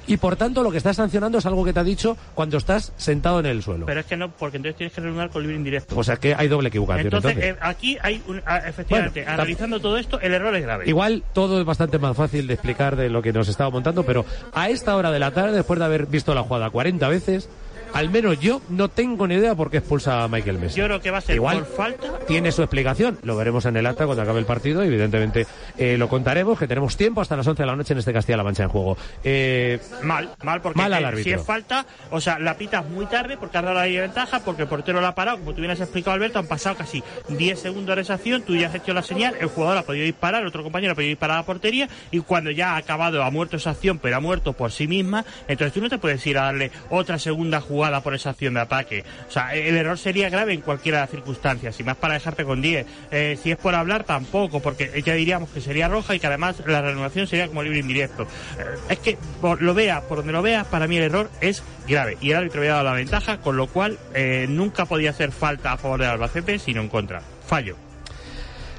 Y 0.07 0.17
por 0.17 0.35
tanto 0.35 0.65
lo 0.65 0.73
que 0.73 0.79
estás 0.79 0.97
sancionando 0.97 1.39
es 1.39 1.47
algo 1.47 1.65
que 1.65 1.73
te 1.73 1.79
ha 1.79 1.85
dicho 1.85 2.17
cuando 2.35 2.57
estás 2.57 2.93
sentado 2.97 3.39
en 3.39 3.47
el 3.47 3.63
suelo. 3.63 3.87
Pero 3.87 4.01
es 4.01 4.07
que 4.07 4.17
no, 4.17 4.29
porque 4.33 4.57
entonces 4.57 4.77
tienes 4.77 4.93
que 4.93 5.01
reunir 5.01 5.29
con 5.29 5.43
libre 5.43 5.57
indirecto. 5.57 5.97
O 5.97 6.03
sea 6.03 6.17
que 6.17 6.35
hay 6.35 6.49
doble 6.49 6.69
equivocación. 6.69 7.07
entonces, 7.07 7.31
entonces. 7.33 7.55
eh, 7.55 7.59
aquí 7.61 7.97
hay, 8.03 8.21
un- 8.27 8.43
ah, 8.45 8.59
efectivamente, 8.67 9.21
Bueno, 9.21 9.35
analizando 9.35 9.79
todo 9.79 9.97
esto, 9.99 10.19
el 10.21 10.35
error 10.35 10.57
es 10.57 10.63
grave. 10.63 10.85
Igual 10.89 11.23
todo 11.33 11.61
es 11.61 11.67
bastante 11.67 11.99
más 12.01 12.17
fácil 12.17 12.49
de 12.49 12.55
explicar 12.55 12.97
de 12.97 13.09
lo 13.09 13.23
que 13.23 13.33
nos 13.33 13.47
estaba 13.49 13.71
montando, 13.71 14.03
pero 14.05 14.25
a 14.53 14.69
esta 14.69 14.97
hora 14.97 15.13
de 15.13 15.21
la 15.21 15.31
tarde, 15.31 15.53
después 15.53 15.79
de 15.79 15.85
haber 15.85 16.07
visto 16.07 16.35
la 16.35 16.43
jugada 16.43 16.71
40 16.71 17.07
veces, 17.09 17.49
al 17.93 18.11
menos 18.11 18.39
yo 18.41 18.61
no 18.69 18.89
tengo 18.89 19.27
ni 19.27 19.35
idea 19.35 19.55
por 19.55 19.71
qué 19.71 19.79
expulsa 19.79 20.25
a 20.25 20.29
Michael 20.29 20.59
Messi. 20.59 20.79
Yo 20.79 20.87
creo 20.87 21.01
que 21.01 21.11
va 21.11 21.19
a 21.19 21.21
ser 21.21 21.35
Igual 21.37 21.65
por 21.65 21.77
falta. 21.77 22.19
tiene 22.27 22.53
su 22.53 22.63
explicación. 22.63 23.19
Lo 23.23 23.37
veremos 23.37 23.65
en 23.67 23.77
el 23.77 23.87
acta 23.87 24.05
cuando 24.07 24.23
acabe 24.23 24.39
el 24.39 24.47
partido. 24.47 24.83
Evidentemente 24.83 25.47
eh, 25.79 25.97
lo 25.99 26.09
contaremos, 26.09 26.59
que 26.59 26.67
tenemos 26.67 26.97
tiempo 26.97 27.21
hasta 27.21 27.37
las 27.37 27.47
11 27.47 27.63
de 27.63 27.67
la 27.67 27.77
noche 27.77 27.93
en 27.93 27.99
este 27.99 28.13
Castilla-La 28.13 28.45
Mancha 28.45 28.63
en 28.65 28.69
juego. 28.69 28.97
Eh, 29.25 29.79
Mal, 30.03 30.31
mal, 30.43 30.61
porque 30.61 30.79
Mal 30.79 30.93
al 30.93 31.23
si 31.23 31.33
es 31.33 31.43
falta, 31.43 31.85
o 32.11 32.21
sea, 32.21 32.39
la 32.39 32.57
pitas 32.57 32.89
muy 32.89 33.07
tarde 33.07 33.37
porque 33.37 33.59
has 33.59 33.65
dado 33.65 33.75
la 33.75 33.85
ventaja, 33.85 34.41
porque 34.45 34.63
el 34.63 34.69
portero 34.69 35.01
la 35.01 35.09
ha 35.09 35.15
parado, 35.15 35.39
como 35.39 35.53
tú 35.53 35.61
bien 35.61 35.71
has 35.71 35.81
explicado, 35.81 36.15
Alberto, 36.15 36.39
han 36.39 36.47
pasado 36.47 36.77
casi 36.77 37.03
10 37.29 37.59
segundos 37.59 37.97
de 37.97 38.03
esa 38.03 38.15
acción, 38.15 38.43
tú 38.43 38.57
ya 38.57 38.69
has 38.69 38.75
hecho 38.75 38.95
la 38.95 39.03
señal, 39.03 39.35
el 39.41 39.49
jugador 39.49 39.79
ha 39.79 39.83
podido 39.83 40.05
disparar, 40.05 40.43
el 40.43 40.49
otro 40.49 40.63
compañero 40.63 40.93
ha 40.93 40.95
podido 40.95 41.09
disparar 41.11 41.37
a 41.37 41.41
la 41.41 41.47
portería, 41.47 41.89
y 42.11 42.21
cuando 42.21 42.51
ya 42.51 42.75
ha 42.75 42.77
acabado, 42.77 43.23
ha 43.23 43.31
muerto 43.31 43.57
esa 43.57 43.71
acción, 43.71 43.99
pero 43.99 44.17
ha 44.17 44.21
muerto 44.21 44.53
por 44.53 44.71
sí 44.73 44.87
misma, 44.87 45.25
entonces 45.49 45.73
tú 45.73 45.81
no 45.81 45.89
te 45.89 45.99
puedes 45.99 46.25
ir 46.27 46.39
a 46.39 46.45
darle 46.45 46.71
otra 46.91 47.19
segunda 47.19 47.61
jugada 47.61 47.80
por 48.03 48.15
esa 48.15 48.31
acción 48.31 48.55
de 48.55 48.61
ataque. 48.61 49.05
O 49.29 49.31
sea, 49.31 49.55
el 49.55 49.77
error 49.77 49.99
sería 49.99 50.29
grave 50.29 50.53
en 50.53 50.61
cualquiera 50.61 50.99
de 50.99 51.03
las 51.03 51.11
circunstancias, 51.11 51.79
y 51.81 51.85
más 51.85 51.97
para 51.97 52.15
dejarte 52.15 52.45
con 52.45 52.61
10. 52.61 52.87
Eh, 53.11 53.39
si 53.43 53.51
es 53.51 53.57
por 53.57 53.75
hablar, 53.75 54.05
tampoco, 54.05 54.61
porque 54.61 55.03
ya 55.05 55.15
diríamos 55.15 55.51
que 55.51 55.61
sería 55.61 55.89
roja 55.89 56.15
y 56.15 56.21
que 56.21 56.27
además 56.27 56.63
la 56.67 56.83
reanudación 56.83 57.27
sería 57.27 57.49
como 57.49 57.63
libre 57.63 57.79
indirecto. 57.79 58.25
Eh, 58.59 58.65
es 58.91 58.99
que 58.99 59.19
por 59.41 59.63
lo 59.63 59.75
veas, 59.75 60.03
por 60.03 60.19
donde 60.19 60.33
lo 60.33 60.43
veas, 60.43 60.67
para 60.67 60.87
mí 60.87 60.97
el 60.97 61.05
error 61.05 61.31
es 61.41 61.63
grave. 61.89 62.19
Y 62.21 62.31
el 62.31 62.37
árbitro 62.37 62.61
había 62.61 62.73
dado 62.73 62.85
la 62.85 62.93
ventaja, 62.93 63.39
con 63.39 63.57
lo 63.57 63.67
cual 63.67 63.99
eh, 64.15 64.47
nunca 64.49 64.85
podía 64.85 65.11
hacer 65.11 65.33
falta 65.33 65.73
a 65.73 65.77
favor 65.79 66.01
del 66.01 66.11
Albacete, 66.11 66.59
sino 66.59 66.81
en 66.81 66.89
contra. 66.89 67.23
Fallo. 67.47 67.90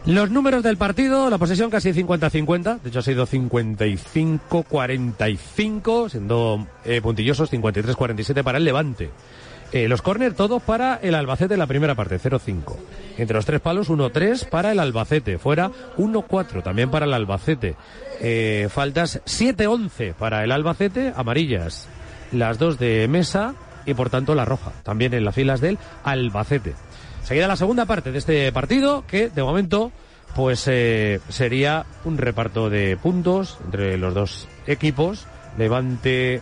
Los 0.05 0.31
números 0.31 0.63
del 0.63 0.77
partido, 0.77 1.29
la 1.29 1.37
posesión 1.37 1.69
casi 1.69 1.91
50-50, 1.91 2.81
de 2.81 2.89
hecho 2.89 2.99
ha 2.99 3.03
sido 3.03 3.27
55-45, 3.27 6.09
siendo 6.09 6.65
eh, 6.85 7.01
puntillosos 7.01 7.53
53-47 7.53 8.43
para 8.43 8.57
el 8.57 8.63
Levante. 8.63 9.11
Eh, 9.71 9.87
los 9.87 10.01
córner 10.01 10.33
todos 10.33 10.63
para 10.63 10.95
el 10.95 11.13
Albacete 11.13 11.53
en 11.53 11.59
la 11.59 11.67
primera 11.67 11.93
parte, 11.93 12.19
0-5. 12.19 12.77
Entre 13.19 13.35
los 13.35 13.45
tres 13.45 13.61
palos, 13.61 13.91
1-3 13.91 14.49
para 14.49 14.71
el 14.71 14.79
Albacete. 14.79 15.37
Fuera, 15.37 15.69
1-4 15.97 16.63
también 16.63 16.89
para 16.89 17.05
el 17.05 17.13
Albacete. 17.13 17.75
Eh, 18.19 18.69
faltas 18.71 19.21
7-11 19.25 20.15
para 20.15 20.43
el 20.43 20.51
Albacete, 20.51 21.13
amarillas. 21.15 21.87
Las 22.31 22.57
dos 22.57 22.79
de 22.79 23.07
Mesa 23.07 23.53
y 23.85 23.93
por 23.93 24.09
tanto 24.09 24.35
la 24.35 24.45
roja, 24.45 24.71
también 24.83 25.13
en 25.13 25.25
las 25.25 25.35
filas 25.35 25.61
del 25.61 25.77
Albacete. 26.03 26.73
Seguida 27.23 27.47
la 27.47 27.55
segunda 27.55 27.85
parte 27.85 28.11
de 28.11 28.17
este 28.17 28.51
partido, 28.51 29.05
que 29.07 29.29
de 29.29 29.43
momento 29.43 29.91
pues 30.35 30.67
eh, 30.67 31.19
sería 31.29 31.85
un 32.05 32.17
reparto 32.17 32.69
de 32.69 32.97
puntos 32.97 33.57
entre 33.65 33.97
los 33.97 34.13
dos 34.13 34.47
equipos. 34.67 35.27
Levante 35.57 36.41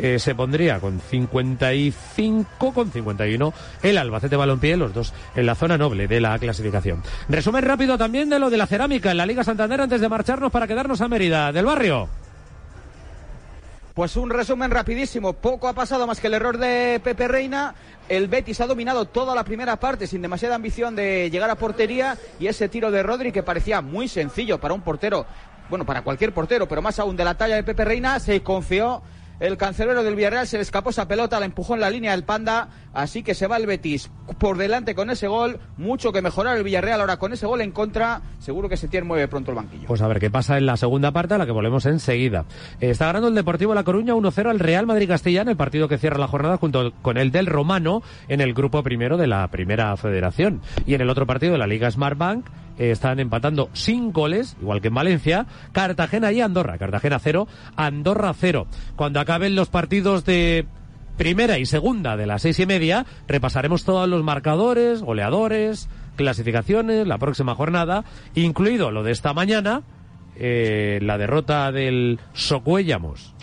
eh, 0.00 0.18
se 0.18 0.34
pondría 0.34 0.80
con 0.80 1.00
55, 1.00 2.72
con 2.72 2.90
51 2.90 3.52
el 3.82 3.98
Albacete 3.98 4.36
Balompié, 4.36 4.76
los 4.76 4.94
dos 4.94 5.12
en 5.34 5.46
la 5.46 5.54
zona 5.54 5.76
noble 5.76 6.06
de 6.06 6.20
la 6.20 6.38
clasificación. 6.38 7.02
Resumen 7.28 7.64
rápido 7.64 7.98
también 7.98 8.28
de 8.28 8.38
lo 8.38 8.48
de 8.48 8.56
la 8.56 8.66
cerámica 8.66 9.10
en 9.10 9.16
la 9.16 9.26
Liga 9.26 9.44
Santander 9.44 9.80
antes 9.80 10.00
de 10.00 10.08
marcharnos 10.08 10.52
para 10.52 10.66
quedarnos 10.66 11.00
a 11.00 11.08
Mérida 11.08 11.52
del 11.52 11.66
barrio. 11.66 12.08
Pues 13.98 14.14
un 14.14 14.30
resumen 14.30 14.70
rapidísimo. 14.70 15.32
Poco 15.32 15.66
ha 15.66 15.72
pasado 15.72 16.06
más 16.06 16.20
que 16.20 16.28
el 16.28 16.34
error 16.34 16.56
de 16.56 17.00
Pepe 17.02 17.26
Reina. 17.26 17.74
El 18.08 18.28
Betis 18.28 18.60
ha 18.60 18.68
dominado 18.68 19.06
toda 19.06 19.34
la 19.34 19.42
primera 19.42 19.74
parte 19.74 20.06
sin 20.06 20.22
demasiada 20.22 20.54
ambición 20.54 20.94
de 20.94 21.28
llegar 21.32 21.50
a 21.50 21.56
portería 21.56 22.16
y 22.38 22.46
ese 22.46 22.68
tiro 22.68 22.92
de 22.92 23.02
Rodri 23.02 23.32
que 23.32 23.42
parecía 23.42 23.80
muy 23.80 24.06
sencillo 24.06 24.60
para 24.60 24.72
un 24.72 24.82
portero, 24.82 25.26
bueno, 25.68 25.84
para 25.84 26.02
cualquier 26.02 26.32
portero, 26.32 26.68
pero 26.68 26.80
más 26.80 27.00
aún 27.00 27.16
de 27.16 27.24
la 27.24 27.34
talla 27.34 27.56
de 27.56 27.64
Pepe 27.64 27.84
Reina, 27.84 28.20
se 28.20 28.40
confió 28.40 29.02
el 29.40 29.56
cancerbero 29.56 30.02
del 30.02 30.16
Villarreal, 30.16 30.46
se 30.46 30.56
le 30.56 30.62
escapó 30.62 30.90
esa 30.90 31.08
pelota, 31.08 31.38
la 31.38 31.46
empujó 31.46 31.74
en 31.74 31.80
la 31.80 31.90
línea 31.90 32.12
del 32.12 32.24
Panda, 32.24 32.68
así 32.92 33.22
que 33.22 33.34
se 33.34 33.46
va 33.46 33.56
el 33.56 33.66
Betis 33.66 34.10
por 34.38 34.58
delante 34.58 34.94
con 34.94 35.10
ese 35.10 35.28
gol, 35.28 35.60
mucho 35.76 36.12
que 36.12 36.22
mejorar 36.22 36.56
el 36.56 36.64
Villarreal 36.64 37.00
ahora 37.00 37.18
con 37.18 37.32
ese 37.32 37.46
gol 37.46 37.60
en 37.60 37.72
contra, 37.72 38.22
seguro 38.38 38.68
que 38.68 38.76
Setién 38.76 39.06
mueve 39.06 39.28
pronto 39.28 39.50
el 39.50 39.56
banquillo. 39.56 39.86
Pues 39.86 40.02
a 40.02 40.08
ver 40.08 40.18
qué 40.18 40.30
pasa 40.30 40.58
en 40.58 40.66
la 40.66 40.76
segunda 40.76 41.12
parte, 41.12 41.34
a 41.34 41.38
la 41.38 41.46
que 41.46 41.52
volvemos 41.52 41.86
enseguida. 41.86 42.44
Está 42.80 43.06
ganando 43.06 43.28
el 43.28 43.34
Deportivo 43.34 43.74
La 43.74 43.84
Coruña 43.84 44.14
1-0 44.14 44.50
al 44.50 44.58
Real 44.58 44.86
Madrid 44.86 45.08
Castilla 45.08 45.42
en 45.42 45.48
el 45.48 45.56
partido 45.56 45.88
que 45.88 45.98
cierra 45.98 46.18
la 46.18 46.28
jornada 46.28 46.56
junto 46.56 46.92
con 47.02 47.16
el 47.16 47.30
del 47.30 47.46
Romano 47.46 48.02
en 48.28 48.40
el 48.40 48.54
grupo 48.54 48.82
primero 48.82 49.16
de 49.16 49.26
la 49.26 49.46
Primera 49.48 49.96
Federación. 49.96 50.60
Y 50.86 50.94
en 50.94 51.00
el 51.00 51.10
otro 51.10 51.26
partido 51.26 51.52
de 51.52 51.58
la 51.58 51.66
Liga 51.66 51.90
Smartbank 51.90 52.46
eh, 52.78 52.90
están 52.90 53.20
empatando 53.20 53.70
sin 53.72 54.12
goles, 54.12 54.56
igual 54.60 54.80
que 54.80 54.88
en 54.88 54.94
Valencia, 54.94 55.46
Cartagena 55.72 56.32
y 56.32 56.40
Andorra. 56.40 56.78
Cartagena 56.78 57.18
0, 57.18 57.46
Andorra 57.76 58.32
0. 58.34 58.66
Cuando 58.96 59.20
acaben 59.20 59.54
los 59.54 59.68
partidos 59.68 60.24
de 60.24 60.66
primera 61.16 61.58
y 61.58 61.66
segunda 61.66 62.16
de 62.16 62.26
las 62.26 62.42
seis 62.42 62.58
y 62.60 62.66
media, 62.66 63.04
repasaremos 63.26 63.84
todos 63.84 64.08
los 64.08 64.22
marcadores, 64.22 65.02
goleadores, 65.02 65.88
clasificaciones, 66.16 67.06
la 67.06 67.18
próxima 67.18 67.54
jornada, 67.54 68.04
incluido 68.34 68.90
lo 68.90 69.02
de 69.02 69.12
esta 69.12 69.34
mañana, 69.34 69.82
eh, 70.36 71.00
la 71.02 71.18
derrota 71.18 71.72
del 71.72 72.20
Socuellamos 72.32 73.34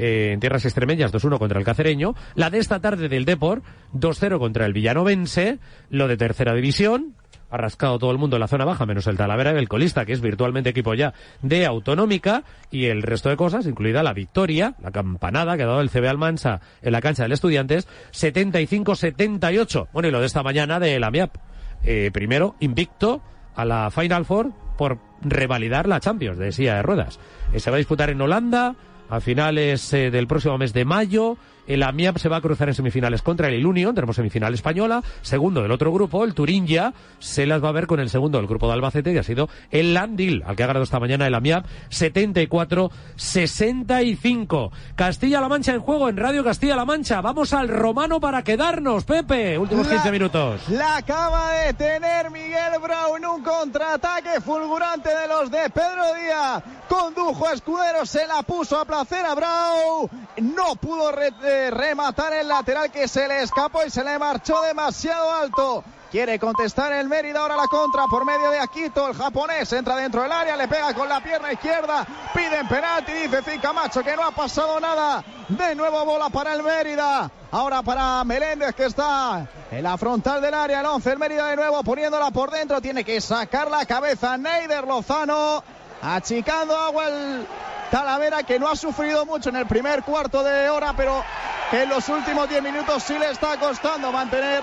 eh, 0.00 0.30
en 0.32 0.40
tierras 0.40 0.64
extremeñas 0.64 1.12
2-1 1.12 1.38
contra 1.38 1.58
el 1.58 1.64
Cacereño. 1.64 2.14
La 2.34 2.48
de 2.48 2.58
esta 2.58 2.80
tarde 2.80 3.10
del 3.10 3.26
Depor 3.26 3.62
2-0 3.94 4.38
contra 4.38 4.64
el 4.64 4.72
Villanovense. 4.72 5.58
Lo 5.90 6.08
de 6.08 6.16
tercera 6.16 6.54
división, 6.54 7.16
ha 7.50 7.68
todo 7.68 8.10
el 8.10 8.18
mundo 8.18 8.36
en 8.36 8.40
la 8.40 8.48
zona 8.48 8.64
baja, 8.64 8.86
menos 8.86 9.06
el 9.06 9.16
Talavera 9.16 9.52
y 9.52 9.56
el 9.56 9.68
colista, 9.68 10.04
que 10.04 10.12
es 10.12 10.20
virtualmente 10.20 10.70
equipo 10.70 10.94
ya 10.94 11.12
de 11.42 11.66
Autonómica, 11.66 12.44
y 12.70 12.86
el 12.86 13.02
resto 13.02 13.28
de 13.28 13.36
cosas, 13.36 13.66
incluida 13.66 14.02
la 14.02 14.12
victoria, 14.12 14.74
la 14.82 14.90
campanada 14.90 15.56
que 15.56 15.64
ha 15.64 15.66
dado 15.66 15.80
el 15.80 15.90
CB 15.90 16.08
Almansa 16.08 16.60
en 16.82 16.92
la 16.92 17.00
cancha 17.00 17.24
del 17.24 17.32
Estudiantes, 17.32 17.88
75-78. 18.12 19.88
Bueno, 19.92 20.08
y 20.08 20.12
lo 20.12 20.20
de 20.20 20.26
esta 20.26 20.42
mañana 20.42 20.78
de 20.78 20.98
la 21.00 21.10
MIAP. 21.10 21.36
Eh, 21.82 22.10
primero, 22.12 22.56
invicto 22.60 23.22
a 23.54 23.64
la 23.64 23.90
Final 23.90 24.24
Four 24.24 24.52
por 24.76 24.98
revalidar 25.22 25.88
la 25.88 26.00
Champions 26.00 26.38
de 26.38 26.52
silla 26.52 26.76
de 26.76 26.82
ruedas. 26.82 27.18
Eh, 27.52 27.60
se 27.60 27.70
va 27.70 27.76
a 27.76 27.78
disputar 27.78 28.10
en 28.10 28.20
Holanda 28.20 28.74
a 29.08 29.20
finales 29.20 29.92
eh, 29.92 30.10
del 30.10 30.26
próximo 30.26 30.56
mes 30.56 30.72
de 30.72 30.84
mayo. 30.84 31.36
El 31.70 31.82
AMIAP 31.84 32.18
se 32.18 32.28
va 32.28 32.38
a 32.38 32.40
cruzar 32.40 32.68
en 32.68 32.74
semifinales 32.74 33.22
contra 33.22 33.46
el 33.46 33.54
Ilunion, 33.54 33.94
tenemos 33.94 34.16
semifinal 34.16 34.52
española, 34.52 35.04
segundo 35.22 35.62
del 35.62 35.70
otro 35.70 35.92
grupo, 35.92 36.24
el 36.24 36.34
Turingia, 36.34 36.94
se 37.20 37.46
las 37.46 37.62
va 37.62 37.68
a 37.68 37.72
ver 37.72 37.86
con 37.86 38.00
el 38.00 38.10
segundo 38.10 38.38
del 38.38 38.48
grupo 38.48 38.66
de 38.66 38.72
Albacete, 38.72 39.12
que 39.12 39.20
ha 39.20 39.22
sido 39.22 39.48
el 39.70 39.94
Landil, 39.94 40.42
al 40.44 40.56
que 40.56 40.64
ha 40.64 40.66
ganado 40.66 40.82
esta 40.82 40.98
mañana 40.98 41.28
el 41.28 41.34
AMIAP, 41.36 41.64
74-65. 41.90 44.72
Castilla-La 44.96 45.48
Mancha 45.48 45.72
en 45.72 45.80
juego 45.80 46.08
en 46.08 46.16
Radio 46.16 46.42
Castilla-La 46.42 46.84
Mancha. 46.84 47.20
Vamos 47.20 47.52
al 47.52 47.68
romano 47.68 48.18
para 48.18 48.42
quedarnos, 48.42 49.04
Pepe. 49.04 49.56
Últimos 49.56 49.86
15 49.86 50.10
minutos. 50.10 50.68
La 50.70 50.96
acaba 50.96 51.52
de 51.52 51.72
tener 51.74 52.32
Miguel 52.32 52.80
Brown, 52.82 53.24
un 53.24 53.44
contraataque 53.44 54.40
fulgurante 54.40 55.10
de 55.10 55.28
los 55.28 55.48
de 55.48 55.70
Pedro 55.70 56.02
Díaz. 56.20 56.64
Condujo 56.88 57.46
a 57.46 57.52
Escudero, 57.52 58.04
se 58.04 58.26
la 58.26 58.42
puso 58.42 58.76
a 58.76 58.84
placer 58.84 59.24
a 59.24 59.36
Brown. 59.36 60.10
No 60.40 60.74
pudo 60.74 61.12
re 61.12 61.30
rematar 61.68 62.32
el 62.32 62.48
lateral 62.48 62.90
que 62.90 63.08
se 63.08 63.26
le 63.26 63.42
escapó 63.42 63.84
y 63.84 63.90
se 63.90 64.04
le 64.04 64.18
marchó 64.18 64.62
demasiado 64.62 65.30
alto. 65.34 65.84
Quiere 66.10 66.40
contestar 66.40 66.92
el 66.92 67.08
Mérida 67.08 67.38
ahora 67.38 67.56
la 67.56 67.68
contra 67.68 68.04
por 68.06 68.24
medio 68.24 68.50
de 68.50 68.58
Aquito. 68.58 69.08
El 69.08 69.14
japonés 69.14 69.72
entra 69.72 69.94
dentro 69.94 70.22
del 70.22 70.32
área, 70.32 70.56
le 70.56 70.66
pega 70.66 70.92
con 70.92 71.08
la 71.08 71.22
pierna 71.22 71.52
izquierda. 71.52 72.04
Piden 72.34 72.66
penalti, 72.66 73.12
dice 73.12 73.42
Fica 73.42 73.72
Macho 73.72 74.02
que 74.02 74.16
no 74.16 74.24
ha 74.24 74.32
pasado 74.32 74.80
nada. 74.80 75.22
De 75.48 75.74
nuevo 75.76 76.04
bola 76.04 76.28
para 76.28 76.54
el 76.54 76.64
Mérida. 76.64 77.30
Ahora 77.52 77.82
para 77.82 78.24
Meléndez 78.24 78.74
que 78.74 78.86
está 78.86 79.46
en 79.70 79.82
la 79.84 79.96
frontal 79.96 80.42
del 80.42 80.54
área. 80.54 80.80
El 80.80 80.86
11, 80.86 81.12
el 81.12 81.18
Mérida 81.18 81.46
de 81.46 81.56
nuevo 81.56 81.84
poniéndola 81.84 82.32
por 82.32 82.50
dentro. 82.50 82.80
Tiene 82.80 83.04
que 83.04 83.20
sacar 83.20 83.70
la 83.70 83.86
cabeza 83.86 84.36
Neider 84.36 84.84
Lozano. 84.84 85.62
Achicando 86.02 86.76
agua 86.76 87.06
el 87.06 87.46
Talavera 87.90 88.44
que 88.44 88.58
no 88.58 88.68
ha 88.68 88.76
sufrido 88.76 89.26
mucho 89.26 89.48
en 89.48 89.56
el 89.56 89.66
primer 89.66 90.04
cuarto 90.04 90.44
de 90.44 90.70
hora, 90.70 90.92
pero 90.96 91.24
en 91.72 91.88
los 91.88 92.08
últimos 92.08 92.48
10 92.48 92.62
minutos 92.62 93.02
sí 93.02 93.18
le 93.18 93.30
está 93.30 93.56
costando 93.58 94.12
mantener 94.12 94.62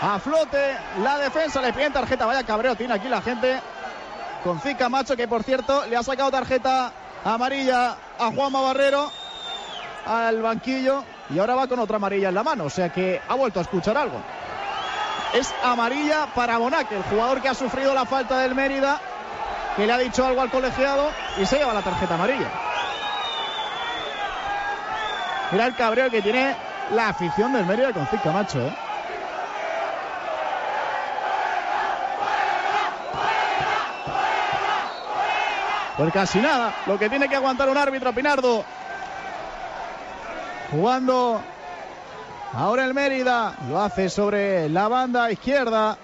a 0.00 0.18
flote 0.18 0.76
la 1.02 1.18
defensa. 1.18 1.60
Le 1.60 1.74
piden 1.74 1.92
tarjeta, 1.92 2.24
vaya 2.24 2.44
cabreo 2.44 2.74
tiene 2.74 2.94
aquí 2.94 3.08
la 3.08 3.20
gente 3.20 3.60
con 4.42 4.58
Zica 4.60 4.88
Macho, 4.88 5.16
que 5.16 5.28
por 5.28 5.42
cierto 5.42 5.84
le 5.86 5.96
ha 5.96 6.02
sacado 6.02 6.30
tarjeta 6.30 6.92
amarilla 7.24 7.96
a 8.18 8.32
Juanma 8.34 8.62
Barrero 8.62 9.10
al 10.06 10.40
banquillo 10.40 11.04
y 11.28 11.38
ahora 11.38 11.54
va 11.54 11.66
con 11.66 11.78
otra 11.78 11.96
amarilla 11.96 12.30
en 12.30 12.34
la 12.34 12.42
mano, 12.42 12.64
o 12.64 12.70
sea 12.70 12.88
que 12.88 13.20
ha 13.28 13.34
vuelto 13.34 13.58
a 13.58 13.62
escuchar 13.62 13.98
algo. 13.98 14.16
Es 15.34 15.54
amarilla 15.62 16.26
para 16.34 16.56
Bonac, 16.56 16.90
el 16.90 17.02
jugador 17.04 17.42
que 17.42 17.48
ha 17.48 17.54
sufrido 17.54 17.94
la 17.94 18.06
falta 18.06 18.38
del 18.38 18.54
Mérida 18.54 18.98
que 19.76 19.86
le 19.86 19.92
ha 19.92 19.98
dicho 19.98 20.26
algo 20.26 20.40
al 20.40 20.50
colegiado 20.50 21.10
y 21.40 21.46
se 21.46 21.58
lleva 21.58 21.72
la 21.72 21.82
tarjeta 21.82 22.14
amarilla. 22.14 22.50
Mira 25.50 25.66
el 25.66 25.74
cabreo 25.74 26.10
que 26.10 26.22
tiene 26.22 26.56
la 26.92 27.08
afición 27.08 27.52
del 27.52 27.66
Mérida 27.66 27.92
con 27.92 28.06
Cic 28.06 28.22
Camacho. 28.22 28.60
¿eh? 28.60 28.74
Pues 35.96 36.12
casi 36.12 36.38
nada, 36.40 36.74
lo 36.86 36.98
que 36.98 37.08
tiene 37.08 37.28
que 37.28 37.36
aguantar 37.36 37.68
un 37.68 37.76
árbitro 37.76 38.12
Pinardo. 38.14 38.64
Jugando 40.70 41.42
ahora 42.54 42.86
el 42.86 42.94
Mérida, 42.94 43.54
lo 43.68 43.78
hace 43.78 44.08
sobre 44.08 44.70
la 44.70 44.88
banda 44.88 45.30
izquierda, 45.30 45.98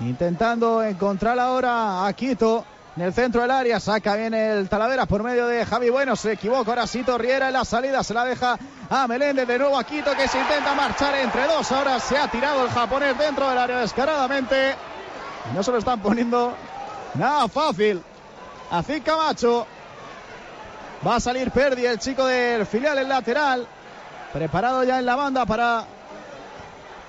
intentando 0.00 0.82
encontrar 0.82 1.38
ahora 1.38 2.06
a 2.06 2.12
Quito 2.12 2.64
en 2.96 3.02
el 3.02 3.12
centro 3.12 3.42
del 3.42 3.50
área. 3.50 3.80
Saca 3.80 4.16
bien 4.16 4.34
el 4.34 4.68
Talavera 4.68 5.06
por 5.06 5.22
medio 5.22 5.46
de 5.46 5.64
Javi 5.66 5.90
Bueno. 5.90 6.16
Se 6.16 6.32
equivoca 6.32 6.70
ahora 6.70 6.86
Sito 6.86 7.18
Riera 7.18 7.48
en 7.48 7.52
la 7.52 7.64
salida. 7.64 8.02
Se 8.02 8.14
la 8.14 8.24
deja 8.24 8.58
a 8.90 9.06
Meléndez. 9.06 9.46
De 9.46 9.58
nuevo 9.58 9.78
a 9.78 9.84
Quito 9.84 10.12
que 10.16 10.28
se 10.28 10.38
intenta 10.38 10.74
marchar 10.74 11.14
entre 11.16 11.46
dos. 11.46 11.70
Ahora 11.72 11.98
se 12.00 12.16
ha 12.16 12.28
tirado 12.28 12.64
el 12.64 12.70
japonés 12.70 13.18
dentro 13.18 13.48
del 13.48 13.58
área 13.58 13.78
descaradamente. 13.78 14.74
No 15.54 15.62
se 15.62 15.72
lo 15.72 15.78
están 15.78 16.00
poniendo 16.00 16.54
nada 17.14 17.48
fácil. 17.48 18.02
A 18.70 18.82
Camacho. 19.04 19.66
Va 21.06 21.16
a 21.16 21.20
salir 21.20 21.50
Perdi, 21.50 21.84
el 21.84 21.98
chico 21.98 22.24
del 22.26 22.64
filial, 22.64 22.96
el 22.98 23.08
lateral. 23.08 23.66
Preparado 24.32 24.84
ya 24.84 24.98
en 24.98 25.06
la 25.06 25.16
banda 25.16 25.44
para 25.44 25.84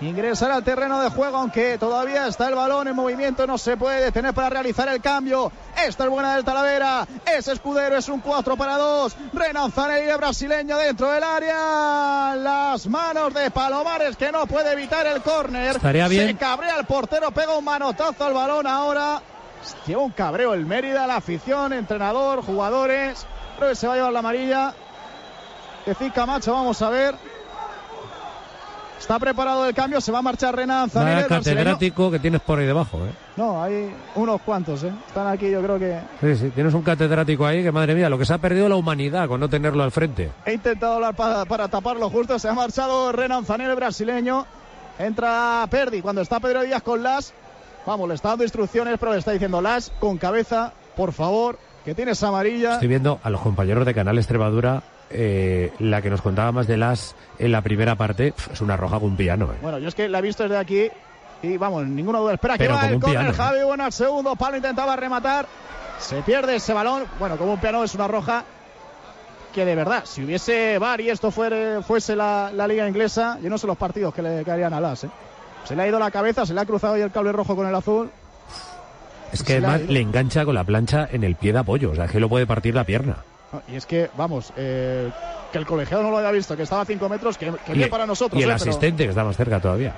ingresar 0.01 0.51
al 0.51 0.63
terreno 0.63 0.99
de 0.99 1.10
juego, 1.10 1.38
aunque 1.38 1.77
todavía 1.77 2.27
está 2.27 2.49
el 2.49 2.55
balón 2.55 2.88
en 2.88 2.95
movimiento, 2.95 3.47
no 3.47 3.58
se 3.58 3.77
puede 3.77 4.03
detener 4.03 4.34
para 4.34 4.49
realizar 4.49 4.88
el 4.89 5.01
cambio. 5.01 5.51
Esta 5.86 6.03
es 6.03 6.10
buena 6.10 6.36
del 6.36 6.43
Talavera, 6.43 7.08
es 7.25 7.47
Escudero, 7.47 7.97
es 7.97 8.10
un 8.10 8.19
4 8.19 8.58
para 8.58 8.77
2. 8.77 9.15
Renan 9.34 9.71
Zanetti, 9.71 10.12
brasileño 10.17 10.77
dentro 10.77 11.12
del 11.12 11.23
área. 11.23 12.36
Las 12.36 12.88
manos 12.88 13.34
de 13.34 13.51
Palomares 13.51 14.17
que 14.17 14.31
no 14.31 14.45
puede 14.47 14.73
evitar 14.73 15.05
el 15.08 15.21
córner. 15.21 15.77
Estaría 15.77 16.08
bien. 16.08 16.27
Se 16.27 16.36
cabrea 16.36 16.77
el 16.77 16.86
portero, 16.86 17.31
pega 17.31 17.58
un 17.58 17.65
manotazo 17.65 18.25
al 18.25 18.34
balón 18.34 18.67
ahora. 18.67 19.21
Lleva 19.88 20.03
un 20.03 20.12
cabreo 20.12 20.53
el 20.53 20.65
Mérida, 20.65 21.08
la 21.08 21.15
afición, 21.15 21.73
entrenador, 21.73 22.43
jugadores. 22.43 23.25
Creo 23.58 23.69
que 23.69 23.75
se 23.75 23.88
va 23.88 23.93
a 23.93 23.95
llevar 23.95 24.13
la 24.13 24.19
amarilla. 24.19 24.73
Que 25.86 26.12
Camacho, 26.12 26.51
vamos 26.53 26.81
a 26.81 26.89
ver. 26.89 27.15
Está 29.05 29.19
preparado 29.19 29.67
el 29.67 29.75
cambio, 29.75 30.01
se 30.01 30.11
va 30.11 30.17
a 30.17 30.21
marchar 30.23 30.55
Renan 30.55 30.89
Zanelli. 30.89 31.21
el 31.21 31.27
catedrático 31.27 32.09
que 32.09 32.17
tienes 32.17 32.41
por 32.41 32.57
ahí 32.57 32.65
debajo, 32.65 32.97
¿eh? 33.05 33.11
No, 33.37 33.61
hay 33.61 33.93
unos 34.15 34.41
cuantos, 34.41 34.83
¿eh? 34.83 34.91
Están 35.07 35.27
aquí, 35.27 35.51
yo 35.51 35.61
creo 35.61 35.77
que. 35.77 35.99
Sí, 36.21 36.35
sí, 36.35 36.49
tienes 36.49 36.73
un 36.73 36.81
catedrático 36.81 37.45
ahí 37.45 37.61
que, 37.61 37.71
madre 37.71 37.93
mía, 37.93 38.09
lo 38.09 38.17
que 38.17 38.25
se 38.25 38.33
ha 38.33 38.39
perdido 38.39 38.67
la 38.67 38.77
humanidad 38.77 39.27
con 39.27 39.39
no 39.39 39.47
tenerlo 39.47 39.83
al 39.83 39.91
frente. 39.91 40.31
He 40.43 40.53
intentado 40.53 40.93
hablar 40.93 41.13
para, 41.13 41.67
taparlo 41.67 42.09
justo, 42.09 42.39
se 42.39 42.49
ha 42.49 42.53
marchado 42.53 43.11
Renan 43.11 43.45
Zanelli, 43.45 43.75
brasileño. 43.75 44.47
Entra 44.97 45.67
Perdi 45.69 46.01
cuando 46.01 46.21
está 46.21 46.39
Pedro 46.39 46.63
Díaz 46.63 46.81
con 46.81 47.03
Las. 47.03 47.31
Vamos, 47.85 48.09
le 48.09 48.15
está 48.15 48.29
dando 48.29 48.43
instrucciones, 48.43 48.97
pero 48.99 49.11
le 49.11 49.19
está 49.19 49.33
diciendo 49.33 49.61
Las 49.61 49.91
con 49.99 50.17
cabeza, 50.17 50.73
por 50.95 51.13
favor, 51.13 51.59
que 51.85 51.93
tienes 51.93 52.23
amarilla. 52.23 52.73
Estoy 52.73 52.87
viendo 52.87 53.19
a 53.21 53.29
los 53.29 53.41
compañeros 53.41 53.85
de 53.85 53.93
Canal 53.93 54.17
Extremadura 54.17 54.81
eh, 55.09 55.71
la 55.79 56.01
que 56.01 56.09
nos 56.09 56.21
contaba 56.21 56.51
más 56.51 56.67
de 56.67 56.77
las 56.77 57.15
en 57.37 57.51
la 57.51 57.61
primera 57.61 57.95
parte 57.95 58.33
es 58.51 58.61
una 58.61 58.77
roja 58.77 58.99
con 58.99 59.11
un 59.11 59.17
piano. 59.17 59.45
Eh. 59.53 59.57
Bueno, 59.61 59.79
yo 59.79 59.87
es 59.87 59.95
que 59.95 60.09
la 60.09 60.19
he 60.19 60.21
visto 60.21 60.43
desde 60.43 60.57
aquí 60.57 60.89
y 61.41 61.57
vamos, 61.57 61.85
ninguna 61.85 62.19
duda. 62.19 62.33
Espera, 62.33 62.57
que 62.57 62.67
va 62.67 62.89
el 62.89 62.99
corner, 62.99 63.27
¿eh? 63.27 63.33
Javi, 63.33 63.63
bueno, 63.63 63.85
al 63.85 63.93
segundo 63.93 64.35
palo 64.35 64.57
intentaba 64.57 64.95
rematar, 64.95 65.45
se 65.99 66.21
pierde 66.21 66.55
ese 66.55 66.73
balón. 66.73 67.03
Bueno, 67.19 67.37
como 67.37 67.53
un 67.53 67.59
piano 67.59 67.83
es 67.83 67.93
una 67.95 68.07
roja 68.07 68.43
que 69.53 69.63
de 69.63 69.75
verdad, 69.75 70.03
si 70.05 70.23
hubiese 70.23 70.77
VAR 70.79 70.99
y 70.99 71.09
esto 71.09 71.31
fuese 71.31 72.15
la, 72.15 72.51
liga 72.67 72.87
inglesa, 72.87 73.39
yo 73.41 73.49
no 73.49 73.57
sé 73.57 73.67
los 73.67 73.77
partidos 73.77 74.13
que 74.13 74.21
le 74.21 74.43
caerían 74.43 74.73
a 74.73 74.81
las. 74.81 75.07
Se 75.63 75.75
le 75.75 75.81
ha 75.81 75.87
ido 75.87 75.97
la 75.97 76.11
cabeza, 76.11 76.45
se 76.45 76.53
le 76.53 76.61
ha 76.61 76.65
cruzado 76.65 76.95
ahí 76.95 77.01
el 77.01 77.11
cable 77.11 77.31
rojo 77.31 77.55
con 77.55 77.67
el 77.67 77.73
azul. 77.73 78.11
Es 79.31 79.43
que 79.43 79.53
además 79.53 79.81
le 79.81 80.01
engancha 80.01 80.45
con 80.45 80.55
la 80.55 80.63
plancha 80.63 81.07
en 81.11 81.23
el 81.23 81.35
pie 81.35 81.53
de 81.53 81.59
apoyo, 81.59 81.91
o 81.91 81.95
sea, 81.95 82.07
que 82.07 82.19
lo 82.19 82.29
puede 82.29 82.45
partir 82.45 82.75
la 82.75 82.83
pierna. 82.83 83.17
Y 83.67 83.75
es 83.75 83.86
que, 83.86 84.10
vamos, 84.17 84.51
eh, 84.58 85.12
que 85.51 85.58
el 85.58 85.65
colegiado 85.65 86.03
no 86.03 86.12
lo 86.12 86.17
haya 86.17 86.31
visto, 86.31 86.55
que 86.55 86.63
estaba 86.63 86.81
a 86.81 86.86
5 86.86 87.10
metros, 87.10 87.38
que, 87.38 87.51
bien 87.69 87.89
para 87.89 88.05
nosotros. 88.05 88.39
Y 88.39 88.43
el 88.43 88.51
eh, 88.51 88.53
asistente, 88.53 89.03
que 89.03 89.10
está 89.10 89.23
más 89.23 89.38
cerca 89.38 89.60
todavía. 89.60 89.93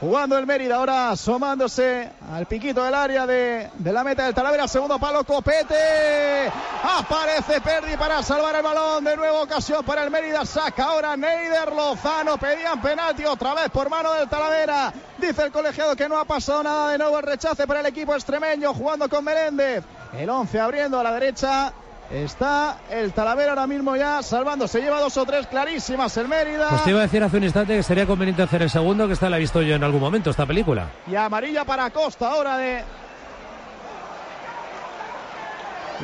Jugando 0.00 0.36
el 0.36 0.46
Mérida, 0.46 0.76
ahora 0.76 1.10
asomándose 1.12 2.10
al 2.30 2.46
piquito 2.46 2.82
del 2.82 2.94
área 2.94 3.26
de, 3.26 3.70
de 3.78 3.92
la 3.92 4.02
meta 4.02 4.24
del 4.24 4.34
Talavera. 4.34 4.66
Segundo 4.66 4.98
palo, 4.98 5.24
Copete. 5.24 6.50
Aparece 6.82 7.60
Perdi 7.60 7.96
para 7.96 8.22
salvar 8.22 8.56
el 8.56 8.62
balón. 8.62 9.04
De 9.04 9.16
nuevo 9.16 9.42
ocasión 9.42 9.84
para 9.84 10.02
el 10.02 10.10
Mérida. 10.10 10.44
Saca 10.44 10.84
ahora 10.84 11.16
Neider 11.16 11.72
Lozano. 11.72 12.36
Pedían 12.36 12.82
penalti 12.82 13.24
otra 13.24 13.54
vez 13.54 13.70
por 13.70 13.88
mano 13.88 14.12
del 14.12 14.28
Talavera. 14.28 14.92
Dice 15.16 15.44
el 15.44 15.52
colegiado 15.52 15.94
que 15.94 16.08
no 16.08 16.18
ha 16.18 16.24
pasado 16.24 16.64
nada 16.64 16.90
de 16.90 16.98
nuevo 16.98 17.18
el 17.18 17.24
rechace 17.24 17.66
para 17.66 17.80
el 17.80 17.86
equipo 17.86 18.14
extremeño 18.14 18.74
jugando 18.74 19.08
con 19.08 19.24
Meléndez. 19.24 19.84
El 20.12 20.28
11 20.28 20.60
abriendo 20.60 20.98
a 20.98 21.02
la 21.02 21.12
derecha. 21.12 21.72
Está 22.10 22.78
el 22.90 23.12
Talavera 23.12 23.50
ahora 23.50 23.66
mismo 23.66 23.96
ya 23.96 24.22
salvando. 24.22 24.68
Se 24.68 24.80
lleva 24.80 25.00
dos 25.00 25.16
o 25.16 25.24
tres 25.24 25.46
clarísimas 25.46 26.16
el 26.16 26.28
Mérida. 26.28 26.68
Pues 26.68 26.84
te 26.84 26.90
iba 26.90 27.00
a 27.00 27.02
decir 27.02 27.22
hace 27.24 27.38
un 27.38 27.44
instante 27.44 27.76
que 27.76 27.82
sería 27.82 28.06
conveniente 28.06 28.42
hacer 28.42 28.62
el 28.62 28.70
segundo, 28.70 29.06
que 29.06 29.14
esta 29.14 29.30
la 29.30 29.38
he 29.38 29.40
visto 29.40 29.62
yo 29.62 29.74
en 29.74 29.82
algún 29.82 30.00
momento, 30.00 30.30
esta 30.30 30.46
película. 30.46 30.90
Y 31.06 31.16
amarilla 31.16 31.64
para 31.64 31.90
Costa 31.90 32.28
ahora 32.30 32.58
de. 32.58 32.84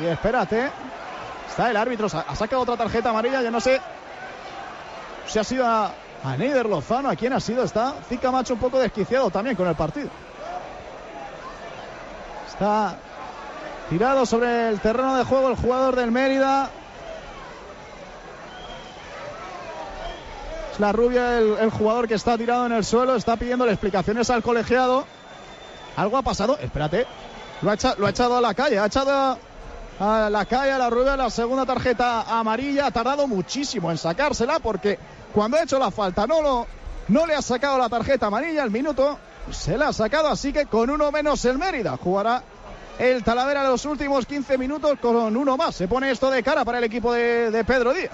Y 0.01 0.05
espérate. 0.05 0.69
Está 1.47 1.69
el 1.69 1.77
árbitro. 1.77 2.07
Ha 2.07 2.35
sacado 2.35 2.63
otra 2.63 2.77
tarjeta 2.77 3.09
amarilla. 3.09 3.41
Yo 3.41 3.51
no 3.51 3.59
sé 3.59 3.79
Se 5.27 5.39
ha 5.39 5.43
sido 5.43 5.65
a, 5.67 5.91
a 6.23 6.37
Neider 6.37 6.65
Lozano. 6.65 7.09
¿A 7.09 7.15
quién 7.15 7.33
ha 7.33 7.39
sido? 7.39 7.63
Está 7.63 7.93
Zika 8.09 8.31
Macho 8.31 8.53
un 8.55 8.59
poco 8.59 8.79
desquiciado 8.79 9.29
también 9.29 9.55
con 9.55 9.67
el 9.67 9.75
partido. 9.75 10.09
Está 12.47 12.95
tirado 13.91 14.25
sobre 14.25 14.69
el 14.69 14.79
terreno 14.79 15.17
de 15.17 15.25
juego 15.25 15.49
el 15.49 15.57
jugador 15.57 15.97
del 15.97 16.11
Mérida. 16.11 16.69
Es 20.71 20.79
la 20.79 20.93
rubia 20.93 21.39
el, 21.39 21.69
jugador 21.69 22.07
que 22.07 22.13
está 22.13 22.37
tirado 22.37 22.65
en 22.67 22.71
el 22.71 22.85
suelo. 22.85 23.17
Está 23.17 23.35
pidiéndole 23.35 23.73
explicaciones 23.73 24.29
al 24.29 24.43
colegiado. 24.43 25.03
Algo 25.97 26.15
ha 26.15 26.21
pasado. 26.21 26.57
Espérate. 26.61 27.05
Lo 27.61 27.69
ha, 27.69 27.73
ha 27.73 28.09
echado 28.09 28.37
a 28.37 28.39
la 28.39 28.53
calle. 28.53 28.79
Ha 28.79 28.85
echado 28.85 29.37
a, 29.99 30.29
la 30.29 30.45
calle 30.45 30.71
a 30.71 30.77
la 30.77 30.89
rubia 30.89 31.17
la 31.17 31.29
segunda 31.29 31.65
tarjeta 31.65 32.21
amarilla. 32.39 32.85
Ha 32.85 32.91
tardado 32.91 33.27
muchísimo 33.27 33.91
en 33.91 33.97
sacársela 33.97 34.59
porque 34.59 34.97
cuando 35.33 35.57
ha 35.57 35.63
hecho 35.63 35.77
la 35.77 35.91
falta 35.91 36.25
no, 36.25 36.41
lo, 36.41 36.65
no 37.09 37.25
le 37.25 37.35
ha 37.35 37.41
sacado 37.41 37.77
la 37.77 37.89
tarjeta 37.89 38.27
amarilla. 38.27 38.63
El 38.63 38.71
minuto 38.71 39.19
se 39.51 39.77
la 39.77 39.89
ha 39.89 39.93
sacado. 39.93 40.29
Así 40.29 40.53
que 40.53 40.67
con 40.67 40.89
uno 40.89 41.11
menos 41.11 41.43
el 41.43 41.57
Mérida 41.57 41.97
jugará 41.97 42.41
el 43.01 43.23
Talavera 43.23 43.67
los 43.67 43.83
últimos 43.85 44.27
15 44.27 44.59
minutos 44.59 44.99
con 45.01 45.35
uno 45.35 45.57
más. 45.57 45.75
Se 45.75 45.87
pone 45.87 46.11
esto 46.11 46.29
de 46.29 46.43
cara 46.43 46.63
para 46.63 46.77
el 46.77 46.83
equipo 46.83 47.11
de, 47.11 47.63
Pedro 47.65 47.93
Díaz. 47.93 48.11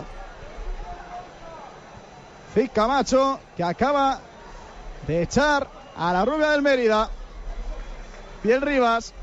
Fic 2.55 2.71
Camacho 2.71 3.38
que 3.57 3.65
acaba 3.65 4.21
de 5.05 5.23
echar 5.23 5.67
a 5.97 6.13
la 6.13 6.23
rubia 6.23 6.51
del 6.51 6.61
Mérida. 6.61 7.09
Piel 8.41 8.61
Rivas 8.61 9.13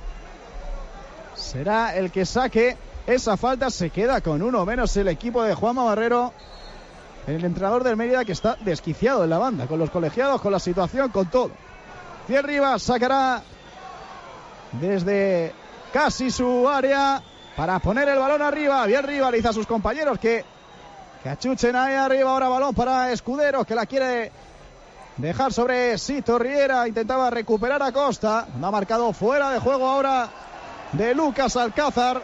será 1.35 1.97
el 1.97 2.11
que 2.11 2.27
saque 2.27 2.77
esa 3.07 3.39
falta. 3.39 3.71
Se 3.71 3.89
queda 3.89 4.21
con 4.21 4.43
uno 4.43 4.67
menos 4.67 4.95
el 4.99 5.09
equipo 5.09 5.43
de 5.43 5.55
Juanma 5.55 5.85
Barrero. 5.85 6.35
El 7.27 7.43
entrenador 7.43 7.85
del 7.85 7.97
Mérida 7.97 8.27
que 8.27 8.33
está 8.33 8.59
desquiciado 8.61 9.25
en 9.25 9.31
la 9.31 9.39
banda, 9.39 9.67
con 9.67 9.79
los 9.79 9.89
colegiados, 9.89 10.43
con 10.43 10.53
la 10.53 10.59
situación, 10.59 11.09
con 11.09 11.25
todo. 11.31 11.53
Piel 12.27 12.43
Rivas 12.43 12.83
sacará 12.83 13.43
desde 14.81 15.53
casi 15.93 16.31
su 16.31 16.69
área 16.69 17.23
para 17.57 17.79
poner 17.79 18.09
el 18.09 18.19
balón 18.19 18.43
arriba. 18.43 18.87
Bien 18.87 19.07
dice 19.33 19.49
a 19.49 19.53
sus 19.53 19.67
compañeros 19.67 20.19
que, 20.19 20.45
que 21.23 21.29
achuchen 21.29 21.77
ahí 21.77 21.95
arriba. 21.95 22.31
Ahora 22.31 22.49
balón 22.49 22.75
para 22.75 23.13
Escuderos 23.13 23.67
que 23.67 23.75
la 23.75 23.87
quiere 23.87 24.33
dejar 25.17 25.53
sobre 25.53 25.97
Sito 25.99 26.39
Riera. 26.39 26.89
Intentaba 26.89 27.31
recuperar 27.31 27.83
a 27.83 27.93
Costa. 27.93 28.47
No 28.59 28.67
ha 28.67 28.71
marcado 28.71 29.13
fuera 29.13 29.51
de 29.51 29.59
juego 29.59 29.89
ahora 29.89 30.29
de 30.93 31.15
Lucas 31.15 31.57
Alcázar. 31.57 32.23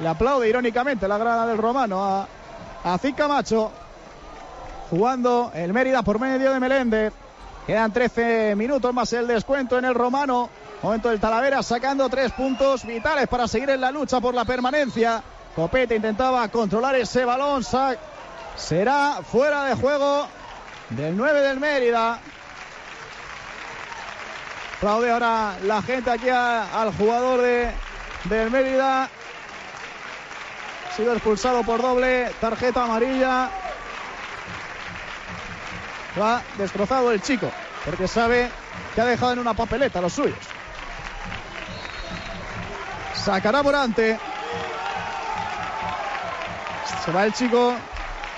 Le 0.00 0.08
aplaude 0.08 0.48
irónicamente 0.48 1.06
la 1.06 1.18
grada 1.18 1.46
del 1.46 1.58
romano 1.58 2.02
a, 2.02 2.26
a 2.84 2.98
Camacho. 3.16 3.70
Jugando 4.90 5.52
el 5.54 5.72
Mérida 5.72 6.02
por 6.02 6.18
medio 6.18 6.52
de 6.52 6.60
Meléndez. 6.60 7.12
Quedan 7.66 7.92
13 7.92 8.56
minutos 8.56 8.92
más 8.92 9.12
el 9.12 9.26
descuento 9.26 9.78
en 9.78 9.84
el 9.84 9.94
romano. 9.94 10.50
Momento 10.82 11.10
del 11.10 11.20
Talavera 11.20 11.62
sacando 11.62 12.08
tres 12.08 12.32
puntos 12.32 12.84
vitales 12.84 13.28
para 13.28 13.46
seguir 13.46 13.70
en 13.70 13.80
la 13.80 13.92
lucha 13.92 14.20
por 14.20 14.34
la 14.34 14.44
permanencia. 14.44 15.22
Copete 15.54 15.94
intentaba 15.94 16.48
controlar 16.48 16.96
ese 16.96 17.24
balón. 17.24 17.62
Será 18.56 19.20
fuera 19.22 19.66
de 19.66 19.74
juego 19.74 20.26
del 20.90 21.16
9 21.16 21.40
del 21.40 21.60
Mérida. 21.60 22.18
Aplaude 24.78 25.12
ahora 25.12 25.56
la 25.62 25.82
gente 25.82 26.10
aquí 26.10 26.28
al 26.28 26.92
jugador 26.96 27.40
de, 27.40 27.70
del 28.24 28.50
Mérida. 28.50 29.04
Ha 29.04 30.96
sido 30.96 31.12
expulsado 31.12 31.62
por 31.62 31.80
doble 31.80 32.32
tarjeta 32.40 32.82
amarilla. 32.82 33.50
Va 36.20 36.42
destrozado 36.58 37.12
el 37.12 37.22
chico, 37.22 37.52
porque 37.84 38.08
sabe 38.08 38.50
que 38.96 39.00
ha 39.00 39.04
dejado 39.04 39.34
en 39.34 39.38
una 39.38 39.54
papeleta 39.54 40.00
los 40.00 40.14
suyos. 40.14 40.36
Sacará 43.24 43.62
Morante. 43.62 44.18
Se 47.04 47.12
va 47.12 47.24
el 47.24 47.32
chico 47.32 47.72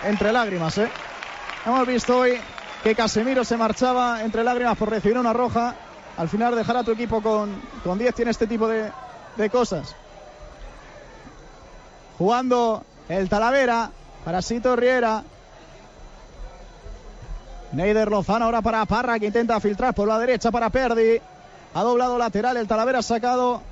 entre 0.05 0.31
lágrimas, 0.31 0.77
¿eh? 0.77 0.91
Hemos 1.65 1.87
visto 1.87 2.19
hoy 2.19 2.39
que 2.83 2.95
Casemiro 2.95 3.45
se 3.45 3.57
marchaba 3.57 4.23
entre 4.23 4.45
lágrimas 4.45 4.77
por 4.77 4.91
recibir 4.91 5.17
una 5.17 5.33
roja. 5.33 5.75
Al 6.19 6.29
final 6.29 6.55
dejar 6.55 6.77
a 6.77 6.85
tu 6.85 6.91
equipo 6.91 7.23
con, 7.23 7.63
con 7.83 7.99
10 7.99 8.15
tiene 8.15 8.31
este 8.31 8.47
tipo 8.47 8.69
de, 8.69 8.93
de 9.37 9.51
cosas. 9.51 9.97
Jugando 12.19 12.85
el 13.09 13.31
Talavera 13.31 13.91
para 14.23 14.43
Sito 14.43 14.77
Riera. 14.77 15.23
Neider 17.73 18.11
Lozano 18.11 18.45
ahora 18.45 18.61
para 18.61 18.85
Parra 18.85 19.19
que 19.19 19.27
intenta 19.27 19.59
filtrar 19.61 19.95
por 19.95 20.07
la 20.07 20.19
derecha 20.19 20.51
para 20.51 20.69
Perdi. 20.69 21.23
Ha 21.73 21.83
doblado 21.83 22.19
lateral 22.19 22.59
el 22.59 22.69
Talavera 22.69 22.99
ha 22.99 23.03
sacado 23.03 23.63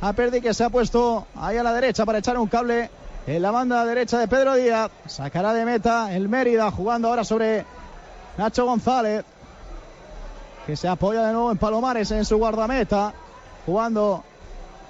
a 0.00 0.12
Perdi 0.12 0.40
que 0.40 0.54
se 0.54 0.64
ha 0.64 0.70
puesto 0.70 1.26
ahí 1.36 1.56
a 1.56 1.62
la 1.62 1.72
derecha 1.72 2.04
para 2.04 2.18
echar 2.18 2.38
un 2.38 2.48
cable 2.48 2.90
en 3.26 3.42
la 3.42 3.50
banda 3.50 3.84
derecha 3.84 4.18
de 4.18 4.28
Pedro 4.28 4.54
Díaz. 4.54 4.90
Sacará 5.06 5.52
de 5.52 5.64
meta 5.64 6.14
el 6.14 6.28
Mérida 6.28 6.70
jugando 6.70 7.08
ahora 7.08 7.24
sobre 7.24 7.64
Nacho 8.36 8.66
González 8.66 9.24
que 10.66 10.76
se 10.76 10.88
apoya 10.88 11.26
de 11.26 11.32
nuevo 11.32 11.50
en 11.50 11.58
Palomares 11.58 12.10
en 12.10 12.24
su 12.24 12.36
guardameta. 12.38 13.12
Jugando 13.66 14.22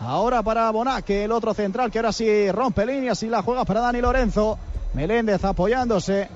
ahora 0.00 0.42
para 0.42 0.70
Bonaque, 0.70 1.24
el 1.24 1.32
otro 1.32 1.54
central 1.54 1.90
que 1.90 1.98
ahora 1.98 2.12
sí 2.12 2.50
rompe 2.50 2.86
líneas 2.86 3.22
y 3.22 3.28
la 3.28 3.42
juega 3.42 3.64
para 3.64 3.80
Dani 3.80 4.00
Lorenzo. 4.00 4.58
Meléndez 4.94 5.44
apoyándose 5.44 6.28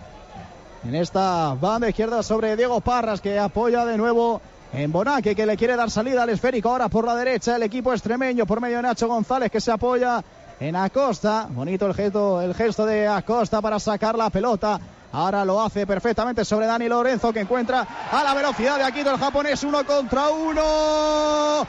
en 0.84 0.94
esta 0.94 1.54
banda 1.54 1.88
izquierda 1.88 2.22
sobre 2.22 2.56
Diego 2.56 2.80
Parras 2.80 3.20
que 3.20 3.38
apoya 3.38 3.84
de 3.84 3.96
nuevo 3.96 4.40
en 4.72 4.92
Bonaque 4.92 5.34
que 5.34 5.46
le 5.46 5.56
quiere 5.56 5.76
dar 5.76 5.90
salida 5.90 6.22
al 6.22 6.30
esférico 6.30 6.68
ahora 6.68 6.88
por 6.88 7.04
la 7.04 7.14
derecha 7.14 7.56
el 7.56 7.62
equipo 7.62 7.92
extremeño 7.92 8.46
por 8.46 8.60
medio 8.60 8.76
de 8.76 8.82
Nacho 8.82 9.08
González 9.08 9.50
que 9.50 9.60
se 9.60 9.72
apoya 9.72 10.22
en 10.60 10.76
Acosta 10.76 11.46
bonito 11.50 11.86
el 11.86 11.94
gesto, 11.94 12.42
el 12.42 12.54
gesto 12.54 12.84
de 12.84 13.06
Acosta 13.08 13.60
para 13.62 13.78
sacar 13.78 14.16
la 14.16 14.30
pelota 14.30 14.78
Ahora 15.10 15.44
lo 15.44 15.62
hace 15.62 15.86
perfectamente 15.86 16.44
sobre 16.44 16.66
Dani 16.66 16.86
Lorenzo 16.86 17.32
que 17.32 17.40
encuentra 17.40 17.86
a 18.12 18.22
la 18.22 18.34
velocidad 18.34 18.76
de 18.76 18.84
Aquito 18.84 19.10
el 19.10 19.18
japonés 19.18 19.64
uno 19.64 19.84
contra 19.86 20.28
uno. 20.28 21.66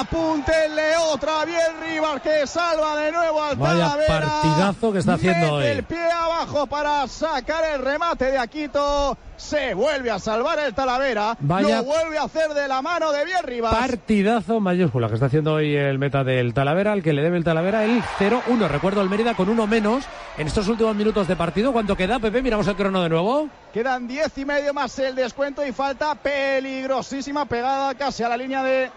Apúntenle 0.00 0.96
otra 1.10 1.44
bien 1.44 1.80
Rivas 1.82 2.22
que 2.22 2.46
salva 2.46 2.96
de 2.96 3.10
nuevo 3.10 3.42
al 3.42 3.56
Vaya 3.56 3.88
Talavera. 3.90 4.28
partidazo 4.28 4.92
que 4.92 4.98
está 5.00 5.14
haciendo 5.14 5.40
Mete 5.40 5.52
hoy. 5.52 5.66
el 5.66 5.82
pie 5.84 6.10
abajo 6.10 6.66
para 6.68 7.08
sacar 7.08 7.64
el 7.74 7.82
remate 7.82 8.30
de 8.30 8.38
Aquito. 8.38 9.18
Se 9.36 9.74
vuelve 9.74 10.10
a 10.10 10.18
salvar 10.18 10.58
el 10.58 10.74
Talavera. 10.74 11.36
Vaya- 11.40 11.78
Lo 11.78 11.84
vuelve 11.84 12.16
a 12.18 12.22
hacer 12.24 12.54
de 12.54 12.66
la 12.68 12.80
mano 12.82 13.12
de 13.12 13.24
bien 13.24 13.42
Rivas. 13.44 13.74
Partidazo 13.74 14.60
mayúscula 14.60 15.08
que 15.08 15.14
está 15.14 15.26
haciendo 15.26 15.52
hoy 15.54 15.74
el 15.76 15.98
meta 15.98 16.24
del 16.24 16.54
Talavera, 16.54 16.92
al 16.92 17.02
que 17.02 17.12
le 17.12 17.22
debe 17.22 17.36
el 17.36 17.44
Talavera 17.44 17.84
el 17.84 18.02
0-1. 18.18 18.66
Recuerdo 18.68 19.02
el 19.02 19.10
Mérida 19.10 19.34
con 19.34 19.48
uno 19.48 19.66
menos 19.66 20.04
en 20.38 20.46
estos 20.46 20.66
últimos 20.68 20.96
minutos 20.96 21.28
de 21.28 21.36
partido. 21.36 21.72
¿Cuánto 21.72 21.96
queda, 21.96 22.18
Pepe? 22.18 22.40
Miramos 22.42 22.66
el 22.66 22.76
crono 22.76 23.02
de 23.02 23.08
nuevo. 23.10 23.48
Quedan 23.74 24.08
diez 24.08 24.36
y 24.38 24.44
medio 24.46 24.72
más 24.72 24.98
el 24.98 25.14
descuento 25.14 25.64
y 25.66 25.72
falta 25.72 26.14
peligrosísima 26.14 27.44
pegada 27.46 27.94
casi 27.94 28.22
a 28.22 28.28
la 28.30 28.36
línea 28.36 28.62
de, 28.62 28.90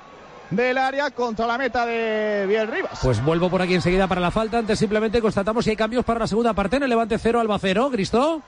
del 0.51 0.77
área 0.77 1.11
contra 1.11 1.45
la 1.45 1.57
meta 1.57 1.85
de 1.85 2.45
Biel 2.47 2.67
Rivas. 2.69 2.99
Pues 3.03 3.23
vuelvo 3.23 3.49
por 3.49 3.61
aquí 3.61 3.75
enseguida 3.75 4.07
para 4.07 4.21
la 4.21 4.31
falta. 4.31 4.57
Antes 4.59 4.79
simplemente 4.79 5.21
constatamos 5.21 5.65
si 5.65 5.71
hay 5.71 5.75
cambios 5.75 6.05
para 6.05 6.21
la 6.21 6.27
segunda 6.27 6.53
parte 6.53 6.77
en 6.77 6.83
el 6.83 6.89
Levante 6.89 7.17
0, 7.17 7.39
Alba 7.41 7.57
0. 7.59 7.89
¿Cristo? 7.91 8.41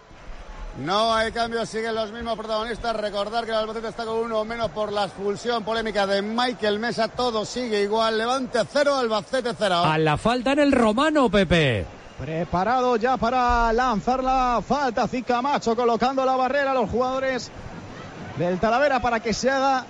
No 0.78 1.14
hay 1.14 1.32
cambios, 1.32 1.68
siguen 1.70 1.94
los 1.94 2.12
mismos 2.12 2.38
protagonistas. 2.38 2.96
Recordar 2.96 3.44
que 3.46 3.52
el 3.52 3.58
Albacete 3.58 3.90
está 3.90 4.06
con 4.06 4.18
uno 4.18 4.46
menos 4.46 4.72
por 4.72 4.92
la 4.92 5.06
expulsión 5.06 5.64
polémica 5.64 6.08
de 6.08 6.22
Michael 6.22 6.80
Mesa. 6.80 7.10
Todo 7.10 7.46
sigue 7.46 7.84
igual. 7.84 8.18
Levante 8.18 8.60
cero, 8.72 8.96
Albacete 8.96 9.52
cero. 9.58 9.84
A 9.84 9.98
la 9.98 10.18
falta 10.18 10.54
en 10.54 10.60
el 10.60 10.72
Romano, 10.72 11.30
Pepe. 11.30 11.86
Preparado 12.18 12.96
ya 12.96 13.18
para 13.18 13.74
lanzar 13.74 14.24
la 14.24 14.62
falta. 14.66 15.10
Camacho 15.26 15.76
colocando 15.76 16.24
la 16.26 16.36
barrera 16.36 16.72
a 16.72 16.76
los 16.76 16.90
jugadores 16.90 17.52
del 18.38 18.60
Talavera 18.60 19.02
para 19.02 19.20
que 19.20 19.34
se 19.34 19.50
haga 19.50 19.86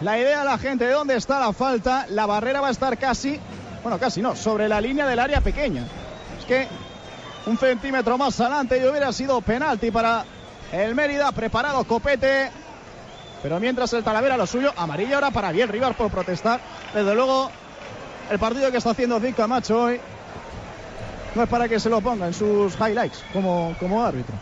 la 0.00 0.18
idea 0.18 0.42
a 0.42 0.44
la 0.44 0.58
gente 0.58 0.86
de 0.86 0.92
dónde 0.92 1.16
está 1.16 1.40
la 1.40 1.52
falta. 1.52 2.06
La 2.10 2.26
barrera 2.26 2.60
va 2.60 2.68
a 2.68 2.72
estar 2.72 2.96
casi, 2.96 3.40
bueno, 3.82 3.98
casi 3.98 4.22
no, 4.22 4.36
sobre 4.36 4.68
la 4.68 4.80
línea 4.80 5.06
del 5.06 5.18
área 5.18 5.40
pequeña. 5.40 5.84
Es 6.38 6.44
que 6.44 6.68
un 7.46 7.56
centímetro 7.56 8.18
más 8.18 8.38
adelante 8.40 8.78
y 8.78 8.84
hubiera 8.84 9.12
sido 9.12 9.40
penalti 9.40 9.90
para 9.90 10.24
el 10.72 10.94
Mérida. 10.94 11.32
Preparado 11.32 11.84
Copete. 11.84 12.50
Pero 13.42 13.60
mientras 13.60 13.92
el 13.92 14.02
Talavera 14.02 14.36
lo 14.36 14.46
suyo, 14.46 14.72
amarilla 14.76 15.16
ahora 15.16 15.30
para 15.30 15.52
bien 15.52 15.68
Rivas 15.68 15.94
por 15.94 16.10
protestar. 16.10 16.60
Desde 16.92 17.14
luego, 17.14 17.50
el 18.30 18.38
partido 18.38 18.70
que 18.70 18.78
está 18.78 18.90
haciendo 18.90 19.20
Zic 19.20 19.36
Camacho 19.36 19.82
hoy 19.82 20.00
no 21.34 21.42
es 21.42 21.48
para 21.48 21.68
que 21.68 21.78
se 21.78 21.88
lo 21.88 22.00
ponga 22.00 22.26
en 22.26 22.34
sus 22.34 22.74
highlights 22.74 23.22
como, 23.32 23.76
como 23.78 24.04
árbitro. 24.04 24.34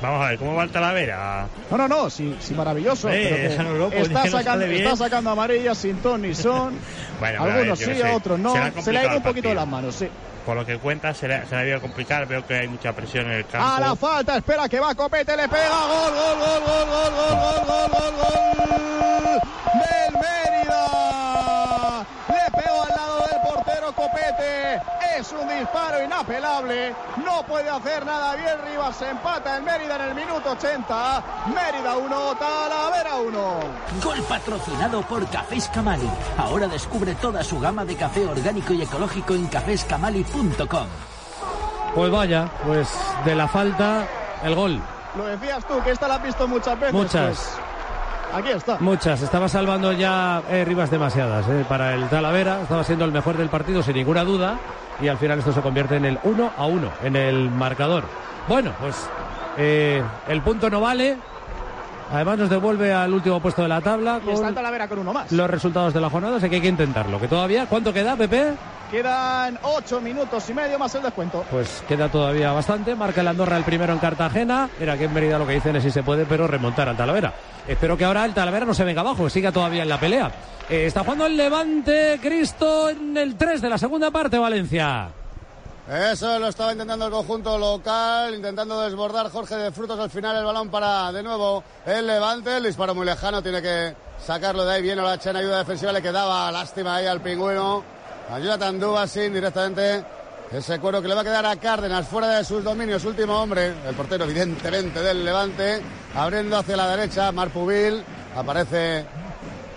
Vamos 0.00 0.24
a 0.24 0.28
ver, 0.30 0.38
¿cómo 0.38 0.54
va 0.54 0.62
el 0.62 0.70
Talavera? 0.70 1.48
No, 1.70 1.76
no, 1.76 1.88
no, 1.88 2.08
sí, 2.08 2.36
sí 2.40 2.54
maravilloso. 2.54 3.08
Pero 3.08 3.76
loco, 3.76 3.96
está, 3.96 4.24
no 4.24 4.30
sacando, 4.30 4.64
está 4.64 4.96
sacando 4.96 5.30
amarillas 5.30 5.76
sin 5.76 5.96
ton 5.96 6.22
ni 6.22 6.34
son. 6.34 6.78
Bueno, 7.18 7.42
ver, 7.42 7.52
Algunos 7.52 7.80
yo 7.80 7.92
sí, 7.92 8.00
otros 8.14 8.38
no. 8.38 8.54
Se 8.80 8.92
le 8.92 9.00
ha 9.00 9.06
ido 9.06 9.16
un 9.16 9.24
poquito 9.24 9.48
de 9.48 9.56
las 9.56 9.66
manos, 9.66 9.96
sí. 9.96 10.08
Por 10.48 10.56
lo 10.56 10.64
que 10.64 10.78
cuenta 10.78 11.12
se 11.12 11.28
le, 11.28 11.46
se 11.46 11.54
ha 11.54 11.66
ido 11.66 11.76
a 11.76 11.80
complicar. 11.80 12.26
Veo 12.26 12.46
que 12.46 12.54
hay 12.54 12.68
mucha 12.68 12.94
presión 12.94 13.26
en 13.26 13.32
el 13.32 13.46
campo. 13.46 13.68
A 13.68 13.78
la 13.78 13.94
falta, 13.94 14.38
espera 14.38 14.66
que 14.66 14.80
va 14.80 14.94
Copete, 14.94 15.36
le 15.36 15.46
pega, 15.46 15.68
gol, 15.68 16.10
gol, 16.10 16.38
gol, 16.38 16.62
gol, 16.64 16.86
gol, 16.88 17.12
gol, 17.12 17.34
gol, 17.44 17.66
gol, 17.66 17.90
gol, 17.92 18.14
gol 18.16 19.40
del 19.74 20.12
Mérida. 20.14 20.86
Le 22.28 22.62
pegó 22.62 22.82
al 22.82 22.88
lado 22.96 23.26
del 23.26 23.40
portero 23.42 23.77
Copete. 23.92 24.80
Es 25.16 25.32
un 25.32 25.48
disparo 25.48 26.02
inapelable. 26.02 26.94
No 27.24 27.42
puede 27.42 27.68
hacer 27.68 28.04
nada 28.04 28.36
bien. 28.36 28.56
Rivas 28.66 28.96
se 28.96 29.08
empata 29.10 29.56
el 29.56 29.62
Mérida 29.62 29.96
en 29.96 30.02
el 30.02 30.14
minuto 30.14 30.50
80. 30.50 31.22
Mérida 31.54 31.96
1, 31.96 32.36
Talavera 32.36 33.16
1. 33.16 33.60
Gol 34.02 34.22
patrocinado 34.22 35.02
por 35.02 35.28
Cafés 35.28 35.68
Camali. 35.68 36.08
Ahora 36.36 36.68
descubre 36.68 37.14
toda 37.16 37.42
su 37.42 37.58
gama 37.60 37.84
de 37.84 37.96
café 37.96 38.26
orgánico 38.26 38.72
y 38.72 38.82
ecológico 38.82 39.34
en 39.34 39.46
caféscamali.com. 39.46 40.86
Pues 41.94 42.10
vaya, 42.10 42.50
pues 42.64 42.88
de 43.24 43.34
la 43.34 43.48
falta, 43.48 44.06
el 44.44 44.54
gol. 44.54 44.80
Lo 45.16 45.24
decías 45.26 45.64
tú, 45.66 45.82
que 45.82 45.90
esta 45.90 46.06
la 46.06 46.16
has 46.16 46.22
visto 46.22 46.46
muchas 46.46 46.78
veces. 46.78 46.94
Muchas. 46.94 47.36
pues, 47.36 47.48
aquí 48.34 48.50
está. 48.50 48.76
Muchas, 48.80 49.22
estaba 49.22 49.48
salvando 49.48 49.92
ya 49.92 50.42
eh, 50.50 50.64
Rivas 50.64 50.90
demasiadas 50.90 51.46
eh, 51.48 51.64
para 51.68 51.94
el 51.94 52.08
Talavera, 52.08 52.62
estaba 52.62 52.84
siendo 52.84 53.04
el 53.04 53.12
mejor 53.12 53.36
del 53.36 53.48
partido 53.48 53.82
sin 53.82 53.94
ninguna 53.94 54.24
duda 54.24 54.58
y 55.00 55.08
al 55.08 55.18
final 55.18 55.38
esto 55.38 55.52
se 55.52 55.60
convierte 55.60 55.96
en 55.96 56.04
el 56.04 56.18
1 56.22 56.50
a 56.56 56.66
1 56.66 56.90
en 57.04 57.16
el 57.16 57.50
marcador. 57.50 58.04
Bueno, 58.48 58.72
pues 58.80 58.96
eh, 59.56 60.02
el 60.28 60.40
punto 60.42 60.70
no 60.70 60.80
vale, 60.80 61.16
además 62.12 62.38
nos 62.38 62.50
devuelve 62.50 62.92
al 62.92 63.12
último 63.12 63.40
puesto 63.40 63.62
de 63.62 63.68
la 63.68 63.80
tabla 63.80 64.20
Y 64.26 64.30
está 64.30 64.48
el 64.48 64.54
Talavera 64.54 64.88
con 64.88 64.98
uno 65.00 65.12
más. 65.12 65.30
los 65.32 65.48
resultados 65.50 65.92
de 65.94 66.00
la 66.00 66.10
jornada, 66.10 66.36
así 66.36 66.48
que 66.48 66.56
hay 66.56 66.62
que 66.62 66.68
intentarlo, 66.68 67.20
que 67.20 67.28
todavía, 67.28 67.66
¿cuánto 67.66 67.92
queda, 67.92 68.16
Pepe? 68.16 68.54
Quedan 68.90 69.58
ocho 69.62 70.00
minutos 70.00 70.48
y 70.48 70.54
medio 70.54 70.78
más 70.78 70.94
el 70.94 71.02
descuento. 71.02 71.44
Pues 71.50 71.82
queda 71.86 72.08
todavía 72.08 72.52
bastante. 72.52 72.94
Marca 72.94 73.20
el 73.20 73.28
Andorra 73.28 73.58
el 73.58 73.64
primero 73.64 73.92
en 73.92 73.98
Cartagena. 73.98 74.70
Era 74.80 74.96
que 74.96 75.04
en 75.04 75.12
Mérida 75.12 75.38
lo 75.38 75.46
que 75.46 75.52
dicen 75.52 75.76
es 75.76 75.82
si 75.82 75.90
se 75.90 76.02
puede, 76.02 76.24
pero 76.24 76.46
remontar 76.46 76.88
al 76.88 76.96
Talavera. 76.96 77.34
Espero 77.66 77.98
que 77.98 78.06
ahora 78.06 78.24
el 78.24 78.32
Talavera 78.32 78.64
no 78.64 78.72
se 78.72 78.84
venga 78.84 79.02
abajo, 79.02 79.24
que 79.24 79.30
siga 79.30 79.52
todavía 79.52 79.82
en 79.82 79.90
la 79.90 80.00
pelea. 80.00 80.32
Eh, 80.70 80.86
está 80.86 81.00
jugando 81.00 81.26
el 81.26 81.36
Levante 81.36 82.18
Cristo 82.22 82.88
en 82.88 83.14
el 83.16 83.36
3 83.36 83.60
de 83.60 83.68
la 83.68 83.76
segunda 83.76 84.10
parte, 84.10 84.38
Valencia. 84.38 85.10
Eso 85.86 86.38
lo 86.38 86.48
estaba 86.48 86.72
intentando 86.72 87.06
el 87.06 87.12
conjunto 87.12 87.58
local, 87.58 88.34
intentando 88.34 88.80
desbordar 88.80 89.30
Jorge 89.30 89.56
de 89.56 89.70
Frutos. 89.70 89.98
Al 90.00 90.10
final 90.10 90.36
el 90.36 90.44
balón 90.44 90.70
para 90.70 91.12
de 91.12 91.22
nuevo 91.22 91.62
el 91.84 92.06
Levante. 92.06 92.56
El 92.56 92.64
disparo 92.64 92.94
muy 92.94 93.04
lejano, 93.04 93.42
tiene 93.42 93.60
que 93.60 93.94
sacarlo 94.18 94.64
de 94.64 94.74
ahí. 94.74 94.82
Viene 94.82 95.02
la 95.02 95.14
en 95.14 95.36
ayuda 95.36 95.58
defensiva, 95.58 95.92
le 95.92 96.00
quedaba 96.00 96.50
lástima 96.50 96.96
ahí 96.96 97.06
al 97.06 97.20
pingüino. 97.20 97.97
Ayuda 98.30 98.58
Tandúa 98.58 99.06
sin 99.06 99.32
directamente 99.32 100.04
ese 100.52 100.78
cuero 100.78 101.00
que 101.00 101.08
le 101.08 101.14
va 101.14 101.22
a 101.22 101.24
quedar 101.24 101.46
a 101.46 101.56
Cárdenas 101.56 102.06
fuera 102.08 102.28
de 102.28 102.44
sus 102.44 102.62
dominios. 102.62 103.04
Último 103.04 103.40
hombre, 103.40 103.72
el 103.86 103.94
portero 103.94 104.24
evidentemente 104.24 105.00
del 105.00 105.24
Levante. 105.24 105.80
Abriendo 106.14 106.56
hacia 106.56 106.76
la 106.76 106.88
derecha, 106.96 107.32
Marpubil. 107.32 108.02
Aparece 108.36 109.04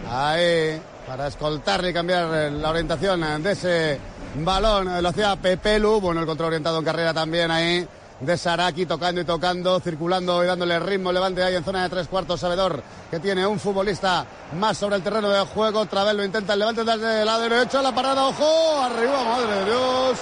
ahí 0.10 0.82
para 1.08 1.28
escoltarle 1.28 1.90
y 1.90 1.94
cambiar 1.94 2.52
la 2.52 2.70
orientación 2.70 3.44
de 3.44 3.52
ese 3.52 4.00
balón. 4.36 5.02
Lo 5.02 5.10
hacía 5.10 5.36
Pepelu. 5.36 6.02
Bueno, 6.02 6.20
el 6.20 6.26
control 6.26 6.48
orientado 6.48 6.80
en 6.80 6.86
carrera 6.86 7.14
también 7.14 7.52
ahí. 7.52 7.88
De 8.22 8.38
Saraki 8.38 8.86
tocando 8.86 9.20
y 9.20 9.26
tocando, 9.26 9.80
circulando 9.80 10.44
y 10.44 10.48
dándole 10.48 10.80
ritmo. 10.80 11.12
Levante 11.12 11.44
ahí 11.44 11.56
en 11.56 11.64
zona 11.64 11.84
de 11.84 11.90
tres 11.90 12.08
cuartos. 12.08 12.40
Sabedor 12.40 12.84
que 13.10 13.20
tiene 13.20 13.48
un 13.48 13.60
futbolista 13.60 14.26
más 14.60 14.78
sobre 14.78 14.98
el 14.98 15.02
terreno 15.02 15.28
de 15.30 15.42
juego. 15.42 15.80
Otra 15.80 16.14
lo 16.14 16.24
intenta 16.24 16.54
el 16.54 16.60
Levante 16.60 16.84
desde 16.84 17.22
el 17.22 17.26
lado 17.26 17.42
derecho. 17.42 17.82
La 17.82 17.96
parada, 17.96 18.28
ojo, 18.28 18.80
arriba, 18.84 19.24
madre 19.24 19.56
de 19.56 19.66
Dios. 19.66 20.20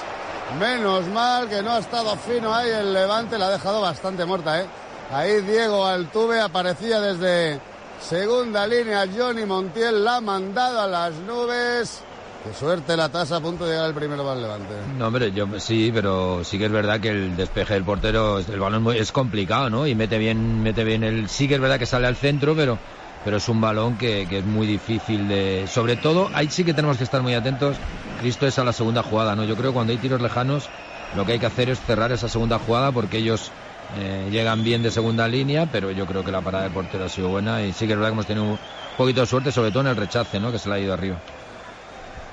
Menos 0.58 1.08
mal 1.08 1.50
que 1.50 1.62
no 1.62 1.72
ha 1.72 1.80
estado 1.80 2.16
fino 2.16 2.54
ahí 2.54 2.70
el 2.70 2.94
Levante. 2.94 3.38
La 3.38 3.48
ha 3.48 3.52
dejado 3.52 3.82
bastante 3.82 4.24
muerta, 4.24 4.62
¿eh? 4.62 4.66
Ahí 5.12 5.42
Diego 5.42 5.86
Altuve 5.86 6.40
aparecía 6.40 7.02
desde 7.02 7.60
segunda 8.02 8.66
línea. 8.66 9.06
Johnny 9.14 9.46
Montiel 9.46 10.06
la 10.06 10.16
ha 10.16 10.22
mandado 10.22 10.80
a 10.80 10.88
las 10.88 11.14
nubes. 11.16 12.02
Qué 12.44 12.54
suerte 12.54 12.96
la 12.96 13.10
tasa 13.10 13.38
a 13.38 13.42
punto 13.42 13.66
de 13.66 13.72
llegar 13.72 13.90
el 13.90 13.94
primero 13.94 14.24
para 14.24 14.40
Levante. 14.40 14.74
No, 14.98 15.08
hombre, 15.08 15.32
yo 15.34 15.48
sí, 15.60 15.92
pero 15.94 16.42
sí 16.44 16.58
que 16.58 16.66
es 16.66 16.72
verdad 16.72 17.00
que 17.00 17.10
el 17.10 17.36
despeje 17.36 17.74
del 17.74 17.84
portero, 17.84 18.40
el 18.40 18.60
balón 18.60 18.96
es 18.96 19.12
complicado, 19.12 19.70
¿no? 19.70 19.86
Y 19.86 19.94
mete 19.94 20.18
bien, 20.18 20.64
mete 20.64 20.86
bien 20.86 21.04
el. 21.04 21.28
Sí 21.28 21.50
que 21.50 21.56
es 21.56 21.62
verdad 21.62 21.78
que 21.78 21.86
sale 21.86 22.08
al 22.08 22.16
centro, 22.16 22.56
pero, 22.56 22.78
pero 23.26 23.38
es 23.38 23.50
un 23.50 23.60
balón 23.60 23.98
que, 23.98 24.26
que 24.30 24.40
es 24.40 24.46
muy 24.46 24.68
difícil 24.68 25.28
de. 25.28 25.66
Sobre 25.68 25.98
todo, 25.98 26.30
ahí 26.34 26.50
sí 26.50 26.64
que 26.64 26.74
tenemos 26.74 26.98
que 26.98 27.04
estar 27.04 27.22
muy 27.22 27.34
atentos. 27.34 27.76
Cristo 28.22 28.48
es 28.48 28.58
a 28.58 28.64
la 28.64 28.74
segunda 28.74 29.04
jugada, 29.04 29.36
¿no? 29.36 29.44
Yo 29.44 29.56
creo 29.56 29.72
que 29.72 29.76
cuando 29.76 29.92
hay 29.92 29.98
tiros 29.98 30.22
lejanos, 30.22 30.70
lo 31.16 31.26
que 31.26 31.34
hay 31.34 31.40
que 31.40 31.46
hacer 31.46 31.70
es 31.70 31.80
cerrar 31.82 32.12
esa 32.14 32.30
segunda 32.30 32.58
jugada 32.58 32.92
porque 32.94 33.18
ellos 33.18 33.52
eh, 33.98 34.30
llegan 34.32 34.64
bien 34.64 34.82
de 34.82 34.92
segunda 34.92 35.28
línea, 35.28 35.68
pero 35.70 35.92
yo 35.92 36.06
creo 36.06 36.24
que 36.24 36.32
la 36.32 36.42
parada 36.42 36.64
del 36.66 36.74
portero 36.74 37.06
ha 37.06 37.10
sido 37.10 37.30
buena 37.30 37.64
y 37.64 37.74
sí 37.74 37.86
que 37.86 37.94
es 37.94 38.00
verdad 38.00 38.10
que 38.10 38.14
hemos 38.14 38.26
tenido 38.28 38.46
un 38.46 38.60
poquito 38.98 39.22
de 39.22 39.28
suerte, 39.28 39.52
sobre 39.52 39.72
todo 39.72 39.82
en 39.82 39.88
el 39.88 39.96
rechace, 39.96 40.40
¿no? 40.40 40.52
Que 40.52 40.60
se 40.60 40.70
le 40.70 40.76
ha 40.76 40.80
ido 40.80 40.94
arriba. 40.94 41.18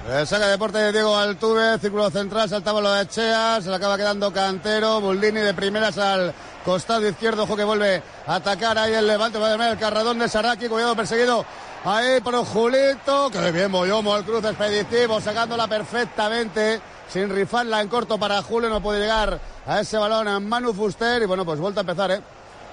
Eh, 0.09 0.25
saca 0.25 0.45
de 0.45 0.53
deporte 0.53 0.79
de 0.79 0.93
Diego 0.93 1.17
Altuve, 1.17 1.81
círculo 1.81 2.09
central, 2.11 2.49
saltaba 2.49 2.81
lo 2.81 2.93
de 2.93 3.03
Echea, 3.03 3.61
se 3.61 3.69
le 3.69 3.75
acaba 3.75 3.97
quedando 3.97 4.33
Cantero, 4.33 5.01
Buldini 5.01 5.41
de 5.41 5.53
primeras 5.53 5.99
al 5.99 6.33
costado 6.65 7.09
izquierdo, 7.09 7.43
ojo 7.43 7.57
que 7.57 7.65
vuelve 7.65 8.01
a 8.25 8.37
atacar 8.37 8.79
ahí 8.79 8.95
el 8.95 9.09
levante, 9.09 9.41
va 9.41 9.49
a 9.49 9.53
tener 9.53 9.73
el 9.73 9.79
carradón 9.79 10.21
de 10.21 10.29
Saraki, 10.29 10.69
cuidado 10.69 10.95
perseguido 10.95 11.45
ahí 11.85 12.21
por 12.21 12.37
Julito, 12.45 13.31
que 13.31 13.51
bien 13.51 13.73
Boyomo, 13.73 14.17
el 14.17 14.23
cruce 14.23 14.51
expeditivo, 14.51 15.21
sacándola 15.21 15.67
perfectamente, 15.67 16.81
sin 17.13 17.29
rifarla 17.29 17.81
en 17.81 17.89
corto 17.89 18.17
para 18.17 18.41
Julio, 18.43 18.71
no 18.71 18.81
puede 18.81 19.01
llegar 19.01 19.41
a 19.67 19.81
ese 19.81 19.99
balón 19.99 20.29
a 20.29 20.39
Manu 20.39 20.73
Fuster, 20.73 21.21
y 21.21 21.27
bueno, 21.27 21.45
pues 21.45 21.59
vuelta 21.59 21.81
a 21.81 21.83
empezar, 21.83 22.13
¿eh? 22.13 22.21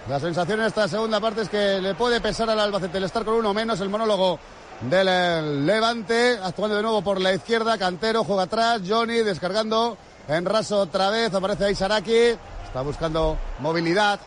La 0.08 0.20
sensación 0.20 0.60
en 0.60 0.68
esta 0.68 0.88
segunda 0.88 1.20
parte 1.20 1.42
es 1.42 1.50
que 1.50 1.82
le 1.82 1.96
puede 1.96 2.22
pesar 2.22 2.50
al 2.50 2.60
Albacete 2.60 3.00
el 3.00 3.06
estar 3.06 3.24
con 3.26 3.36
uno 3.36 3.54
menos, 3.54 3.80
el 3.80 3.90
monólogo 3.90 4.38
del 4.90 5.08
eh, 5.08 5.42
Levante, 5.66 6.40
actuando 6.44 6.76
de 6.76 6.82
nuevo 6.82 7.02
por 7.02 7.22
la 7.22 7.34
izquierda, 7.34 7.78
Cantero 7.78 8.24
juega 8.24 8.44
atrás, 8.44 8.82
Johnny 8.88 9.20
descargando 9.20 9.98
en 10.28 10.46
raso 10.46 10.80
otra 10.80 11.10
vez, 11.10 11.34
aparece 11.34 11.66
ahí 11.66 11.76
Saraki, 11.76 12.36
está 12.66 12.82
buscando 12.82 13.38
movilidad 13.60 14.20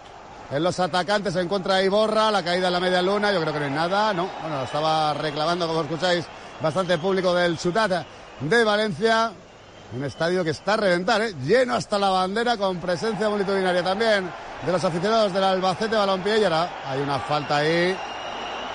en 0.50 0.62
los 0.62 0.78
atacantes, 0.78 1.34
se 1.34 1.40
encuentra 1.40 1.82
Iborra, 1.82 2.30
la 2.30 2.42
caída 2.42 2.68
en 2.68 2.72
la 2.72 2.80
media 2.80 3.02
luna, 3.02 3.32
yo 3.32 3.40
creo 3.40 3.52
que 3.52 3.60
no 3.60 3.64
hay 3.66 3.72
nada, 3.72 4.14
no, 4.14 4.28
bueno, 4.40 4.62
estaba 4.62 5.12
reclamando, 5.14 5.66
como 5.66 5.82
escucháis, 5.82 6.24
bastante 6.60 6.96
público 6.98 7.34
del 7.34 7.58
Ciutat 7.58 8.06
de 8.40 8.64
Valencia, 8.64 9.32
un 9.94 10.04
estadio 10.04 10.42
que 10.42 10.50
está 10.50 10.74
a 10.74 10.78
reventar, 10.78 11.20
¿eh? 11.22 11.34
lleno 11.44 11.74
hasta 11.74 11.98
la 11.98 12.10
bandera 12.10 12.56
con 12.56 12.78
presencia 12.78 13.28
multitudinaria 13.28 13.82
también 13.82 14.30
de 14.64 14.72
los 14.72 14.82
aficionados 14.82 15.32
del 15.32 15.44
Albacete 15.44 15.96
Balompié 15.96 16.38
y 16.38 16.44
ahora 16.44 16.70
hay 16.86 17.00
una 17.00 17.18
falta 17.18 17.58
ahí 17.58 17.96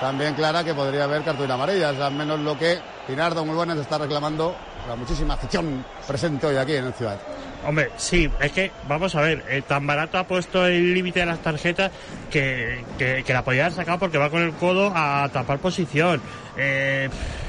también 0.02 0.34
clara 0.34 0.64
que 0.64 0.74
podría 0.74 1.04
haber 1.04 1.22
cartulina 1.22 1.54
amarilla, 1.54 1.92
es 1.92 2.00
al 2.00 2.12
menos 2.12 2.40
lo 2.40 2.58
que 2.58 2.76
Pinardo 3.06 3.44
muy 3.44 3.54
buenas 3.54 3.78
está 3.78 3.98
reclamando 3.98 4.52
la 4.88 4.96
muchísima 4.96 5.34
afición 5.34 5.84
presente 6.08 6.48
hoy 6.48 6.56
aquí 6.56 6.74
en 6.74 6.86
el 6.86 6.92
Ciudad. 6.92 7.20
Hombre, 7.64 7.90
sí, 7.96 8.28
es 8.40 8.50
que, 8.50 8.72
vamos 8.88 9.14
a 9.14 9.20
ver, 9.20 9.44
eh, 9.48 9.62
tan 9.62 9.86
barato 9.86 10.18
ha 10.18 10.24
puesto 10.24 10.66
el 10.66 10.92
límite 10.92 11.20
de 11.20 11.26
las 11.26 11.38
tarjetas 11.38 11.92
que, 12.32 12.84
que, 12.98 13.22
que 13.22 13.32
la 13.32 13.44
podía 13.44 13.66
haber 13.66 13.98
porque 14.00 14.18
va 14.18 14.28
con 14.28 14.42
el 14.42 14.52
codo 14.54 14.92
a 14.92 15.28
tapar 15.32 15.60
posición. 15.60 16.20
Eh, 16.56 17.08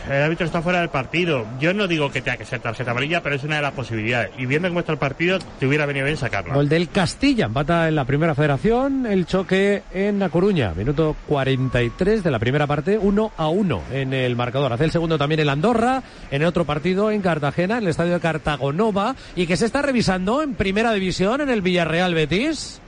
el 0.10 0.24
árbitro 0.24 0.46
está 0.46 0.62
fuera 0.62 0.80
del 0.80 0.90
partido. 0.90 1.46
Yo 1.60 1.74
no 1.74 1.88
digo 1.88 2.12
que 2.12 2.22
tenga 2.22 2.38
que 2.38 2.46
ser 2.46 2.60
tarjeta 2.60 2.92
amarilla, 2.92 3.22
pero 3.22 3.36
es 3.36 3.44
una 3.44 3.58
de 3.58 3.62
las 3.62 3.74
posibilidades. 3.74 4.32
Y 4.38 4.46
viendo 4.46 4.68
cómo 4.68 4.80
está 4.80 4.92
el 4.92 4.98
partido, 4.98 5.40
te 5.60 5.68
hubiera 5.68 5.86
venido 5.86 6.06
bien 6.06 6.18
sacarla. 6.18 6.54
Gol 6.54 6.70
del 6.70 6.90
Castilla, 6.90 7.46
empata 7.46 7.88
en 7.88 7.96
la 7.96 8.06
primera 8.06 8.36
federación, 8.36 9.06
el 9.06 9.26
choque 9.26 9.84
en 9.94 10.20
La 10.20 10.30
Coruña, 10.30 10.74
minuto 10.74 11.16
43 11.28 12.24
de 12.24 12.32
la 12.32 12.40
primera 12.40 12.68
parte, 12.68 12.98
1 12.98 13.32
a 13.38 13.48
1 13.48 13.82
en 13.92 14.14
el 14.14 14.36
marcador. 14.36 14.74
Hace 14.74 14.86
el 14.86 14.92
segundo 14.92 15.18
también 15.18 15.40
el 15.40 15.50
Andorra, 15.50 16.04
en 16.32 16.44
otro 16.44 16.66
partido 16.66 17.12
en 17.12 17.22
Cartagena, 17.22 17.78
en 17.78 17.84
el 17.84 17.90
estadio 17.90 18.14
de 18.14 18.20
Cartagonova, 18.20 19.16
y 19.36 19.48
que 19.48 19.58
se 19.58 19.66
está 19.66 19.82
revisando 19.82 20.42
en 20.42 20.56
primera 20.56 20.92
división 20.94 21.42
en 21.42 21.50
el 21.50 21.62
Villarreal 21.62 22.14
Betis. 22.14 22.82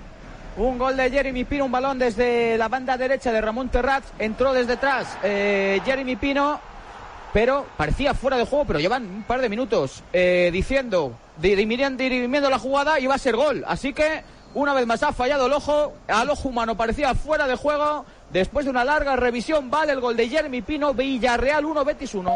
Un 0.58 0.78
gol 0.78 0.96
de 0.96 1.12
Jeremy 1.12 1.44
Pino, 1.44 1.66
un 1.66 1.72
balón 1.72 2.00
desde 2.00 2.58
la 2.58 2.70
banda 2.70 2.98
derecha 2.98 3.32
de 3.34 3.42
Ramón 3.42 3.68
Terraz. 3.68 4.04
Entró 4.20 4.54
desde 4.54 4.74
atrás 4.74 5.18
eh, 5.22 5.82
Jeremy 5.86 6.16
Pino, 6.16 6.62
pero 7.36 7.66
parecía 7.76 8.14
fuera 8.14 8.38
de 8.38 8.46
juego, 8.46 8.64
pero 8.64 8.80
llevan 8.80 9.04
un 9.04 9.24
par 9.24 9.42
de 9.42 9.50
minutos 9.50 10.04
eh, 10.14 10.50
diciendo, 10.54 11.12
dirimiendo, 11.36 12.50
la 12.50 12.58
jugada 12.58 12.98
y 12.98 13.08
va 13.08 13.16
a 13.16 13.18
ser 13.18 13.36
gol. 13.36 13.66
Así 13.68 13.92
que 13.92 14.24
una 14.54 14.74
vez 14.74 14.88
más 14.88 15.04
ha 15.04 15.12
fallado 15.12 15.48
el 15.48 15.52
ojo, 15.52 15.92
al 16.08 16.30
ojo 16.30 16.48
humano 16.48 16.78
parecía 16.78 17.14
fuera 17.14 17.46
de 17.46 17.58
juego. 17.58 18.06
Después 18.32 18.64
de 18.64 18.72
una 18.72 18.86
larga 18.86 19.18
revisión, 19.18 19.70
vale 19.70 19.92
el 19.92 20.00
gol 20.00 20.16
de 20.16 20.30
Jeremy 20.30 20.62
Pino, 20.62 20.94
Villarreal 20.94 21.66
1, 21.66 21.84
Betis 21.84 22.16
1. 22.16 22.34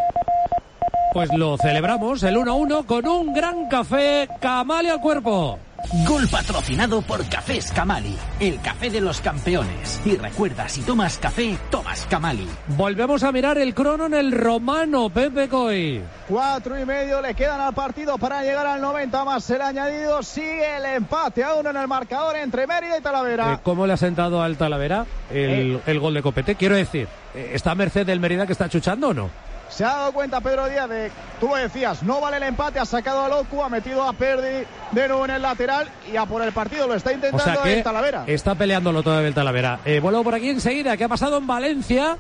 Pues 1.14 1.34
lo 1.34 1.56
celebramos, 1.56 2.22
el 2.24 2.36
1 2.36 2.52
a 2.52 2.56
1 2.56 2.86
con 2.86 3.08
un 3.08 3.34
gran 3.34 3.70
café 3.70 4.28
Camale 4.41 4.89
al 4.89 5.00
cuerpo. 5.00 5.60
Gol 6.06 6.28
patrocinado 6.28 7.02
por 7.02 7.28
Cafés 7.28 7.72
Camali, 7.72 8.16
el 8.40 8.62
café 8.62 8.90
de 8.90 9.02
los 9.02 9.22
campeones. 9.22 10.02
Y 10.06 10.16
recuerda, 10.18 10.68
si 10.68 10.82
tomas 10.82 11.18
café, 11.18 11.58
tomas 11.72 12.06
Camali. 12.10 12.48
Volvemos 12.78 13.24
a 13.24 13.32
mirar 13.32 13.58
el 13.58 13.74
crono 13.74 14.06
en 14.06 14.14
el 14.14 14.32
romano, 14.32 15.10
Pepe 15.10 15.48
Coy. 15.48 16.02
Cuatro 16.28 16.80
y 16.80 16.86
medio 16.86 17.22
le 17.22 17.34
quedan 17.34 17.60
al 17.62 17.74
partido 17.74 18.18
para 18.18 18.44
llegar 18.44 18.68
al 18.68 18.82
90 18.82 19.24
más 19.26 19.50
el 19.50 19.62
añadido. 19.62 20.22
Sigue 20.22 20.78
el 20.78 20.86
empate 20.86 21.44
a 21.44 21.56
uno 21.56 21.70
en 21.70 21.78
el 21.78 21.88
marcador 21.88 22.36
entre 22.36 22.68
Mérida 22.68 22.98
y 22.98 23.02
Talavera. 23.02 23.54
Eh, 23.54 23.60
¿Cómo 23.64 23.88
le 23.88 23.94
ha 23.94 23.98
sentado 23.98 24.42
al 24.42 24.58
Talavera 24.58 25.06
el, 25.32 25.76
eh. 25.76 25.82
el 25.88 26.00
gol 26.00 26.14
de 26.14 26.22
Copete? 26.22 26.56
Quiero 26.56 26.76
decir, 26.76 27.08
eh, 27.34 27.52
¿está 27.54 27.72
a 27.72 27.76
merced 27.76 28.06
del 28.06 28.20
Mérida 28.20 28.46
que 28.46 28.54
está 28.54 28.70
chuchando 28.70 29.10
o 29.10 29.14
no? 29.14 29.30
Se 29.70 29.86
ha 29.86 29.90
dado 29.90 30.12
cuenta 30.12 30.42
Pedro 30.42 30.68
Díaz 30.68 30.90
de, 30.90 31.12
tú 31.40 31.48
lo 31.48 31.56
decías, 31.56 32.04
no 32.04 32.20
vale 32.20 32.38
el 32.38 32.44
empate, 32.44 32.80
ha 32.80 32.86
sacado 32.86 33.24
a 33.24 33.30
Locu, 33.30 33.64
ha 33.64 33.70
metido 33.70 34.04
a 34.04 34.14
Perdi 34.14 34.66
de 34.92 35.08
nuevo 35.08 35.26
en 35.26 35.32
el 35.32 35.42
lateral 35.42 35.88
y 36.12 36.18
a 36.18 36.26
por 36.26 36.42
el 36.42 36.52
partido 36.52 36.88
lo 36.88 36.96
está 36.96 37.14
intentando 37.14 37.64
el 37.64 37.84
Talavera. 37.84 38.24
Está 38.28 38.56
peleándolo 38.56 39.04
todavía 39.04 39.28
el 39.28 39.34
Talavera. 39.34 39.80
Eh, 39.86 40.00
vuelvo 40.00 40.24
por 40.24 40.36
aquí 40.36 40.50
enseguida, 40.50 40.98
¿qué 40.98 41.04
ha 41.04 41.10
pasado 41.10 41.38
en 41.38 41.48
Valencia? 41.48 42.18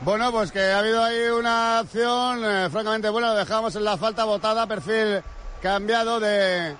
Bueno, 0.00 0.30
pues 0.30 0.52
que 0.52 0.60
ha 0.60 0.78
habido 0.78 1.02
ahí 1.02 1.28
una 1.36 1.80
acción 1.80 2.42
eh, 2.44 2.68
francamente 2.70 3.08
buena, 3.10 3.28
lo 3.28 3.34
dejamos 3.34 3.74
en 3.76 3.84
la 3.84 3.96
falta 3.96 4.24
botada, 4.24 4.66
perfil 4.66 5.20
cambiado 5.60 6.20
de 6.20 6.76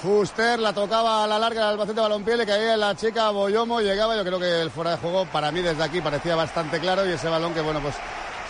Fuster, 0.00 0.58
la 0.58 0.72
tocaba 0.72 1.24
a 1.24 1.26
la 1.26 1.38
larga 1.38 1.62
el 1.62 1.68
Albacete 1.68 2.00
Balompié, 2.00 2.36
le 2.36 2.46
caía 2.46 2.76
la 2.76 2.94
chica 2.94 3.30
Boyomo, 3.30 3.80
llegaba, 3.80 4.16
yo 4.16 4.24
creo 4.24 4.38
que 4.38 4.60
el 4.60 4.70
fuera 4.70 4.92
de 4.92 4.96
juego 4.98 5.26
para 5.26 5.50
mí 5.50 5.60
desde 5.60 5.82
aquí 5.82 6.00
parecía 6.00 6.36
bastante 6.36 6.78
claro 6.78 7.04
y 7.04 7.12
ese 7.12 7.28
balón 7.28 7.52
que 7.52 7.60
bueno 7.60 7.80
pues 7.80 7.94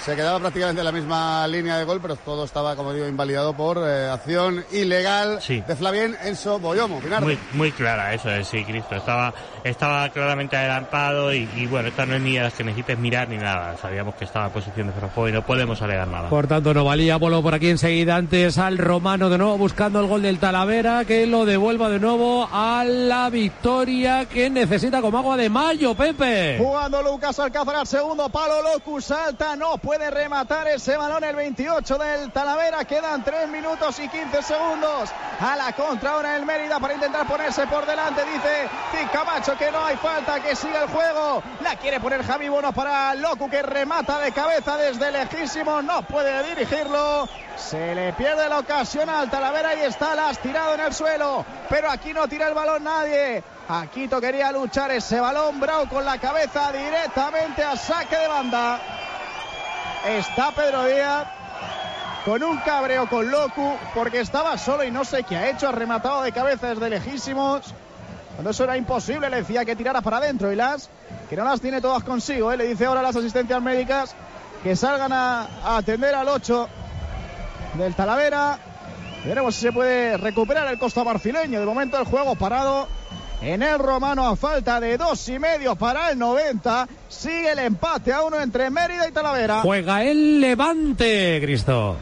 se 0.04 0.16
quedaba 0.16 0.40
prácticamente 0.40 0.80
en 0.80 0.84
la 0.84 0.92
misma 0.92 1.46
línea 1.46 1.78
de 1.78 1.84
gol, 1.84 2.00
pero 2.02 2.16
todo 2.16 2.44
estaba, 2.44 2.74
como 2.74 2.92
digo, 2.92 3.06
invalidado 3.06 3.54
por 3.54 3.78
eh, 3.78 4.08
acción 4.08 4.64
ilegal 4.72 5.38
de 5.46 5.76
Flavien 5.76 6.16
Enso 6.24 6.58
Boyomo. 6.58 7.00
Muy, 7.20 7.38
muy 7.52 7.70
clara, 7.70 8.12
eso 8.12 8.28
es, 8.30 8.48
sí, 8.48 8.64
Cristo. 8.64 8.96
Estaba, 8.96 9.32
estaba 9.64 10.08
claramente 10.10 10.56
adelantado 10.56 11.32
y, 11.32 11.46
bueno, 11.70 11.88
esta 11.88 12.04
no 12.04 12.16
es 12.16 12.22
ni 12.22 12.34
de 12.34 12.42
las 12.42 12.54
que 12.54 12.64
necesites 12.64 12.98
mirar 12.98 13.28
ni 13.28 13.36
nada. 13.36 13.76
Sabíamos 13.76 14.14
que 14.16 14.24
estaba 14.24 14.46
en 14.46 14.52
posición 14.52 14.88
de 14.88 14.92
juego 14.92 15.28
y 15.28 15.32
no 15.32 15.42
podemos 15.42 15.80
alegar 15.80 16.08
nada. 16.08 16.28
Por 16.28 16.46
tanto, 16.46 16.74
no 16.74 16.84
valía. 16.84 17.16
Vuelvo 17.16 17.42
por 17.42 17.54
aquí 17.54 17.68
enseguida 17.68 18.16
antes 18.16 18.58
al 18.58 18.78
Romano 18.78 19.30
de 19.30 19.38
nuevo 19.38 19.56
buscando 19.58 20.00
el 20.00 20.06
gol 20.06 20.22
del 20.22 20.38
Talavera 20.38 21.04
que 21.04 21.26
lo 21.26 21.44
devuelva 21.44 21.88
de 21.88 22.00
nuevo 22.00 22.48
a 22.52 22.84
la 22.84 23.30
victoria 23.30 24.26
que 24.26 24.50
necesita 24.50 25.00
como 25.00 25.18
agua 25.18 25.36
de 25.36 25.48
mayo, 25.48 25.94
Pepe. 25.94 26.58
Jugando 26.58 27.02
Lucas 27.02 27.38
Alcázar 27.38 27.76
al 27.76 27.86
segundo 27.86 28.28
palo, 28.28 28.62
Locus 28.62 29.04
salta, 29.04 29.54
no 29.56 29.78
puede 29.78 29.92
puede 29.92 30.10
rematar 30.10 30.66
ese 30.68 30.96
balón 30.96 31.22
el 31.22 31.36
28 31.36 31.98
del 31.98 32.32
Talavera. 32.32 32.82
Quedan 32.86 33.22
3 33.22 33.46
minutos 33.50 33.98
y 33.98 34.08
15 34.08 34.42
segundos. 34.42 35.10
A 35.38 35.54
la 35.54 35.74
contra 35.74 36.12
ahora 36.12 36.34
el 36.34 36.46
Mérida 36.46 36.80
para 36.80 36.94
intentar 36.94 37.26
ponerse 37.26 37.66
por 37.66 37.84
delante. 37.84 38.22
Dice 38.24 38.70
Camacho 39.12 39.51
que 39.56 39.70
no 39.70 39.84
hay 39.84 39.96
falta, 39.96 40.40
que 40.40 40.56
sigue 40.56 40.76
el 40.76 40.88
juego. 40.88 41.42
La 41.62 41.76
quiere 41.76 42.00
poner 42.00 42.24
Javi 42.24 42.48
Bono 42.48 42.72
para 42.72 43.14
Locu 43.14 43.48
que 43.48 43.62
remata 43.62 44.18
de 44.18 44.32
cabeza 44.32 44.76
desde 44.76 45.10
lejísimo. 45.10 45.82
No 45.82 46.02
puede 46.02 46.42
dirigirlo. 46.48 47.28
Se 47.56 47.94
le 47.94 48.12
pierde 48.12 48.48
la 48.48 48.58
ocasión 48.58 49.08
al 49.08 49.30
Talavera 49.30 49.74
y 49.74 49.80
está 49.82 50.14
las 50.14 50.38
tirado 50.38 50.74
en 50.74 50.80
el 50.80 50.94
suelo. 50.94 51.44
Pero 51.68 51.90
aquí 51.90 52.12
no 52.12 52.28
tira 52.28 52.48
el 52.48 52.54
balón 52.54 52.84
nadie. 52.84 53.42
Aquito 53.68 54.20
quería 54.20 54.52
luchar 54.52 54.90
ese 54.90 55.20
balón. 55.20 55.60
Bravo 55.60 55.88
con 55.88 56.04
la 56.04 56.18
cabeza 56.18 56.72
directamente 56.72 57.62
a 57.62 57.76
saque 57.76 58.16
de 58.16 58.28
banda 58.28 58.80
está 60.08 60.50
Pedro 60.50 60.84
Díaz 60.84 61.28
con 62.24 62.42
un 62.42 62.58
cabreo 62.58 63.08
con 63.08 63.30
Locu 63.30 63.76
porque 63.94 64.20
estaba 64.20 64.58
solo 64.58 64.84
y 64.84 64.90
no 64.90 65.04
sé 65.04 65.22
qué 65.24 65.36
ha 65.36 65.50
hecho, 65.50 65.68
ha 65.68 65.72
rematado 65.72 66.22
de 66.22 66.32
cabeza 66.32 66.68
desde 66.68 66.90
lejísimos. 66.90 67.74
Cuando 68.34 68.50
eso 68.50 68.64
era 68.64 68.76
imposible, 68.76 69.28
le 69.28 69.36
decía 69.36 69.64
que 69.64 69.76
tirara 69.76 70.00
para 70.00 70.18
adentro 70.18 70.52
y 70.52 70.56
las 70.56 70.88
que 71.28 71.36
no 71.36 71.44
las 71.44 71.60
tiene 71.60 71.80
todas 71.80 72.02
consigo. 72.02 72.52
¿eh? 72.52 72.56
Le 72.56 72.66
dice 72.66 72.86
ahora 72.86 73.00
a 73.00 73.04
las 73.04 73.16
asistencias 73.16 73.62
médicas 73.62 74.14
que 74.62 74.76
salgan 74.76 75.12
a, 75.12 75.76
atender 75.76 76.14
al 76.14 76.28
8 76.28 76.68
del 77.74 77.94
Talavera. 77.94 78.58
Veremos 79.24 79.54
si 79.54 79.62
se 79.62 79.72
puede 79.72 80.16
recuperar 80.16 80.66
el 80.68 80.78
costo 80.78 81.04
marfileño. 81.04 81.60
De 81.60 81.66
momento 81.66 81.98
el 81.98 82.04
juego 82.04 82.34
parado 82.34 82.88
en 83.40 83.62
el 83.62 83.78
romano 83.78 84.26
a 84.26 84.36
falta 84.36 84.80
de 84.80 84.96
dos 84.96 85.28
y 85.28 85.38
medio 85.38 85.76
para 85.76 86.10
el 86.10 86.18
90. 86.18 86.88
Sigue 87.08 87.52
el 87.52 87.58
empate 87.58 88.12
a 88.12 88.22
uno 88.22 88.40
entre 88.40 88.70
Mérida 88.70 89.08
y 89.08 89.12
Talavera. 89.12 89.60
Juega 89.62 90.02
el 90.04 90.40
Levante, 90.40 91.40
Cristo. 91.42 91.96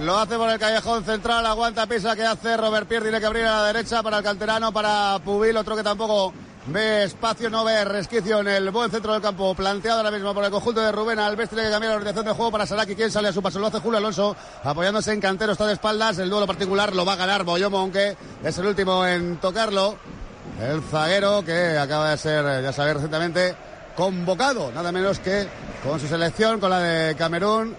Lo 0.00 0.18
hace 0.18 0.36
por 0.36 0.48
el 0.48 0.58
callejón 0.58 1.04
central, 1.04 1.44
aguanta 1.44 1.86
pisa 1.86 2.14
que 2.14 2.24
hace 2.24 2.56
Robert 2.56 2.86
Pierre, 2.86 3.04
tiene 3.04 3.18
que 3.18 3.26
abrir 3.26 3.44
a 3.44 3.62
la 3.62 3.66
derecha 3.72 4.02
para 4.02 4.18
el 4.18 4.24
canterano, 4.24 4.72
para 4.72 5.18
Pubil, 5.24 5.56
otro 5.56 5.74
que 5.74 5.82
tampoco 5.82 6.32
ve 6.66 7.04
espacio, 7.04 7.50
no 7.50 7.64
ve 7.64 7.84
resquicio 7.84 8.40
en 8.40 8.48
el 8.48 8.70
buen 8.70 8.90
centro 8.90 9.12
del 9.12 9.22
campo, 9.22 9.54
planteado 9.54 9.98
ahora 9.98 10.10
mismo 10.12 10.32
por 10.34 10.44
el 10.44 10.50
conjunto 10.50 10.80
de 10.80 10.92
Rubén 10.92 11.18
Alves, 11.18 11.48
tiene 11.48 11.64
que 11.64 11.70
cambiar 11.70 11.90
la 11.90 11.96
orientación 11.96 12.26
de 12.26 12.32
juego 12.32 12.52
para 12.52 12.66
Saraki, 12.66 12.94
quien 12.94 13.10
sale 13.10 13.28
a 13.28 13.32
su 13.32 13.42
paso, 13.42 13.58
lo 13.58 13.66
hace 13.66 13.80
Julio 13.80 13.98
Alonso, 13.98 14.36
apoyándose 14.62 15.12
en 15.12 15.20
cantero, 15.20 15.52
está 15.52 15.66
de 15.66 15.72
espaldas, 15.72 16.18
el 16.18 16.30
duelo 16.30 16.46
particular 16.46 16.94
lo 16.94 17.04
va 17.04 17.14
a 17.14 17.16
ganar 17.16 17.42
Boyomo, 17.42 17.78
aunque 17.78 18.16
es 18.44 18.58
el 18.58 18.66
último 18.66 19.04
en 19.04 19.38
tocarlo, 19.38 19.96
el 20.60 20.80
zaguero 20.82 21.44
que 21.44 21.76
acaba 21.76 22.10
de 22.10 22.18
ser, 22.18 22.62
ya 22.62 22.72
sabéis 22.72 22.94
recientemente, 22.94 23.56
convocado, 23.96 24.70
nada 24.72 24.92
menos 24.92 25.18
que 25.18 25.48
con 25.82 25.98
su 25.98 26.06
selección, 26.06 26.60
con 26.60 26.70
la 26.70 26.80
de 26.80 27.16
Camerún, 27.16 27.76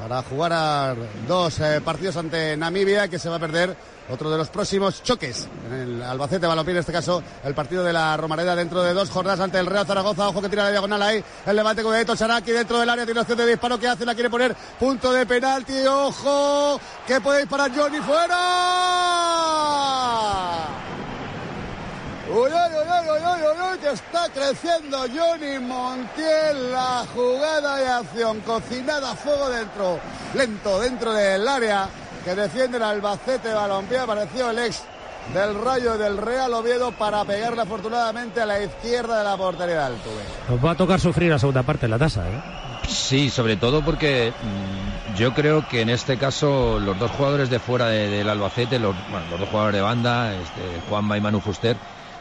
para 0.00 0.22
jugar 0.22 0.52
a 0.52 0.94
dos 1.26 1.58
eh, 1.60 1.80
partidos 1.84 2.16
ante 2.16 2.56
Namibia, 2.56 3.08
que 3.08 3.18
se 3.18 3.28
va 3.28 3.36
a 3.36 3.40
perder 3.40 3.76
otro 4.08 4.30
de 4.30 4.38
los 4.38 4.48
próximos 4.48 5.02
choques 5.02 5.48
en 5.66 5.72
el 5.74 6.00
Albacete 6.02 6.46
Balompié, 6.46 6.72
en 6.74 6.78
este 6.78 6.92
caso 6.92 7.22
el 7.44 7.54
partido 7.54 7.82
de 7.82 7.92
la 7.92 8.16
Romareda 8.16 8.54
dentro 8.54 8.82
de 8.82 8.94
dos 8.94 9.10
jornadas 9.10 9.40
ante 9.40 9.58
el 9.58 9.66
Real 9.66 9.86
Zaragoza. 9.86 10.28
Ojo 10.28 10.40
que 10.40 10.48
tira 10.48 10.64
la 10.64 10.70
diagonal 10.70 11.02
ahí, 11.02 11.24
el 11.44 11.56
levante 11.56 11.82
con 11.82 11.94
Eto 11.94 12.14
Charaki 12.14 12.52
dentro 12.52 12.78
del 12.78 12.88
área, 12.88 13.04
tiene 13.04 13.20
opción 13.20 13.38
de 13.38 13.46
disparo 13.46 13.78
que 13.78 13.88
hace, 13.88 14.06
la 14.06 14.14
quiere 14.14 14.30
poner 14.30 14.54
punto 14.78 15.12
de 15.12 15.26
penalti. 15.26 15.84
Ojo, 15.86 16.80
que 17.06 17.20
puede 17.20 17.40
disparar 17.40 17.70
Johnny 17.74 17.98
fuera. 17.98 18.36
Uy, 22.28 22.34
uy, 22.34 22.50
uy, 22.50 23.20
uy, 23.22 23.70
uy, 23.72 23.78
que 23.78 23.90
está 23.90 24.28
creciendo 24.34 24.98
Johnny 24.98 25.60
Montiel. 25.60 26.72
La 26.72 27.04
jugada 27.14 27.76
de 27.76 27.86
acción 27.86 28.40
cocinada 28.40 29.12
a 29.12 29.14
fuego 29.14 29.48
dentro, 29.48 30.00
lento 30.34 30.80
dentro 30.80 31.12
del 31.12 31.46
área 31.46 31.88
que 32.24 32.34
defiende 32.34 32.78
el 32.78 32.82
Albacete 32.82 33.54
Balompié. 33.54 33.98
Apareció 33.98 34.50
el 34.50 34.58
ex 34.58 34.82
del 35.32 35.54
Rayo 35.62 35.96
del 35.96 36.16
Real 36.16 36.52
Oviedo 36.52 36.90
para 36.92 37.24
pegarle 37.24 37.62
afortunadamente 37.62 38.40
a 38.40 38.46
la 38.46 38.60
izquierda 38.60 39.18
de 39.18 39.24
la 39.24 39.36
portería 39.36 39.76
de 39.76 39.84
Altuve. 39.84 40.22
Nos 40.48 40.64
va 40.64 40.72
a 40.72 40.76
tocar 40.76 40.98
sufrir 40.98 41.30
la 41.30 41.38
segunda 41.38 41.62
parte 41.62 41.86
en 41.86 41.92
la 41.92 41.98
tasa, 41.98 42.28
¿eh? 42.28 42.42
Sí, 42.88 43.30
sobre 43.30 43.56
todo 43.56 43.84
porque 43.84 44.32
mm, 44.32 45.16
yo 45.16 45.32
creo 45.32 45.66
que 45.68 45.80
en 45.80 45.90
este 45.90 46.18
caso 46.18 46.78
los 46.80 46.98
dos 46.98 47.10
jugadores 47.12 47.50
de 47.50 47.58
fuera 47.60 47.86
del 47.86 48.28
Albacete, 48.28 48.80
los, 48.80 48.94
bueno, 49.10 49.26
los 49.30 49.40
dos 49.40 49.48
jugadores 49.48 49.76
de 49.76 49.82
banda, 49.82 50.34
este, 50.34 50.62
Juanma 50.88 51.16
y 51.16 51.20
Manu 51.20 51.40
Fuster, 51.40 51.76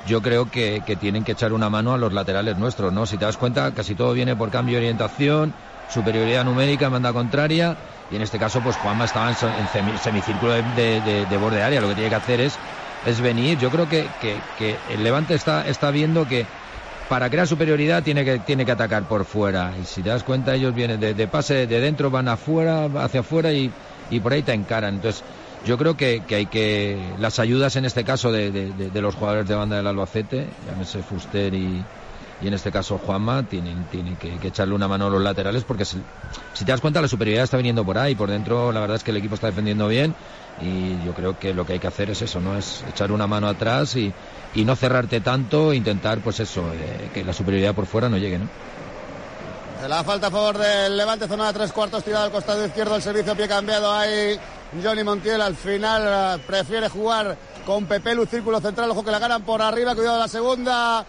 yo 0.06 0.22
creo 0.22 0.50
que, 0.50 0.82
tienen 1.00 1.24
que 1.24 1.32
echar 1.32 1.54
una 1.54 1.70
mano 1.70 1.94
a 1.94 1.98
los 1.98 2.14
laterales 2.14 2.58
nuestros, 2.58 2.94
¿no? 2.94 3.06
Si 3.06 3.18
te 3.18 3.26
das 3.26 3.38
cuenta, 3.38 3.74
casi 3.74 3.96
todo 3.96 4.14
viene 4.14 4.36
por 4.36 4.52
cambio 4.52 4.74
de 4.74 4.86
orientación, 4.86 5.54
superioridad 5.90 6.46
numérica, 6.46 6.90
banda 6.90 7.12
contraria, 7.12 7.76
y 8.12 8.16
en 8.16 8.22
este 8.22 8.38
caso, 8.38 8.62
pues 8.62 8.78
Juanma 8.78 9.06
estaba 9.06 9.30
en, 9.32 9.98
semicírculo 9.98 10.54
de, 10.54 11.38
borde 11.40 11.64
área, 11.64 11.82
lo 11.82 11.90
que 11.90 11.96
tiene 11.96 12.10
que 12.10 12.16
hacer 12.16 12.40
es, 12.40 12.60
venir. 13.22 13.58
Yo 13.58 13.72
creo 13.72 13.88
que, 13.88 14.10
el 14.90 15.04
Levante 15.04 15.34
está, 15.34 15.68
está 15.68 15.90
viendo 15.92 16.26
que 16.26 16.46
para 17.10 17.30
crear 17.30 17.48
superioridad 17.48 18.04
tiene 18.04 18.26
que, 18.26 18.40
tiene 18.40 18.66
que 18.66 18.72
atacar 18.72 19.04
por 19.08 19.26
fuera, 19.26 19.74
y 19.80 19.86
si 19.86 20.04
te 20.04 20.10
das 20.10 20.24
cuenta, 20.24 20.54
ellos 20.54 20.76
vienen 20.76 21.00
de, 21.00 21.28
pase 21.28 21.66
de 21.66 21.80
dentro, 21.80 22.12
van 22.12 22.28
afuera, 22.28 22.86
hacia 23.04 23.22
afuera 23.22 23.52
y, 23.52 23.72
y 24.12 24.20
por 24.20 24.34
ahí 24.34 24.44
te 24.44 24.54
encaran. 24.54 24.96
Entonces, 24.96 25.24
yo 25.66 25.78
creo 25.78 25.98
que, 25.98 26.22
hay 26.30 26.46
que 26.46 26.98
las 27.20 27.40
ayudas 27.40 27.76
en 27.76 27.86
este 27.86 28.04
caso 28.04 28.32
de, 28.32 28.92
los 28.94 29.16
jugadores 29.16 29.48
de 29.48 29.56
banda 29.56 29.78
del 29.78 29.88
Albacete, 29.88 30.48
llámese 30.68 31.02
Fuster 31.02 31.54
y, 31.54 31.84
y 32.42 32.48
en 32.48 32.54
este 32.54 32.72
caso 32.72 33.00
Juanma, 33.00 33.44
tienen, 33.44 33.86
tienen 33.86 34.16
que, 34.16 34.36
echarle 34.48 34.76
una 34.76 34.88
mano 34.88 35.08
a 35.08 35.10
los 35.10 35.22
laterales 35.22 35.64
porque 35.64 35.84
si, 35.84 35.98
te 36.60 36.66
das 36.66 36.82
cuenta 36.82 37.02
la 37.02 37.08
superioridad 37.08 37.46
está 37.46 37.58
viniendo 37.58 37.84
por 37.84 37.98
ahí, 37.98 38.14
por 38.14 38.30
dentro 38.30 38.72
la 38.72 38.80
verdad 38.80 38.98
es 38.98 39.04
que 39.04 39.12
el 39.12 39.18
equipo 39.18 39.36
está 39.36 39.48
defendiendo 39.48 39.88
bien 39.88 40.14
y 40.62 41.04
yo 41.04 41.14
creo 41.14 41.38
que 41.40 41.54
lo 41.54 41.66
que 41.66 41.74
hay 41.74 41.80
que 41.80 41.88
hacer 41.88 42.12
es 42.12 42.22
eso, 42.22 42.40
¿no? 42.40 42.58
Es 42.58 42.84
echar 42.88 43.12
una 43.12 43.28
mano 43.28 43.48
atrás 43.48 43.96
y, 43.96 44.14
y 44.54 44.64
no 44.66 44.76
cerrarte 44.76 45.20
tanto, 45.20 45.74
intentar 45.74 46.20
pues 46.20 46.40
eso, 46.40 46.62
eh, 46.74 47.10
que 47.14 47.24
la 47.24 47.34
superioridad 47.34 47.74
por 47.74 47.88
fuera 47.88 48.08
no 48.08 48.18
llegue, 48.18 48.38
¿no? 48.38 48.48
La 49.88 50.04
falta 50.04 50.28
a 50.28 50.32
favor 50.32 50.58
del 50.58 50.96
Levante, 50.96 51.28
zona 51.28 51.48
de 51.48 51.54
tres 51.54 51.72
cuartos, 51.72 52.04
tirado 52.04 52.24
al 52.24 52.32
costado 52.32 52.66
izquierdo, 52.66 52.96
el 52.96 53.02
servicio 53.02 53.36
pie 53.36 53.48
cambiado 53.48 53.92
ahí. 53.94 54.40
Johnny 54.84 55.04
Montiel 55.04 55.42
al 55.42 55.56
final 55.56 56.40
eh, 56.40 56.44
prefiere 56.46 56.90
jugar 56.90 57.38
con 57.66 57.86
Pepe 57.86 58.14
Luz, 58.16 58.30
círculo 58.30 58.60
central, 58.60 58.92
ojo 58.92 59.04
que 59.04 59.12
la 59.12 59.20
ganan 59.20 59.44
por 59.44 59.62
arriba, 59.62 59.96
cuidado 59.96 60.20
la 60.20 60.28
segunda. 60.28 61.06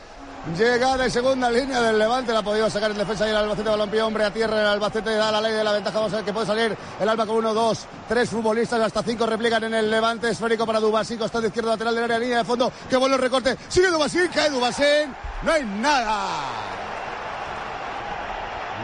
llegada 0.57 0.97
de 0.99 1.11
segunda 1.11 1.51
línea 1.51 1.83
del 1.83 1.99
Levante, 1.99 2.33
la 2.33 2.39
ha 2.39 2.43
podido 2.43 2.71
sacar 2.71 2.93
en 2.93 2.99
defensa 2.99 3.27
y 3.27 3.31
el 3.31 3.37
Albacete 3.37 3.69
balompié, 3.69 4.01
hombre 4.03 4.25
a 4.25 4.33
tierra, 4.33 4.61
el 4.61 4.67
Albacete 4.67 5.17
da 5.17 5.33
la 5.33 5.41
ley 5.41 5.53
de 5.53 5.65
la 5.65 5.73
ventaja, 5.73 5.99
vamos 5.99 6.13
a 6.13 6.17
ver 6.17 6.25
que 6.25 6.33
puede 6.33 6.47
salir 6.47 6.77
el 7.01 7.09
Alba 7.09 7.27
con 7.27 7.37
uno, 7.37 7.53
dos, 7.53 7.87
tres 8.09 8.31
futbolistas, 8.31 8.81
hasta 8.81 9.03
cinco 9.03 9.27
replican 9.27 9.65
en 9.65 9.75
el 9.75 9.91
Levante, 9.91 10.31
esférico 10.31 10.65
para 10.65 10.79
Dubasín, 10.79 11.19
costado 11.19 11.43
de 11.43 11.49
izquierda 11.49 11.71
lateral 11.71 11.95
del 11.95 12.05
área, 12.05 12.19
línea 12.19 12.39
de 12.39 12.45
fondo, 12.45 12.73
qué 12.89 12.97
bueno 12.97 13.17
el 13.17 13.21
recorte, 13.21 13.57
sigue 13.69 13.91
Dubasín, 13.91 14.29
cae 14.33 14.51
Dubasín, 14.51 15.15
no 15.43 15.53
hay 15.53 15.65
nada. 15.65 16.29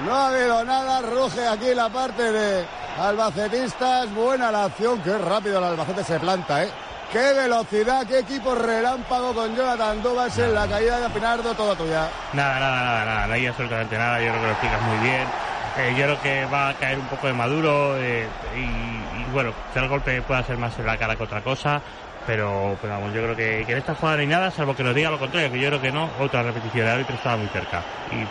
No 0.05 0.15
ha 0.15 0.29
habido 0.29 0.65
nada, 0.65 1.01
ruge 1.03 1.47
aquí 1.47 1.75
la 1.75 1.89
parte 1.89 2.33
de 2.33 2.65
albacetistas, 2.99 4.13
buena 4.15 4.51
la 4.51 4.65
acción, 4.65 5.01
qué 5.03 5.17
rápido 5.19 5.59
el 5.59 5.65
Albacete 5.65 6.05
se 6.05 6.19
planta, 6.19 6.65
eh. 6.65 6.71
Qué 7.13 7.35
velocidad, 7.35 8.07
qué 8.07 8.21
equipo 8.21 8.55
relámpago 8.55 9.35
con 9.35 9.55
Jonathan 9.55 10.03
Dubas 10.03 10.39
en 10.39 10.55
la 10.55 10.67
caída 10.67 10.99
de 10.99 11.11
Pinardo, 11.11 11.53
todo 11.53 11.77
tuya. 11.77 12.09
Nada, 12.33 12.59
nada, 12.59 12.83
nada, 12.83 13.05
nada, 13.05 13.27
no 13.27 13.35
hay 13.35 13.47
absolutamente 13.47 13.99
nada, 13.99 14.19
yo 14.19 14.31
creo 14.31 14.41
que 14.41 14.47
lo 14.47 14.53
explicas 14.53 14.83
muy 14.83 14.99
bien. 14.99 15.29
Eh, 15.77 15.95
yo 15.97 16.05
creo 16.05 16.23
que 16.23 16.45
va 16.47 16.71
a 16.71 16.75
caer 16.75 16.99
un 16.99 17.07
poco 17.07 17.27
de 17.27 17.35
maduro 17.35 17.97
eh, 17.99 18.27
y, 18.57 19.31
bueno, 19.33 19.53
que 19.73 19.79
el 19.79 19.89
golpe 19.89 20.23
pueda 20.23 20.43
ser 20.43 20.57
más 20.57 20.79
en 20.79 20.87
la 20.87 20.97
cara 20.97 21.17
que 21.17 21.23
otra 21.23 21.43
cosa. 21.43 21.83
Pero, 22.27 22.79
vamos, 22.83 23.13
yo 23.13 23.23
creo 23.23 23.37
que, 23.37 23.63
en 23.63 23.79
esta 23.79 23.95
jugada 23.95 24.17
no 24.17 24.21
hay 24.21 24.29
nada, 24.29 24.51
salvo 24.51 24.77
que 24.77 24.85
nos 24.85 24.95
diga 24.95 25.11
lo 25.11 25.19
contrario, 25.19 25.51
que 25.51 25.61
yo 25.61 25.69
creo 25.69 25.83
que 25.83 25.93
no. 25.93 26.09
Otra 26.21 26.43
repetición, 26.43 26.87
el 26.87 26.93
árbitro 26.93 27.17
estaba 27.17 27.37
muy 27.37 27.49
cerca. 27.49 27.83
Y 28.11 28.21
eh, 28.21 28.27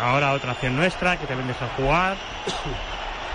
ahora 0.00 0.32
otra 0.32 0.52
acción 0.52 0.76
nuestra, 0.76 1.16
que 1.16 1.26
también 1.26 1.48
deja 1.48 1.66
jugar. 1.76 2.16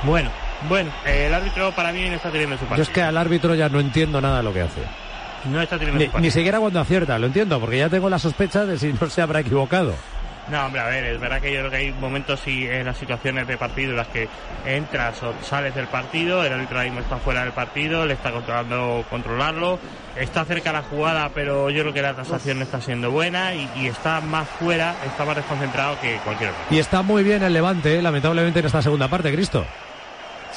Bueno, 0.03 0.30
bueno, 0.68 0.91
eh, 1.05 1.26
el 1.28 1.34
árbitro 1.34 1.72
para 1.72 1.91
mí 1.91 2.08
no 2.10 2.16
está 2.16 2.30
teniendo 2.30 2.55
su 2.58 2.66
partido. 2.66 2.78
Yo 2.78 2.84
es 2.84 2.89
que 2.89 3.01
al 3.01 3.18
árbitro 3.18 3.55
ya 3.55 3.70
no 3.70 3.80
entiendo 3.80 4.20
nada 4.22 4.38
de 4.38 4.43
lo 4.43 4.53
que 4.53 4.62
hace. 4.62 4.82
No 5.45 5.62
está 5.62 5.78
teniendo 5.78 6.03
Ni, 6.03 6.10
su 6.10 6.20
ni 6.20 6.32
siquiera 6.32 6.60
cuando 6.60 6.80
acierta, 6.80 7.18
lo 7.20 7.28
entiendo, 7.28 7.60
porque 7.60 7.78
ya 7.78 7.89
tengo 7.89 8.10
la 8.10 8.20
sospecha 8.20 8.66
de 8.66 8.78
si 8.78 8.91
no 8.93 9.10
se 9.10 9.22
habrá 9.22 9.39
equivocado. 9.41 9.93
No, 10.49 10.66
hombre, 10.66 10.80
a 10.80 10.86
ver, 10.86 11.03
es 11.03 11.20
verdad 11.20 11.41
que 11.41 11.51
yo 11.51 11.60
creo 11.60 11.72
que 11.72 11.78
hay 11.78 11.91
momentos 11.91 12.47
y 12.47 12.68
en 12.68 12.86
las 12.86 12.97
situaciones 12.97 13.47
de 13.47 13.58
partido 13.58 13.91
en 13.91 13.97
las 13.97 14.08
que 14.08 14.30
entras 14.66 15.22
o 15.22 15.34
sales 15.43 15.76
del 15.76 15.88
partido, 15.88 16.41
el 16.43 16.53
árbitro 16.53 16.78
ahora 16.78 16.89
mismo 16.89 17.01
está 17.01 17.18
fuera 17.18 17.43
del 17.43 17.51
partido, 17.51 18.05
le 18.05 18.14
está 18.14 18.32
controlando 18.32 19.03
controlarlo, 19.10 19.78
está 20.16 20.45
cerca 20.45 20.72
la 20.72 20.84
jugada, 20.84 21.30
pero 21.34 21.70
yo 21.70 21.82
creo 21.82 21.93
que 21.93 22.01
la 22.01 22.14
transacción 22.14 22.60
no 22.60 22.64
está 22.64 22.80
siendo 22.80 23.12
buena 23.12 23.55
y, 23.55 23.70
y 23.76 23.88
está 23.88 24.22
más 24.22 24.47
fuera, 24.47 24.95
está 25.05 25.26
más 25.26 25.36
desconcentrado 25.36 25.99
que 25.99 26.16
cualquier 26.24 26.51
otro. 26.51 26.62
Y 26.72 26.80
está 26.80 27.01
muy 27.01 27.24
bien 27.24 27.43
el 27.43 27.51
Levante, 27.51 27.99
eh, 27.99 28.01
lamentablemente 28.01 28.60
en 28.60 28.68
esta 28.68 28.82
segunda 28.82 29.10
parte, 29.10 29.34
Cristo. 29.34 29.66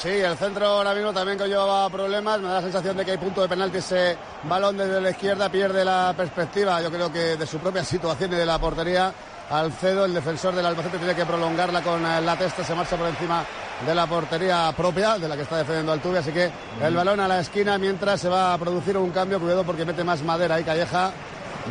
Sí, 0.01 0.09
el 0.09 0.35
centro 0.35 0.65
ahora 0.65 0.95
mismo 0.95 1.13
también 1.13 1.37
que 1.37 1.47
llevaba 1.47 1.87
problemas. 1.91 2.39
Me 2.41 2.47
da 2.47 2.55
la 2.55 2.61
sensación 2.61 2.97
de 2.97 3.05
que 3.05 3.11
hay 3.11 3.17
punto 3.19 3.43
de 3.43 3.47
penalti. 3.47 3.77
Ese 3.77 4.17
balón 4.45 4.75
desde 4.75 4.99
la 4.99 5.11
izquierda 5.11 5.47
pierde 5.47 5.85
la 5.85 6.11
perspectiva, 6.17 6.81
yo 6.81 6.89
creo 6.89 7.13
que 7.13 7.37
de 7.37 7.45
su 7.45 7.59
propia 7.59 7.83
situación 7.83 8.33
y 8.33 8.35
de 8.35 8.45
la 8.47 8.57
portería. 8.57 9.13
Alcedo, 9.51 10.05
el 10.05 10.15
defensor 10.15 10.55
del 10.55 10.65
Albacete, 10.65 10.97
tiene 10.97 11.13
que 11.13 11.23
prolongarla 11.23 11.83
con 11.83 12.03
eh, 12.03 12.19
la 12.19 12.35
testa. 12.35 12.63
Se 12.63 12.73
marcha 12.73 12.97
por 12.97 13.09
encima 13.09 13.43
de 13.85 13.93
la 13.93 14.07
portería 14.07 14.73
propia, 14.75 15.19
de 15.19 15.27
la 15.27 15.35
que 15.35 15.43
está 15.43 15.57
defendiendo 15.57 15.91
Altuve. 15.91 16.17
Así 16.17 16.31
que 16.31 16.49
el 16.81 16.95
balón 16.95 17.19
a 17.19 17.27
la 17.27 17.39
esquina 17.39 17.77
mientras 17.77 18.21
se 18.21 18.29
va 18.29 18.55
a 18.55 18.57
producir 18.57 18.97
un 18.97 19.11
cambio. 19.11 19.39
Cuidado 19.39 19.63
porque 19.63 19.85
mete 19.85 20.03
más 20.03 20.23
madera 20.23 20.55
ahí 20.55 20.63
Calleja. 20.63 21.11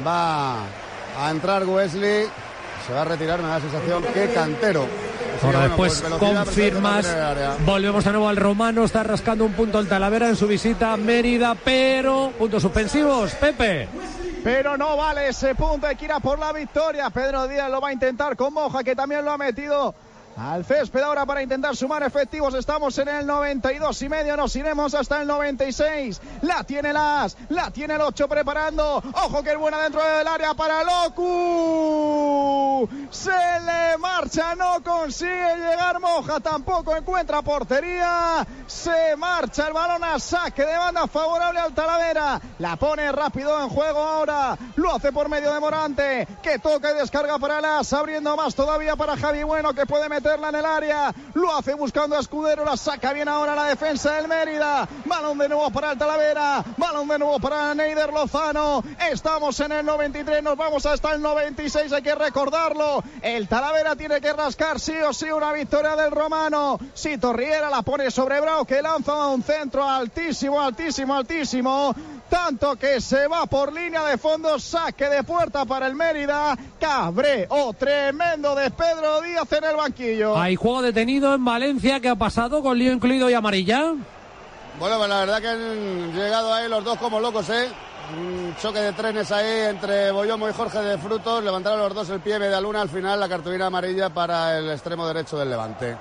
Va 0.07 0.55
a 1.19 1.31
entrar 1.33 1.65
Wesley. 1.65 2.29
Se 2.87 2.93
va 2.93 3.01
a 3.01 3.07
retirar, 3.07 3.41
me 3.43 3.49
da 3.49 3.55
la 3.55 3.61
sensación 3.61 4.05
que 4.05 4.33
Cantero. 4.33 4.87
Ahora 5.43 5.59
bueno, 5.59 5.69
después 5.69 6.03
pues, 6.03 6.15
confirmas, 6.15 7.17
volvemos 7.65 8.05
de 8.05 8.11
nuevo 8.11 8.29
al 8.29 8.37
romano, 8.37 8.85
está 8.85 9.03
rascando 9.03 9.45
un 9.45 9.53
punto 9.53 9.79
el 9.79 9.89
Talavera 9.89 10.29
en 10.29 10.37
su 10.37 10.47
visita 10.47 10.93
a 10.93 10.97
Mérida, 10.99 11.55
pero 11.55 12.33
puntos 12.39 12.63
suspensivos, 12.63 13.35
Pepe. 13.35 13.89
Pero 14.45 14.77
no 14.77 14.97
vale 14.97 15.29
ese 15.29 15.55
punto, 15.55 15.87
hay 15.87 15.97
que 15.97 16.07
ir 16.07 16.13
a 16.13 16.21
por 16.21 16.39
la 16.39 16.53
victoria. 16.53 17.11
Pedro 17.11 17.49
Díaz 17.49 17.71
lo 17.71 17.81
va 17.81 17.89
a 17.89 17.93
intentar 17.93 18.37
con 18.37 18.53
Moja, 18.53 18.83
que 18.85 18.95
también 18.95 19.25
lo 19.25 19.33
ha 19.33 19.39
metido 19.39 19.95
al 20.37 20.65
césped 20.65 21.03
ahora 21.03 21.27
para 21.27 21.43
intentar 21.43 21.77
sumar 21.77 22.03
efectivos. 22.03 22.55
Estamos 22.55 22.97
en 22.99 23.09
el 23.09 23.27
92 23.27 24.03
y 24.03 24.09
medio, 24.09 24.37
nos 24.37 24.55
iremos 24.57 24.95
hasta 24.95 25.21
el 25.21 25.29
96. 25.29 26.21
La 26.43 26.65
tiene 26.65 26.93
Las, 26.93 27.37
la 27.49 27.71
tiene 27.71 27.95
el 27.95 28.01
8 28.01 28.29
preparando. 28.29 29.03
Ojo 29.13 29.43
que 29.43 29.53
es 29.53 29.59
buena 29.59 29.83
dentro 29.83 30.03
del 30.03 30.27
área 30.27 30.55
para 30.55 30.83
Locu. 30.85 32.89
Se 33.11 33.31
le 33.31 33.99
marcha, 33.99 34.55
no 34.55 34.83
consigue 34.83 35.57
llegar 35.57 36.01
Moja, 36.01 36.41
tampoco 36.41 36.97
encuentra 36.97 37.43
portería. 37.43 38.47
Se 38.67 39.17
marcha 39.17 39.67
el 39.67 39.75
balón 39.75 40.03
a 40.05 40.19
saque 40.19 40.65
de 40.65 40.77
banda 40.77 41.07
favorable 41.07 41.61
al 41.61 41.75
Talavera. 41.75 42.41
La 42.59 42.77
pone 42.77 43.11
rápido 43.13 43.61
en 43.63 43.69
juego 43.69 43.99
ahora. 43.99 44.57
Lo 44.77 44.95
hace 44.95 45.13
por 45.13 45.29
medio 45.29 45.53
de 45.53 45.61
Morante, 45.61 46.29
que 46.43 46.59
toca 46.59 46.93
y 46.93 46.95
descarga 46.95 47.39
para 47.39 47.61
Las, 47.61 47.93
abriendo 47.93 48.37
más 48.37 48.55
todavía 48.55 48.97
para 48.97 49.17
Javi 49.17 49.43
Bueno, 49.43 49.75
que 49.75 49.87
puede 49.87 50.09
en 50.29 50.55
el 50.55 50.65
área. 50.65 51.15
Lo 51.35 51.57
hace 51.57 51.75
buscando 51.75 52.17
a 52.17 52.21
Escudero, 52.21 52.65
la 52.65 52.77
saca 52.77 53.13
bien 53.13 53.29
ahora 53.29 53.55
la 53.55 53.65
defensa 53.65 54.17
del 54.17 54.29
Mérida. 54.29 54.87
Balón 55.07 55.39
de 55.39 55.49
nuevo 55.49 55.71
para 55.71 55.93
el 55.93 55.99
Talavera. 55.99 56.63
Balón 56.77 57.09
de 57.09 57.19
nuevo 57.19 57.41
para 57.41 57.75
Neider 57.75 58.13
Lozano. 58.13 58.85
Estamos 59.11 59.59
en 59.61 59.73
el 59.73 59.87
93, 59.87 60.43
nos 60.43 60.57
vamos 60.57 60.85
hasta 60.85 61.13
el 61.13 61.23
96, 61.23 61.93
hay 61.93 62.03
que 62.03 62.15
recordarlo. 62.15 63.03
El 63.23 63.49
Talavera 63.49 63.97
tiene 63.97 64.21
que 64.21 64.33
rascar 64.33 64.79
sí 64.79 64.95
o 65.07 65.13
sí 65.13 65.31
una 65.31 65.53
victoria 65.53 65.97
del 65.97 66.11
Romano. 66.11 66.79
Si 66.93 67.17
Torriera 67.17 67.71
la 67.71 67.83
pone 67.83 68.11
sobre 68.11 68.41
Bravo, 68.41 68.65
que 68.67 68.83
lanza 68.83 69.27
un 69.27 69.43
centro 69.43 69.89
altísimo, 69.89 70.61
altísimo, 70.61 71.15
altísimo. 71.15 71.95
Tanto 72.31 72.77
que 72.77 73.01
se 73.01 73.27
va 73.27 73.45
por 73.47 73.73
línea 73.73 74.05
de 74.05 74.17
fondo, 74.17 74.57
saque 74.61 75.09
de 75.09 75.25
puerta 75.25 75.65
para 75.65 75.89
el 75.89 75.97
Mérida. 75.97 76.57
Cabreo 76.79 77.75
tremendo 77.77 78.55
de 78.55 78.71
Pedro 78.71 79.21
Díaz 79.21 79.53
en 79.53 79.65
el 79.65 79.75
banquillo. 79.75 80.39
Hay 80.39 80.55
juego 80.55 80.81
detenido 80.81 81.35
en 81.35 81.45
Valencia 81.45 81.99
que 81.99 82.09
ha 82.09 82.15
pasado 82.15 82.63
con 82.63 82.79
lío 82.79 82.93
incluido 82.93 83.29
y 83.29 83.35
amarilla. 83.35 83.95
Bueno, 84.79 84.97
pues 84.97 85.09
la 85.09 85.21
verdad 85.21 85.41
que 85.41 85.49
han 85.49 86.13
llegado 86.15 86.55
ahí 86.55 86.69
los 86.69 86.85
dos 86.85 86.97
como 86.99 87.19
locos, 87.19 87.51
¿eh? 87.51 87.69
Un 88.17 88.55
choque 88.63 88.79
de 88.79 88.93
trenes 88.93 89.31
ahí 89.33 89.69
entre 89.69 90.13
Boyomo 90.13 90.49
y 90.49 90.53
Jorge 90.53 90.79
de 90.79 90.99
Frutos. 90.99 91.43
Levantaron 91.43 91.81
los 91.81 91.95
dos 91.95 92.11
el 92.11 92.21
pie 92.21 92.39
de 92.39 92.61
Luna. 92.61 92.83
Al 92.83 92.89
final 92.89 93.19
la 93.19 93.29
cartulina 93.29 93.67
amarilla 93.67 94.09
para 94.09 94.57
el 94.57 94.71
extremo 94.71 95.07
derecho 95.07 95.37
del 95.37 95.51
Levante. 95.51 95.97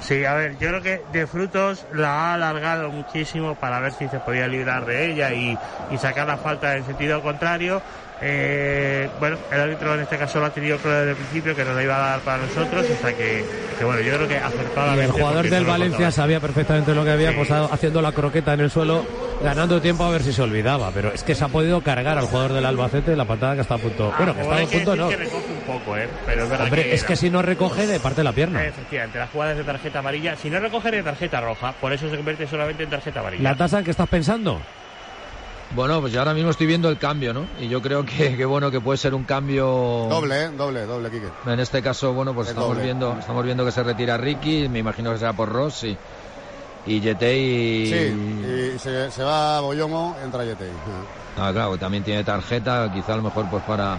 Sí, 0.00 0.24
a 0.24 0.34
ver, 0.34 0.58
yo 0.58 0.68
creo 0.68 0.82
que 0.82 1.04
de 1.10 1.26
frutos 1.26 1.86
la 1.92 2.08
ha 2.30 2.34
alargado 2.34 2.90
muchísimo 2.90 3.54
para 3.54 3.80
ver 3.80 3.92
si 3.92 4.08
se 4.08 4.20
podía 4.20 4.46
librar 4.46 4.84
de 4.84 5.10
ella 5.10 5.32
y, 5.32 5.58
y 5.90 5.98
sacar 5.98 6.26
la 6.26 6.36
falta 6.36 6.76
en 6.76 6.84
sentido 6.84 7.22
contrario. 7.22 7.82
Eh, 8.22 9.10
bueno, 9.20 9.36
el 9.52 9.60
árbitro 9.60 9.94
en 9.94 10.00
este 10.00 10.16
caso 10.16 10.40
lo 10.40 10.46
ha 10.46 10.50
tenido 10.50 10.78
claro 10.78 10.98
desde 11.00 11.10
el 11.10 11.16
principio 11.16 11.54
que 11.54 11.64
nos 11.66 11.76
la 11.76 11.82
iba 11.82 11.96
a 11.96 12.10
dar 12.12 12.20
para 12.20 12.38
nosotros, 12.46 12.86
o 12.90 13.00
sea 13.02 13.14
que, 13.14 13.44
que 13.78 13.84
bueno, 13.84 14.00
yo 14.00 14.14
creo 14.14 14.26
que 14.28 14.34
Y 14.34 14.38
acertadamente. 14.38 15.04
el 15.04 15.10
jugador 15.12 15.50
del 15.50 15.64
no 15.64 15.70
Valencia 15.70 16.10
sabía 16.10 16.40
perfectamente 16.40 16.94
lo 16.94 17.04
que 17.04 17.10
había, 17.10 17.30
Sí. 17.30 17.36
pues 17.36 17.50
ha- 17.50 17.64
haciendo 17.66 18.00
la 18.00 18.12
croqueta 18.12 18.54
en 18.54 18.60
el 18.60 18.70
suelo, 18.70 19.04
ganando 19.42 19.82
tiempo 19.82 20.04
a 20.04 20.10
ver 20.10 20.22
si 20.22 20.32
se 20.32 20.40
olvidaba. 20.40 20.90
Pero 20.94 21.12
es 21.12 21.22
que 21.22 21.34
se 21.34 21.44
ha 21.44 21.48
podido 21.48 21.82
cargar 21.82 22.16
al 22.16 22.24
jugador 22.24 22.54
del 22.54 22.64
Albacete 22.64 23.14
la 23.16 23.26
patada 23.26 23.54
que 23.54 23.60
está 23.60 23.74
a 23.74 23.78
punto. 23.78 24.10
bueno, 24.16 24.32
que 24.34 24.40
Ah, 24.40 24.42
está 24.44 24.56
hay 24.56 24.64
a 24.64 24.68
punto, 24.68 24.96
no. 24.96 25.08
que 25.10 25.16
recoge 25.16 25.52
un 25.52 25.60
poco, 25.78 25.96
¿eh? 25.98 26.08
Pero 26.24 26.44
es 26.46 26.60
Hombre, 26.60 26.94
es 26.94 27.02
no. 27.02 27.08
que 27.08 27.16
si 27.16 27.28
no 27.30 27.42
recoge, 27.42 27.86
de 27.86 28.00
parte 28.00 28.24
la 28.24 28.32
pierna. 28.32 28.64
Efectivamente, 28.64 29.18
las 29.18 29.28
jugadas 29.30 29.58
de 29.58 29.64
tarjeta 29.64 29.98
amarilla, 29.98 30.36
si 30.36 30.48
no 30.48 30.58
recoge 30.58 30.90
de 30.90 31.02
tarjeta 31.02 31.42
roja, 31.42 31.72
por 31.72 31.92
eso 31.92 32.08
se 32.08 32.16
convierte 32.16 32.46
solamente 32.46 32.82
en 32.82 32.88
tarjeta 32.90 33.20
amarilla. 33.20 33.42
¿La 33.50 33.56
tasa 33.56 33.82
que 33.82 33.90
estás 33.90 34.08
pensando? 34.08 34.62
Bueno, 35.76 36.00
pues 36.00 36.10
yo 36.10 36.20
ahora 36.20 36.32
mismo 36.32 36.50
estoy 36.50 36.66
viendo 36.66 36.88
el 36.88 36.96
cambio, 36.96 37.34
¿no? 37.34 37.46
Y 37.60 37.68
yo 37.68 37.82
creo 37.82 38.02
que, 38.02 38.34
que 38.34 38.44
bueno, 38.46 38.70
que 38.70 38.80
puede 38.80 38.96
ser 38.96 39.12
un 39.14 39.24
cambio. 39.24 39.66
Doble, 40.08 40.44
¿eh? 40.44 40.48
Doble, 40.56 40.86
doble, 40.86 41.10
Quique. 41.10 41.30
En 41.44 41.60
este 41.60 41.82
caso, 41.82 42.14
bueno, 42.14 42.32
pues 42.34 42.46
Es 42.46 42.52
estamos 42.52 42.70
doble. 42.70 42.82
viendo, 42.82 43.14
estamos 43.18 43.44
viendo 43.44 43.62
que 43.62 43.72
se 43.72 43.82
retira 43.82 44.16
Ricky, 44.16 44.68
me 44.70 44.78
imagino 44.78 45.12
que 45.12 45.18
será 45.18 45.34
por 45.34 45.50
Ross 45.50 45.84
y, 45.84 45.98
Yetei. 47.00 47.86
Sí, 47.86 48.74
y 48.74 48.78
se, 48.78 49.10
se 49.10 49.22
va 49.22 49.60
Boyomo, 49.60 50.16
entra 50.24 50.46
Yetei. 50.46 50.70
Ah, 51.36 51.50
claro, 51.52 51.72
que 51.72 51.78
también 51.78 52.02
tiene 52.02 52.24
tarjeta, 52.24 52.88
quizá 52.90 53.12
a 53.12 53.16
lo 53.16 53.22
mejor 53.22 53.44
pues 53.50 53.62
para... 53.64 53.98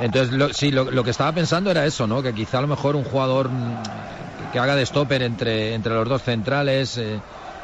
Entonces, 0.00 0.32
lo- 0.32 0.54
sí, 0.54 0.70
lo, 0.70 0.88
lo 0.92 1.02
que 1.02 1.10
estaba 1.10 1.32
pensando 1.32 1.72
era 1.72 1.84
eso, 1.86 2.06
¿no? 2.06 2.22
Que 2.22 2.32
quizá 2.32 2.58
a 2.58 2.60
lo 2.60 2.68
mejor 2.68 2.94
un 2.94 3.02
jugador 3.02 3.48
mm, 3.50 3.82
que, 4.38 4.50
que 4.52 4.58
haga 4.60 4.76
de 4.76 4.86
stopper 4.86 5.22
entre, 5.22 5.74
entre 5.74 5.92
los 5.92 6.08
dos 6.08 6.22
centrales, 6.22 6.96
eh, 6.98 7.20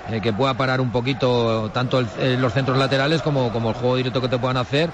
eh, 0.09 0.21
que 0.21 0.33
pueda 0.33 0.55
parar 0.55 0.81
un 0.81 0.91
poquito 0.91 1.71
tanto 1.71 2.01
eh, 2.01 2.37
los 2.39 2.53
centros 2.53 2.77
laterales 2.79 3.23
como, 3.23 3.51
como 3.53 3.71
el 3.71 3.75
juego 3.75 3.97
directo 3.97 4.21
que 4.21 4.29
te 4.29 4.39
puedan 4.39 4.57
hacer 4.57 4.93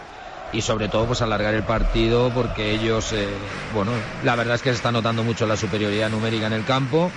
y 0.52 0.62
sobre 0.62 0.88
todo 0.88 1.06
pues 1.06 1.20
alargar 1.22 1.54
el 1.54 1.64
partido 1.64 2.30
porque 2.32 2.70
ellos, 2.72 3.12
eh, 3.12 3.38
bueno, 3.70 4.02
la 4.22 4.34
verdad 4.36 4.54
es 4.54 4.62
que 4.62 4.70
se 4.70 4.76
está 4.76 4.92
notando 4.92 5.22
mucho 5.24 5.46
la 5.46 5.56
superioridad 5.56 6.10
numérica 6.10 6.46
en 6.46 6.52
el 6.54 6.64
campo. 6.64 7.12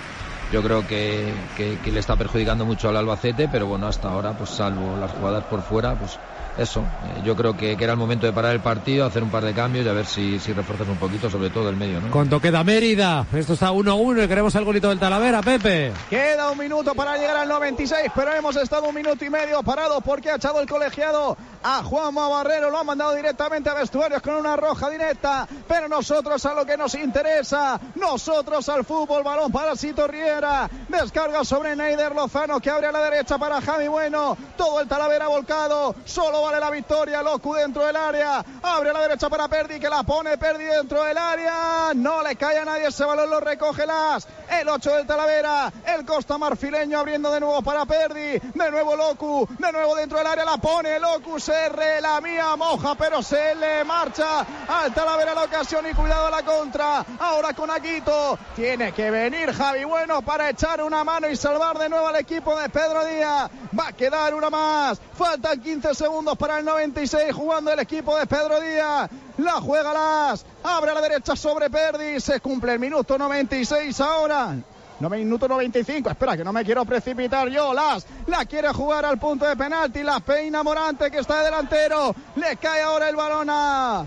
Yo 0.51 0.61
creo 0.61 0.85
que- 0.85 1.33
que 1.55 1.91
le 1.91 1.99
está 2.01 2.17
perjudicando 2.17 2.65
mucho 2.65 2.89
al 2.89 2.97
Albacete, 2.97 3.47
pero 3.47 3.67
bueno, 3.67 3.87
hasta 3.87 4.09
ahora, 4.09 4.33
pues 4.33 4.49
salvo 4.49 4.97
las 4.97 5.11
jugadas 5.11 5.45
por 5.45 5.61
fuera, 5.61 5.95
pues 5.95 6.19
eso, 6.57 6.81
eh, 6.81 7.21
yo 7.23 7.35
creo 7.35 7.55
que, 7.55 7.77
que, 7.77 7.83
era 7.83 7.93
el 7.93 7.99
momento 7.99 8.25
de 8.25 8.33
parar 8.33 8.53
el 8.53 8.61
partido, 8.61 9.05
hacer 9.05 9.23
un 9.23 9.29
par 9.29 9.43
de 9.43 9.53
cambios 9.53 9.85
y 9.85 9.89
a 9.89 9.93
ver 9.93 10.05
si, 10.05 10.39
si 10.39 10.53
refuerzas 10.53 10.87
un 10.87 10.97
poquito, 10.97 11.29
sobre 11.29 11.49
todo 11.49 11.69
el 11.69 11.77
medio, 11.77 12.01
¿no? 12.01 12.11
¿Cuánto 12.11 12.39
queda 12.39 12.63
Mérida? 12.63 13.25
Esto 13.33 13.53
está 13.53 13.71
1-1 13.71 14.25
y 14.25 14.27
queremos 14.27 14.53
el 14.55 14.65
golito 14.65 14.89
del 14.89 14.99
Talavera, 14.99 15.41
Pepe. 15.41 15.93
Queda 16.09 16.51
un 16.51 16.57
minuto 16.57 16.93
para 16.93 17.17
llegar 17.17 17.37
al 17.37 17.47
96, 17.47 18.11
pero 18.13 18.33
hemos 18.33 18.55
estado 18.57 18.83
un 18.89 18.95
minuto 18.95 19.23
y 19.23 19.29
medio 19.29 19.63
parados 19.63 20.03
porque 20.03 20.29
ha 20.29 20.35
echado 20.35 20.59
el 20.59 20.67
colegiado 20.67 21.37
a 21.63 21.83
Juanma 21.83 22.27
Barrero, 22.27 22.69
lo 22.69 22.79
ha 22.79 22.83
mandado 22.83 23.15
directamente 23.15 23.69
a 23.69 23.73
vestuarios 23.73 24.21
con 24.21 24.35
una 24.35 24.55
roja 24.55 24.89
directa, 24.89 25.47
pero 25.67 25.87
nosotros 25.87 26.43
a 26.45 26.53
lo 26.53 26.65
que 26.65 26.75
nos 26.75 26.95
interesa, 26.95 27.79
nosotros 27.95 28.67
al 28.69 28.83
fútbol, 28.83 29.23
balón 29.23 29.51
para 29.51 29.75
Sito 29.75 30.07
Riera, 30.07 30.69
descarga 30.89 31.43
sobre 31.43 31.75
Neider 31.75 32.13
Lozano 32.13 32.59
que 32.59 32.69
abre 32.69 32.87
a 32.87 32.91
la 32.91 33.03
derecha 33.03 33.37
para 33.37 33.61
Javi 33.61 33.87
Bueno, 33.87 34.35
todo 34.57 34.81
el 34.81 34.87
Talavera 34.87 35.27
volcado, 35.27 35.95
solo 36.05 36.40
vale 36.41 36.59
la 36.59 36.69
victoria, 36.69 37.21
Locu 37.21 37.53
dentro 37.53 37.85
del 37.85 37.95
área, 37.95 38.43
abre 38.61 38.93
la 38.93 39.01
derecha 39.01 39.29
para 39.29 39.47
Perdi 39.47 39.79
que 39.79 39.89
la 39.89 40.03
pone 40.03 40.37
Perdi 40.37 40.65
dentro 40.65 41.03
del 41.03 41.17
área, 41.17 41.91
no 41.95 42.23
le 42.23 42.35
cae 42.35 42.59
a 42.59 42.65
nadie 42.65 42.87
ese 42.87 43.05
balón, 43.05 43.29
lo 43.29 43.39
recoge 43.39 43.85
las, 43.85 44.27
el 44.49 44.67
8 44.67 44.95
del 44.97 45.07
Talavera, 45.07 45.71
el 45.85 46.05
Costa 46.05 46.37
Marfileño 46.37 46.99
abriendo 46.99 47.31
de 47.31 47.39
nuevo 47.39 47.61
para 47.61 47.85
Perdi, 47.85 48.39
de 48.39 48.71
nuevo 48.71 48.95
Locu, 48.95 49.47
de 49.57 49.71
nuevo 49.71 49.95
dentro 49.95 50.17
del 50.17 50.27
área, 50.27 50.45
la 50.45 50.57
pone 50.57 50.99
Locu, 50.99 51.39
se 51.39 51.69
la 52.01 52.21
mía 52.21 52.55
moja, 52.55 52.95
pero 52.95 53.21
se 53.21 53.55
le 53.55 53.83
marcha 53.83 54.45
al 54.67 54.93
Talavera 54.93 55.33
la 55.33 55.43
ocasión 55.43 55.85
y 55.89 55.93
cuidado 55.93 56.29
la 56.29 56.43
contra, 56.43 57.05
ahora 57.19 57.53
con 57.53 57.69
Aquito, 57.69 58.37
tiene 58.55 58.91
que 58.91 59.11
venir 59.11 59.53
Javi 59.53 59.83
Bueno 59.83 60.21
para 60.21 60.49
echar 60.49 60.81
una 60.81 61.03
mano 61.03 61.29
y 61.29 61.35
salvar 61.35 61.77
de 61.77 61.89
nuevo 61.89 62.07
al 62.07 62.15
equipo 62.15 62.57
de 62.59 62.69
Pedro 62.69 63.05
Díaz, 63.05 63.49
va 63.77 63.87
a 63.87 63.93
quedar 63.93 64.33
una 64.33 64.49
más, 64.49 64.99
faltan 65.17 65.59
15 65.59 65.95
segundos 65.95 66.30
para 66.35 66.59
el 66.59 66.65
96 66.65 67.33
jugando 67.33 67.71
el 67.71 67.79
equipo 67.79 68.17
de 68.17 68.25
Pedro 68.27 68.59
Díaz. 68.59 69.09
La 69.37 69.53
juega 69.53 69.93
Las. 69.93 70.45
Abre 70.63 70.91
a 70.91 70.93
la 70.95 71.01
derecha 71.01 71.35
sobre 71.35 71.69
Perdi. 71.69 72.19
Se 72.19 72.39
cumple 72.39 72.73
el 72.73 72.79
minuto 72.79 73.17
96 73.17 73.99
ahora. 73.99 74.55
No, 74.99 75.09
minuto 75.09 75.47
95. 75.47 76.11
Espera, 76.11 76.37
que 76.37 76.43
no 76.43 76.53
me 76.53 76.63
quiero 76.63 76.85
precipitar 76.85 77.49
yo. 77.49 77.73
Las 77.73 78.05
la 78.27 78.45
quiere 78.45 78.69
jugar 78.71 79.03
al 79.03 79.17
punto 79.17 79.45
de 79.45 79.55
penalti. 79.55 80.03
La 80.03 80.19
peina 80.19 80.61
Morante 80.61 81.09
que 81.09 81.19
está 81.19 81.39
de 81.39 81.45
delantero. 81.45 82.13
Le 82.35 82.55
cae 82.57 82.81
ahora 82.81 83.09
el 83.09 83.15
balón 83.15 83.47
a. 83.49 84.05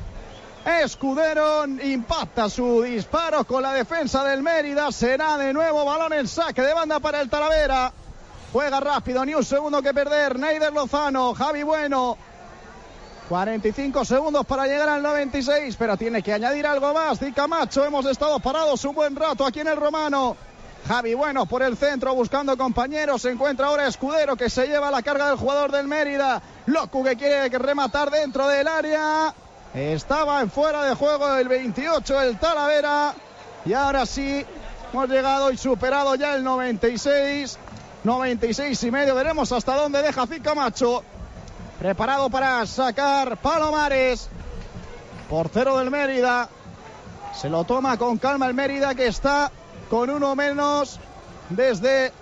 Escudero 0.64 1.66
impacta 1.66 2.49
su 2.49 2.83
disparo 2.83 3.45
con 3.45 3.62
la 3.62 3.75
defensa 3.75 4.25
del 4.25 4.43
Mérida. 4.43 4.91
Será 4.93 5.37
de 5.37 5.53
nuevo 5.53 5.85
balón 5.85 6.12
en 6.12 6.29
saque 6.29 6.62
de 6.62 6.72
banda 6.72 7.01
para 7.01 7.20
el 7.20 7.29
Talavera. 7.29 7.93
Juega 8.55 8.79
rápido, 8.79 9.25
ni 9.25 9.35
un 9.35 9.45
segundo 9.45 9.83
que 9.83 9.93
perder. 9.93 10.39
Neider 10.39 10.73
Lozano, 10.73 11.35
Javi 11.35 11.65
Bueno. 11.65 12.17
45 13.29 14.05
segundos 14.05 14.47
para 14.47 14.69
llegar 14.69 14.89
al 14.89 15.03
96, 15.03 15.75
pero 15.77 15.97
tiene 15.97 16.23
que 16.23 16.33
añadir 16.33 16.65
algo 16.65 16.95
más. 16.95 17.19
Di 17.19 17.33
Camacho, 17.33 17.85
hemos 17.85 18.07
estado 18.07 18.39
parados 18.39 18.85
un 18.85 18.95
buen 18.95 19.17
rato 19.17 19.45
aquí 19.45 19.59
en 19.59 19.67
el 19.67 19.77
Romano. 19.77 20.37
Javi 20.87 21.15
Bueno 21.15 21.47
por 21.47 21.65
el 21.65 21.77
centro 21.77 22.15
buscando 22.15 22.57
compañeros. 22.57 23.23
Se 23.23 23.31
encuentra 23.31 23.67
ahora 23.67 23.89
Escudero 23.89 24.37
que 24.37 24.49
se 24.49 24.69
lleva 24.69 24.89
la 24.89 25.03
carga 25.03 25.31
del 25.31 25.37
jugador 25.37 25.73
del 25.73 25.89
Mérida. 25.89 26.41
Locu 26.67 27.03
que 27.03 27.17
quiere 27.17 27.49
rematar 27.59 28.13
dentro 28.13 28.47
del 28.47 28.69
área. 28.69 29.35
Estaba 29.75 30.41
en 30.41 30.49
fuera 30.49 30.85
de 30.85 30.95
juego 30.95 31.35
el 31.35 31.49
28 31.49 32.23
el 32.23 32.39
Talavera. 32.39 33.15
Y 33.65 33.73
ahora 33.73 34.07
sí 34.07 34.47
hemos 34.93 35.09
llegado 35.09 35.51
y 35.51 35.57
superado 35.57 36.15
ya 36.15 36.37
el 36.37 36.45
96. 36.45 37.59
96 38.05 38.83
y 38.85 38.91
medio. 38.91 39.15
Veremos 39.15 39.51
hasta 39.51 39.75
dónde 39.77 40.03
deja 40.03 40.27
Camacho. 40.43 41.03
Preparado 41.79 42.31
para 42.31 42.65
sacar 42.67 43.39
Palomares. 43.39 44.29
Portero 45.29 45.79
del 45.79 45.91
Mérida. 45.91 46.49
Se 47.35 47.49
lo 47.49 47.65
toma 47.65 47.97
con 47.97 48.19
calma 48.19 48.47
el 48.47 48.55
Mérida 48.55 48.95
que 48.95 49.07
está 49.07 49.51
con 49.91 50.11
uno 50.11 50.37
menos 50.37 51.01
desde 51.49 52.13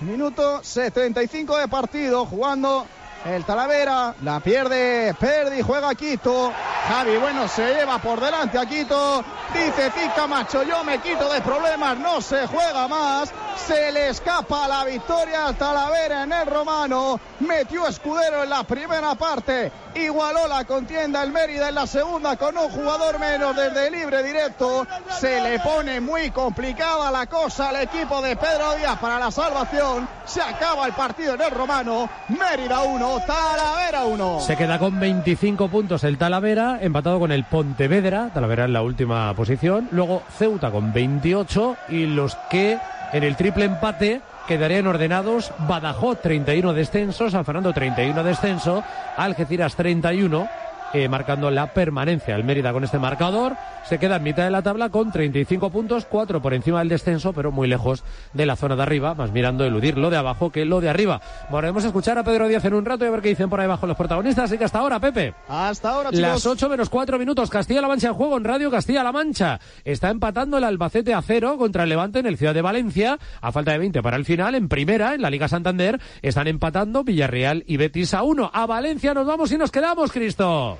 minuto 0.00 0.62
75 0.62 1.58
de 1.58 1.68
partido 1.68 2.24
jugando 2.24 2.86
el 3.24 3.44
Talavera. 3.44 4.14
La 4.22 4.40
pierde 4.40 5.14
Perdi, 5.18 5.60
juega 5.60 5.94
Quito. 5.94 6.52
Javi 6.88 7.16
Bueno 7.16 7.48
se 7.48 7.74
lleva 7.74 7.98
por 7.98 8.20
delante 8.20 8.58
a 8.58 8.66
Quito. 8.66 9.24
Dice 9.52 9.90
Fica 9.90 10.26
Macho, 10.26 10.62
yo 10.62 10.82
me 10.82 10.98
quito 11.00 11.30
de 11.30 11.40
problemas, 11.42 11.98
no 11.98 12.20
se 12.20 12.46
juega 12.46 12.88
más. 12.88 13.32
Se 13.56 13.92
le 13.92 14.08
escapa 14.08 14.66
la 14.66 14.84
victoria 14.84 15.46
al 15.46 15.56
Talavera 15.56 16.24
en 16.24 16.32
el 16.32 16.46
Romano. 16.46 17.20
Metió 17.40 17.86
Escudero 17.86 18.42
en 18.42 18.50
la 18.50 18.64
primera 18.64 19.14
parte. 19.14 19.70
Igualó 19.94 20.48
la 20.48 20.64
contienda 20.64 21.22
el 21.22 21.32
Mérida 21.32 21.68
en 21.68 21.74
la 21.74 21.86
segunda 21.86 22.36
con 22.36 22.56
un 22.56 22.70
jugador 22.70 23.18
menos 23.18 23.54
desde 23.54 23.90
libre 23.90 24.22
directo. 24.22 24.86
Se 25.20 25.40
le 25.40 25.58
pone 25.60 26.00
muy 26.00 26.30
complicada 26.30 27.10
la 27.10 27.26
cosa 27.26 27.68
al 27.68 27.76
equipo 27.76 28.22
de 28.22 28.36
Pedro 28.36 28.74
Díaz 28.74 28.98
para 28.98 29.18
la 29.18 29.30
salvación. 29.30 30.08
Se 30.24 30.40
acaba 30.40 30.86
el 30.86 30.92
partido 30.92 31.34
en 31.34 31.42
el 31.42 31.50
Romano. 31.50 32.08
Mérida 32.28 32.82
1, 32.82 33.22
Talavera 33.26 34.04
1. 34.04 34.40
Se 34.40 34.56
queda 34.56 34.78
con 34.78 34.98
25 34.98 35.68
puntos 35.68 36.04
el 36.04 36.18
Talavera, 36.18 36.78
empatado 36.80 37.20
con 37.20 37.32
el 37.32 37.44
Pontevedra. 37.44 38.30
Talavera 38.32 38.64
en 38.64 38.72
la 38.72 38.82
última 38.82 39.32
posición. 39.34 39.88
Luego 39.92 40.22
Ceuta 40.38 40.70
con 40.70 40.92
28 40.92 41.76
y 41.90 42.06
los 42.06 42.34
que 42.50 42.78
en 43.12 43.22
el 43.22 43.36
triple 43.36 43.64
empate 43.66 44.20
quedarían 44.48 44.86
ordenados 44.86 45.52
Badajoz 45.58 46.20
31 46.20 46.72
descensos, 46.72 47.32
San 47.32 47.44
Fernando 47.44 47.72
31 47.72 48.22
descenso, 48.24 48.82
Algeciras 49.16 49.76
31 49.76 50.48
eh, 50.92 51.08
marcando 51.08 51.50
la 51.50 51.72
permanencia. 51.72 52.34
El 52.36 52.44
Mérida 52.44 52.72
con 52.72 52.84
este 52.84 52.98
marcador 52.98 53.56
se 53.88 53.98
queda 53.98 54.16
en 54.16 54.22
mitad 54.22 54.44
de 54.44 54.50
la 54.50 54.62
tabla 54.62 54.88
con 54.88 55.10
35 55.10 55.70
puntos, 55.70 56.06
4 56.06 56.40
por 56.40 56.54
encima 56.54 56.78
del 56.78 56.88
descenso, 56.88 57.32
pero 57.32 57.50
muy 57.50 57.68
lejos 57.68 58.04
de 58.32 58.46
la 58.46 58.56
zona 58.56 58.76
de 58.76 58.82
arriba, 58.82 59.14
más 59.14 59.32
mirando 59.32 59.64
eludir 59.64 59.98
lo 59.98 60.10
de 60.10 60.16
abajo 60.16 60.50
que 60.50 60.64
lo 60.64 60.80
de 60.80 60.88
arriba. 60.88 61.20
Volvemos 61.50 61.84
a 61.84 61.88
escuchar 61.88 62.18
a 62.18 62.24
Pedro 62.24 62.48
Díaz 62.48 62.64
en 62.64 62.74
un 62.74 62.84
rato 62.84 63.04
y 63.04 63.08
a 63.08 63.10
ver 63.10 63.20
qué 63.20 63.30
dicen 63.30 63.50
por 63.50 63.60
ahí 63.60 63.64
abajo 63.64 63.86
los 63.86 63.96
protagonistas. 63.96 64.44
Así 64.44 64.58
que 64.58 64.64
hasta 64.64 64.78
ahora, 64.78 65.00
Pepe. 65.00 65.34
Hasta 65.48 65.90
ahora, 65.90 66.10
chicos. 66.10 66.22
Las 66.22 66.46
8 66.46 66.68
menos 66.68 66.88
4 66.88 67.18
minutos. 67.18 67.50
Castilla-La 67.50 67.88
Mancha 67.88 68.08
en 68.08 68.14
juego 68.14 68.36
en 68.36 68.44
Radio 68.44 68.70
Castilla-La 68.70 69.12
Mancha. 69.12 69.60
Está 69.84 70.10
empatando 70.10 70.58
el 70.58 70.64
Albacete 70.64 71.14
a 71.14 71.22
cero 71.22 71.56
contra 71.58 71.82
el 71.84 71.88
Levante 71.88 72.18
en 72.20 72.26
el 72.26 72.38
Ciudad 72.38 72.54
de 72.54 72.62
Valencia. 72.62 73.18
A 73.40 73.52
falta 73.52 73.72
de 73.72 73.78
20 73.78 74.02
para 74.02 74.16
el 74.16 74.24
final, 74.24 74.54
en 74.54 74.68
primera, 74.68 75.14
en 75.14 75.22
la 75.22 75.30
Liga 75.30 75.48
Santander, 75.48 76.00
están 76.22 76.46
empatando 76.46 77.04
Villarreal 77.04 77.64
y 77.66 77.76
Betis 77.76 78.14
a 78.14 78.22
1. 78.22 78.50
A 78.52 78.66
Valencia 78.66 79.14
nos 79.14 79.26
vamos 79.26 79.52
y 79.52 79.58
nos 79.58 79.70
quedamos, 79.70 80.12
Cristo. 80.12 80.78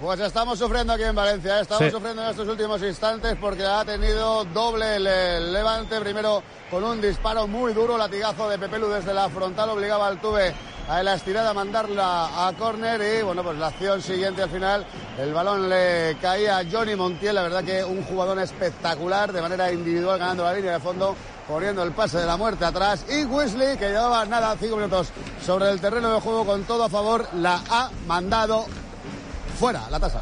Pues 0.00 0.20
estamos 0.20 0.58
sufriendo 0.58 0.92
aquí 0.92 1.04
en 1.04 1.14
Valencia, 1.14 1.58
¿eh? 1.58 1.62
estamos 1.62 1.90
sufriendo 1.90 2.22
en 2.22 2.28
estos 2.28 2.46
últimos 2.46 2.82
instantes 2.82 3.34
porque 3.40 3.64
ha 3.64 3.82
tenido 3.82 4.44
doble 4.44 4.96
el, 4.96 5.52
levante, 5.54 5.98
primero 6.00 6.42
con 6.70 6.84
un 6.84 7.00
disparo 7.00 7.46
muy 7.46 7.72
duro, 7.72 7.96
latigazo 7.96 8.46
de 8.46 8.58
Pepelu 8.58 8.88
desde 8.88 9.14
la 9.14 9.30
frontal, 9.30 9.70
obligaba 9.70 10.06
al 10.06 10.20
Tuve 10.20 10.52
a 10.86 11.02
la 11.02 11.14
estirada 11.14 11.50
a 11.50 11.54
mandarla 11.54 12.46
a 12.46 12.52
córner 12.52 13.00
y 13.00 13.22
bueno, 13.22 13.42
pues 13.42 13.56
la 13.56 13.68
acción 13.68 14.02
siguiente 14.02 14.42
al 14.42 14.50
final, 14.50 14.86
el 15.18 15.32
balón 15.32 15.66
le 15.70 16.18
caía 16.20 16.58
a 16.58 16.64
Johnny 16.70 16.94
Montiel, 16.94 17.34
la 17.34 17.42
verdad 17.42 17.64
que 17.64 17.82
un 17.82 18.04
jugador 18.04 18.38
espectacular 18.38 19.32
de 19.32 19.40
manera 19.40 19.72
individual 19.72 20.18
ganando 20.18 20.44
la 20.44 20.52
línea 20.52 20.72
de 20.72 20.80
fondo, 20.80 21.16
corriendo 21.48 21.82
el 21.82 21.92
pase 21.92 22.18
de 22.18 22.26
la 22.26 22.36
muerte 22.36 22.66
atrás 22.66 23.06
y 23.08 23.24
Wesley 23.24 23.78
que 23.78 23.88
llevaba 23.88 24.26
nada, 24.26 24.56
cinco 24.60 24.76
minutos 24.76 25.08
sobre 25.44 25.70
el 25.70 25.80
terreno 25.80 26.12
de 26.12 26.20
juego 26.20 26.44
con 26.44 26.64
todo 26.64 26.84
a 26.84 26.90
favor, 26.90 27.26
la 27.32 27.62
ha 27.70 27.90
mandado 28.06 28.66
fuera 29.56 29.88
la 29.90 29.98
tasa. 29.98 30.20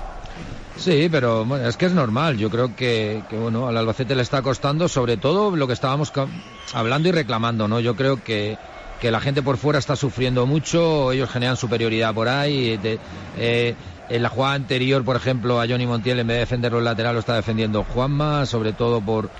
Sí, 0.76 1.08
pero 1.10 1.44
bueno, 1.44 1.68
es 1.68 1.76
que 1.76 1.86
es 1.86 1.92
normal. 1.92 2.36
Yo 2.36 2.50
creo 2.50 2.74
que, 2.74 3.22
que, 3.28 3.36
bueno, 3.36 3.68
al 3.68 3.76
Albacete 3.76 4.14
le 4.14 4.22
está 4.22 4.42
costando, 4.42 4.88
sobre 4.88 5.16
todo 5.16 5.54
lo 5.54 5.66
que 5.66 5.72
estábamos 5.72 6.12
hablando 6.72 7.08
y 7.08 7.12
reclamando, 7.12 7.68
¿no? 7.68 7.78
Yo 7.78 7.94
creo 7.94 8.22
que, 8.22 8.58
que 9.00 9.10
la 9.10 9.20
gente 9.20 9.42
por 9.42 9.56
fuera 9.56 9.78
está 9.78 9.96
sufriendo 9.96 10.46
mucho, 10.46 11.12
ellos 11.12 11.30
generan 11.30 11.56
superioridad 11.56 12.12
por 12.12 12.28
ahí. 12.28 12.78
Eh, 13.36 13.74
en 14.08 14.22
la 14.22 14.28
jugada 14.28 14.54
anterior, 14.54 15.04
por 15.04 15.16
ejemplo, 15.16 15.60
a 15.60 15.66
Johnny 15.66 15.86
Montiel 15.86 16.18
en 16.18 16.26
vez 16.26 16.36
de 16.36 16.40
defender 16.40 16.72
los 16.72 16.82
laterales 16.82 17.14
lo 17.14 17.20
está 17.20 17.36
defendiendo 17.36 17.84
Juanma, 17.84 18.44
sobre 18.44 18.72
todo 18.72 19.00
por 19.00 19.30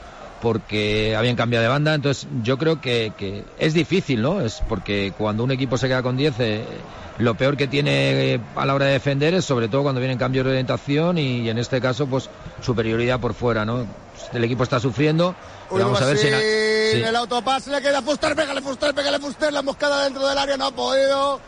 porque 0.44 1.16
habían 1.16 1.36
cambiado 1.36 1.62
de 1.62 1.70
banda. 1.70 1.94
Entonces, 1.94 2.28
yo 2.42 2.58
creo 2.58 2.78
que, 2.78 3.14
que 3.16 3.44
es 3.58 3.72
difícil, 3.72 4.20
¿no? 4.20 4.42
Es 4.42 4.62
porque 4.68 5.14
cuando 5.16 5.42
un 5.42 5.50
equipo 5.50 5.78
se 5.78 5.88
queda 5.88 6.02
con 6.02 6.18
10, 6.18 6.34
eh, 6.38 6.64
lo 7.16 7.34
peor 7.34 7.56
que 7.56 7.66
tiene 7.66 8.34
eh, 8.34 8.40
a 8.54 8.66
la 8.66 8.74
hora 8.74 8.84
de 8.84 8.92
defender 8.92 9.32
es 9.32 9.46
sobre 9.46 9.68
todo 9.68 9.84
cuando 9.84 10.02
vienen 10.02 10.18
cambios 10.18 10.44
de 10.44 10.50
orientación 10.50 11.16
y, 11.16 11.48
en 11.48 11.56
este 11.56 11.80
caso, 11.80 12.06
pues 12.06 12.28
superioridad 12.60 13.20
por 13.20 13.32
fuera, 13.32 13.64
¿no? 13.64 13.86
El 14.34 14.44
equipo 14.44 14.64
está 14.64 14.78
sufriendo. 14.78 15.34
vamos 15.70 16.02
a 16.02 16.04
ver 16.04 16.18
si. 16.18 16.28
En 16.28 17.06
el 17.06 17.16
autopase 17.16 17.70
le 17.70 17.80
queda 17.80 18.02
Fuster, 18.02 18.36
pégale 18.36 18.60
Fuster, 18.60 18.94
pégale 18.94 19.18
Fuster, 19.18 19.50
la 19.50 19.62
moscada 19.62 20.04
dentro 20.04 20.28
del 20.28 20.36
área 20.36 20.58
no 20.58 20.66
ha 20.66 20.72
podido 20.72 21.40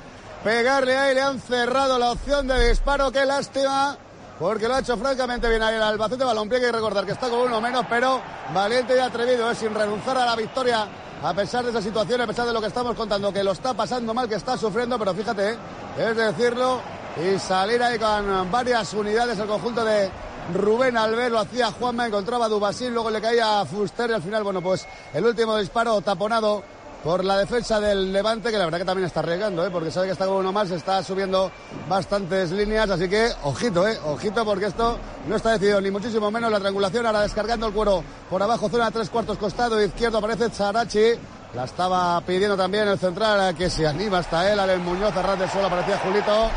pegarle 0.42 0.96
ahí, 0.96 1.14
le 1.14 1.20
han 1.20 1.38
cerrado 1.38 1.98
la 1.98 2.12
opción 2.12 2.48
de 2.48 2.70
disparo, 2.70 3.12
qué 3.12 3.26
lástima 3.26 3.98
porque 4.38 4.68
lo 4.68 4.74
ha 4.74 4.80
hecho 4.80 4.96
francamente 4.96 5.48
bien 5.48 5.62
ahí 5.62 5.76
el 5.76 5.82
Albacete 5.82 6.24
Balompié, 6.24 6.58
hay 6.58 6.64
que 6.64 6.72
recordar 6.72 7.06
que 7.06 7.12
está 7.12 7.28
con 7.28 7.40
uno 7.40 7.60
menos, 7.60 7.84
pero 7.88 8.20
valiente 8.52 8.96
y 8.96 8.98
atrevido, 8.98 9.50
es 9.50 9.58
sin 9.58 9.74
renunciar 9.74 10.18
a 10.18 10.26
la 10.26 10.36
victoria 10.36 10.86
a 11.22 11.32
pesar 11.32 11.64
de 11.64 11.70
esa 11.70 11.80
situación, 11.80 12.20
a 12.20 12.26
pesar 12.26 12.46
de 12.46 12.52
lo 12.52 12.60
que 12.60 12.66
estamos 12.66 12.94
contando, 12.94 13.32
que 13.32 13.42
lo 13.42 13.52
está 13.52 13.74
pasando 13.74 14.12
mal, 14.12 14.28
que 14.28 14.34
está 14.34 14.56
sufriendo, 14.58 14.98
pero 14.98 15.14
fíjate, 15.14 15.56
es 15.98 16.16
decirlo, 16.16 16.80
y 17.16 17.38
salir 17.38 17.82
ahí 17.82 17.98
con 17.98 18.50
varias 18.50 18.92
unidades 18.92 19.38
el 19.38 19.46
conjunto 19.46 19.84
de 19.84 20.10
Rubén 20.54 20.96
Albert, 20.96 21.32
lo 21.32 21.40
hacía 21.40 21.72
Juanma, 21.72 22.06
encontraba 22.06 22.48
Dubasín, 22.48 22.92
luego 22.92 23.10
le 23.10 23.20
caía 23.20 23.60
a 23.60 23.64
Fuster 23.64 24.10
y 24.10 24.12
al 24.12 24.22
final, 24.22 24.44
bueno, 24.44 24.60
pues 24.60 24.86
el 25.14 25.24
último 25.24 25.56
disparo 25.56 26.00
taponado 26.02 26.62
por 27.06 27.24
la 27.24 27.38
defensa 27.38 27.78
del 27.78 28.12
Levante, 28.12 28.50
que 28.50 28.58
la 28.58 28.64
verdad 28.64 28.78
que 28.78 28.84
también 28.84 29.06
está 29.06 29.20
arriesgando, 29.20 29.64
¿eh? 29.64 29.70
porque 29.70 29.92
sabe 29.92 30.06
que 30.06 30.12
está 30.14 30.26
con 30.26 30.38
uno 30.38 30.50
más, 30.50 30.72
está 30.72 31.04
subiendo 31.04 31.52
bastantes 31.88 32.50
líneas, 32.50 32.90
así 32.90 33.08
que 33.08 33.30
ojito, 33.44 33.86
¿eh? 33.86 33.96
ojito, 34.06 34.44
porque 34.44 34.66
esto 34.66 34.98
no 35.28 35.36
está 35.36 35.52
decidido 35.52 35.80
ni 35.80 35.92
muchísimo 35.92 36.32
menos. 36.32 36.50
La 36.50 36.58
triangulación 36.58 37.06
ahora 37.06 37.20
descargando 37.20 37.68
el 37.68 37.72
cuero 37.72 38.02
por 38.28 38.42
abajo, 38.42 38.68
zona 38.68 38.90
tres 38.90 39.08
cuartos 39.08 39.38
costado 39.38 39.80
izquierdo, 39.80 40.18
aparece 40.18 40.50
Zarachi. 40.50 41.12
La 41.54 41.62
estaba 41.66 42.20
pidiendo 42.22 42.56
también 42.56 42.88
el 42.88 42.98
central 42.98 43.54
que 43.54 43.70
se 43.70 43.86
anima 43.86 44.18
hasta 44.18 44.52
él, 44.52 44.58
al 44.58 44.80
Muñoz, 44.80 45.16
a 45.16 45.22
ras 45.22 45.38
del 45.38 45.48
suelo 45.48 45.68
aparecía 45.68 45.98
Julito. 45.98 46.50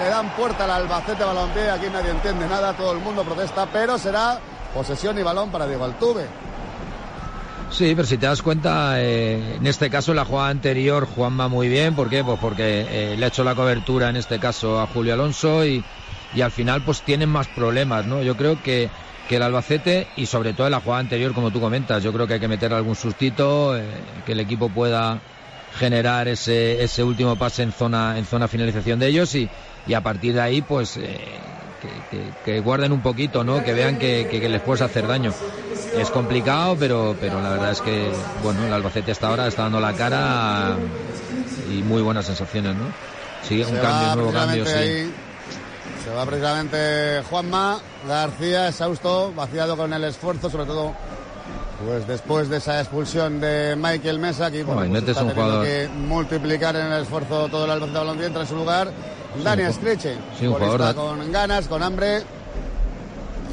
Le 0.00 0.08
dan 0.08 0.34
puerta 0.34 0.64
al 0.64 0.70
Albacete 0.72 1.22
Balompié, 1.22 1.70
aquí 1.70 1.86
nadie 1.92 2.10
entiende 2.10 2.48
nada, 2.48 2.76
todo 2.76 2.90
el 2.90 2.98
mundo 2.98 3.22
protesta, 3.22 3.68
pero 3.72 3.96
será 3.98 4.40
posesión 4.74 5.16
y 5.16 5.22
balón 5.22 5.52
para 5.52 5.64
Diego 5.64 5.84
Altuve. 5.84 6.26
Sí, 7.68 7.94
pero 7.96 8.06
si 8.06 8.16
te 8.16 8.26
das 8.26 8.42
cuenta, 8.42 9.02
eh, 9.02 9.56
en 9.56 9.66
este 9.66 9.90
caso 9.90 10.14
la 10.14 10.24
jugada 10.24 10.50
anterior 10.50 11.04
Juan 11.06 11.38
va 11.38 11.48
muy 11.48 11.68
bien, 11.68 11.94
¿por 11.96 12.08
qué? 12.08 12.22
Pues 12.22 12.38
porque 12.38 12.86
eh, 12.88 13.16
le 13.16 13.24
ha 13.24 13.28
hecho 13.28 13.44
la 13.44 13.54
cobertura 13.54 14.08
en 14.08 14.16
este 14.16 14.38
caso 14.38 14.80
a 14.80 14.86
Julio 14.86 15.14
Alonso 15.14 15.64
y, 15.66 15.84
y 16.32 16.40
al 16.42 16.52
final 16.52 16.82
pues 16.82 17.02
tienen 17.02 17.28
más 17.28 17.48
problemas, 17.48 18.06
¿no? 18.06 18.22
Yo 18.22 18.36
creo 18.36 18.62
que, 18.62 18.88
que 19.28 19.36
el 19.36 19.42
Albacete 19.42 20.06
y 20.16 20.26
sobre 20.26 20.54
todo 20.54 20.68
en 20.68 20.72
la 20.72 20.80
jugada 20.80 21.00
anterior, 21.00 21.34
como 21.34 21.50
tú 21.50 21.60
comentas, 21.60 22.02
yo 22.02 22.12
creo 22.12 22.26
que 22.26 22.34
hay 22.34 22.40
que 22.40 22.48
meter 22.48 22.72
algún 22.72 22.94
sustito, 22.94 23.76
eh, 23.76 23.82
que 24.24 24.32
el 24.32 24.40
equipo 24.40 24.70
pueda 24.70 25.20
generar 25.78 26.28
ese, 26.28 26.82
ese 26.82 27.02
último 27.02 27.36
pase 27.36 27.62
en 27.64 27.72
zona, 27.72 28.16
en 28.16 28.24
zona 28.24 28.48
finalización 28.48 28.98
de 29.00 29.08
ellos 29.08 29.34
y, 29.34 29.50
y 29.86 29.94
a 29.94 30.00
partir 30.00 30.34
de 30.34 30.40
ahí 30.40 30.62
pues 30.62 30.96
eh, 30.96 31.55
que, 32.10 32.16
que, 32.16 32.32
que, 32.44 32.60
guarden 32.60 32.92
un 32.92 33.00
poquito, 33.00 33.44
¿no? 33.44 33.62
Que 33.64 33.72
vean 33.74 33.98
que, 33.98 34.28
que, 34.30 34.48
les 34.48 34.60
puedes 34.60 34.82
hacer 34.82 35.06
daño. 35.06 35.32
Es 35.96 36.10
complicado, 36.10 36.76
pero, 36.78 37.16
pero 37.20 37.40
la 37.40 37.50
verdad 37.50 37.72
es 37.72 37.80
que, 37.80 38.10
bueno, 38.42 38.66
el 38.66 38.72
Albacete 38.72 39.12
hasta 39.12 39.28
ahora 39.28 39.46
está 39.46 39.62
dando 39.62 39.80
la 39.80 39.92
cara 39.94 40.76
y 41.70 41.82
muy 41.82 42.02
buenas 42.02 42.26
sensaciones, 42.26 42.74
¿no? 42.74 42.84
Sí, 43.42 43.60
un 43.62 43.68
Se 43.68 43.80
cambio, 43.80 44.08
un 44.08 44.16
nuevo 44.16 44.32
cambio, 44.32 44.64
precisamente 44.64 44.96
sí. 44.96 45.04
ahí. 45.04 45.14
Se 46.04 46.10
va 46.10 46.26
precisamente 46.26 47.22
Juanma 47.28 47.80
García, 48.06 48.68
exhausto, 48.68 49.32
vaciado 49.34 49.76
con 49.76 49.92
el 49.92 50.04
esfuerzo, 50.04 50.50
sobre 50.50 50.66
todo 50.66 50.94
pues 51.84 52.06
después 52.06 52.48
de 52.48 52.56
esa 52.56 52.80
expulsión 52.80 53.38
de 53.40 53.76
Michael 53.76 54.18
Mesa, 54.18 54.46
aquí 54.46 54.62
bueno, 54.62 54.88
pues 54.88 55.02
está 55.08 55.22
un 55.22 55.28
teniendo 55.28 55.42
jugador. 55.42 55.66
que 55.66 55.88
multiplicar 55.88 56.76
en 56.76 56.86
el 56.86 57.02
esfuerzo 57.02 57.48
todo 57.48 57.64
el 57.66 57.70
Albacete 57.70 57.98
Balompié, 57.98 58.26
entra 58.26 58.42
en 58.42 58.48
su 58.48 58.56
lugar 58.56 58.90
Dani 59.44 59.62
ju- 59.62 59.68
Estreche, 59.68 60.16
sí, 60.38 60.46
un 60.46 60.54
jugador 60.54 60.94
con 60.94 61.32
ganas, 61.32 61.68
con 61.68 61.82
hambre 61.82 62.22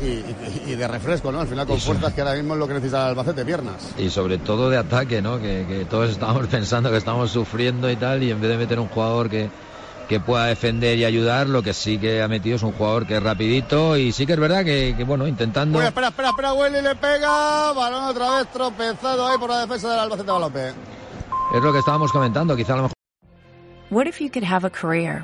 y, 0.02 0.06
y- 0.06 0.64
y 0.68 0.76
de 0.76 0.88
refresco, 0.88 1.32
¿no? 1.32 1.42
Al 1.42 1.48
final 1.48 1.66
con 1.68 1.80
sí. 1.80 1.86
fuerzas 1.88 2.14
que 2.14 2.22
ahora 2.22 2.34
mismo 2.36 2.54
es 2.54 2.60
lo 2.60 2.68
que 2.68 2.74
necesita 2.74 3.04
el 3.04 3.10
Albacete, 3.10 3.46
piernas. 3.46 3.94
Y 3.98 4.10
sobre 4.10 4.38
todo 4.38 4.70
de 4.70 4.78
ataque, 4.78 5.22
¿no? 5.22 5.40
Que, 5.40 5.66
que 5.68 5.86
todos 5.86 6.10
estábamos 6.12 6.48
pensando 6.52 6.90
que 6.92 6.98
estamos 6.98 7.32
sufriendo 7.32 7.90
y 7.90 7.96
tal, 7.96 8.22
y 8.24 8.32
en 8.32 8.42
vez 8.42 8.50
de 8.50 8.58
meter 8.58 8.80
un 8.80 8.88
jugador 8.90 9.30
que, 9.30 9.50
que 10.10 10.20
pueda 10.20 10.46
defender 10.48 10.98
y 10.98 11.06
ayudar, 11.06 11.48
lo 11.48 11.64
que 11.64 11.74
sí 11.74 11.98
que 11.98 12.22
ha 12.22 12.28
metido 12.28 12.58
es 12.58 12.64
un 12.64 12.74
jugador 12.74 13.08
que 13.08 13.16
es 13.18 13.24
rapidito 13.24 13.96
y 13.96 14.12
sí 14.12 14.26
que 14.26 14.34
es 14.34 14.40
verdad 14.40 14.66
que, 14.66 14.94
que, 14.98 15.04
bueno, 15.06 15.26
intentando... 15.28 15.80
Uy, 15.80 15.86
espera, 15.86 16.08
espera, 16.10 16.30
espera, 16.30 16.54
Willy 16.54 16.82
le 16.82 16.96
pega, 16.96 17.72
balón 17.72 18.04
otra 18.04 18.38
vez 18.40 18.48
tropezado 18.52 19.26
ahí 19.28 19.38
por 19.38 19.50
la 19.50 19.62
defensa 19.62 19.90
del 19.92 20.00
Albacete 20.02 20.32
Balompié. 20.32 20.74
Es 21.56 21.62
lo 21.64 21.72
que 21.72 21.80
estábamos 21.80 22.12
comentando, 22.12 22.56
quizá 22.58 22.74
a 22.74 22.78
lo 22.78 22.82
mejor... 22.84 22.94
What 23.92 24.08
if 24.08 24.20
you 24.20 24.30
could 24.30 24.44
have 24.44 24.66
a 24.66 24.70
career 24.72 25.24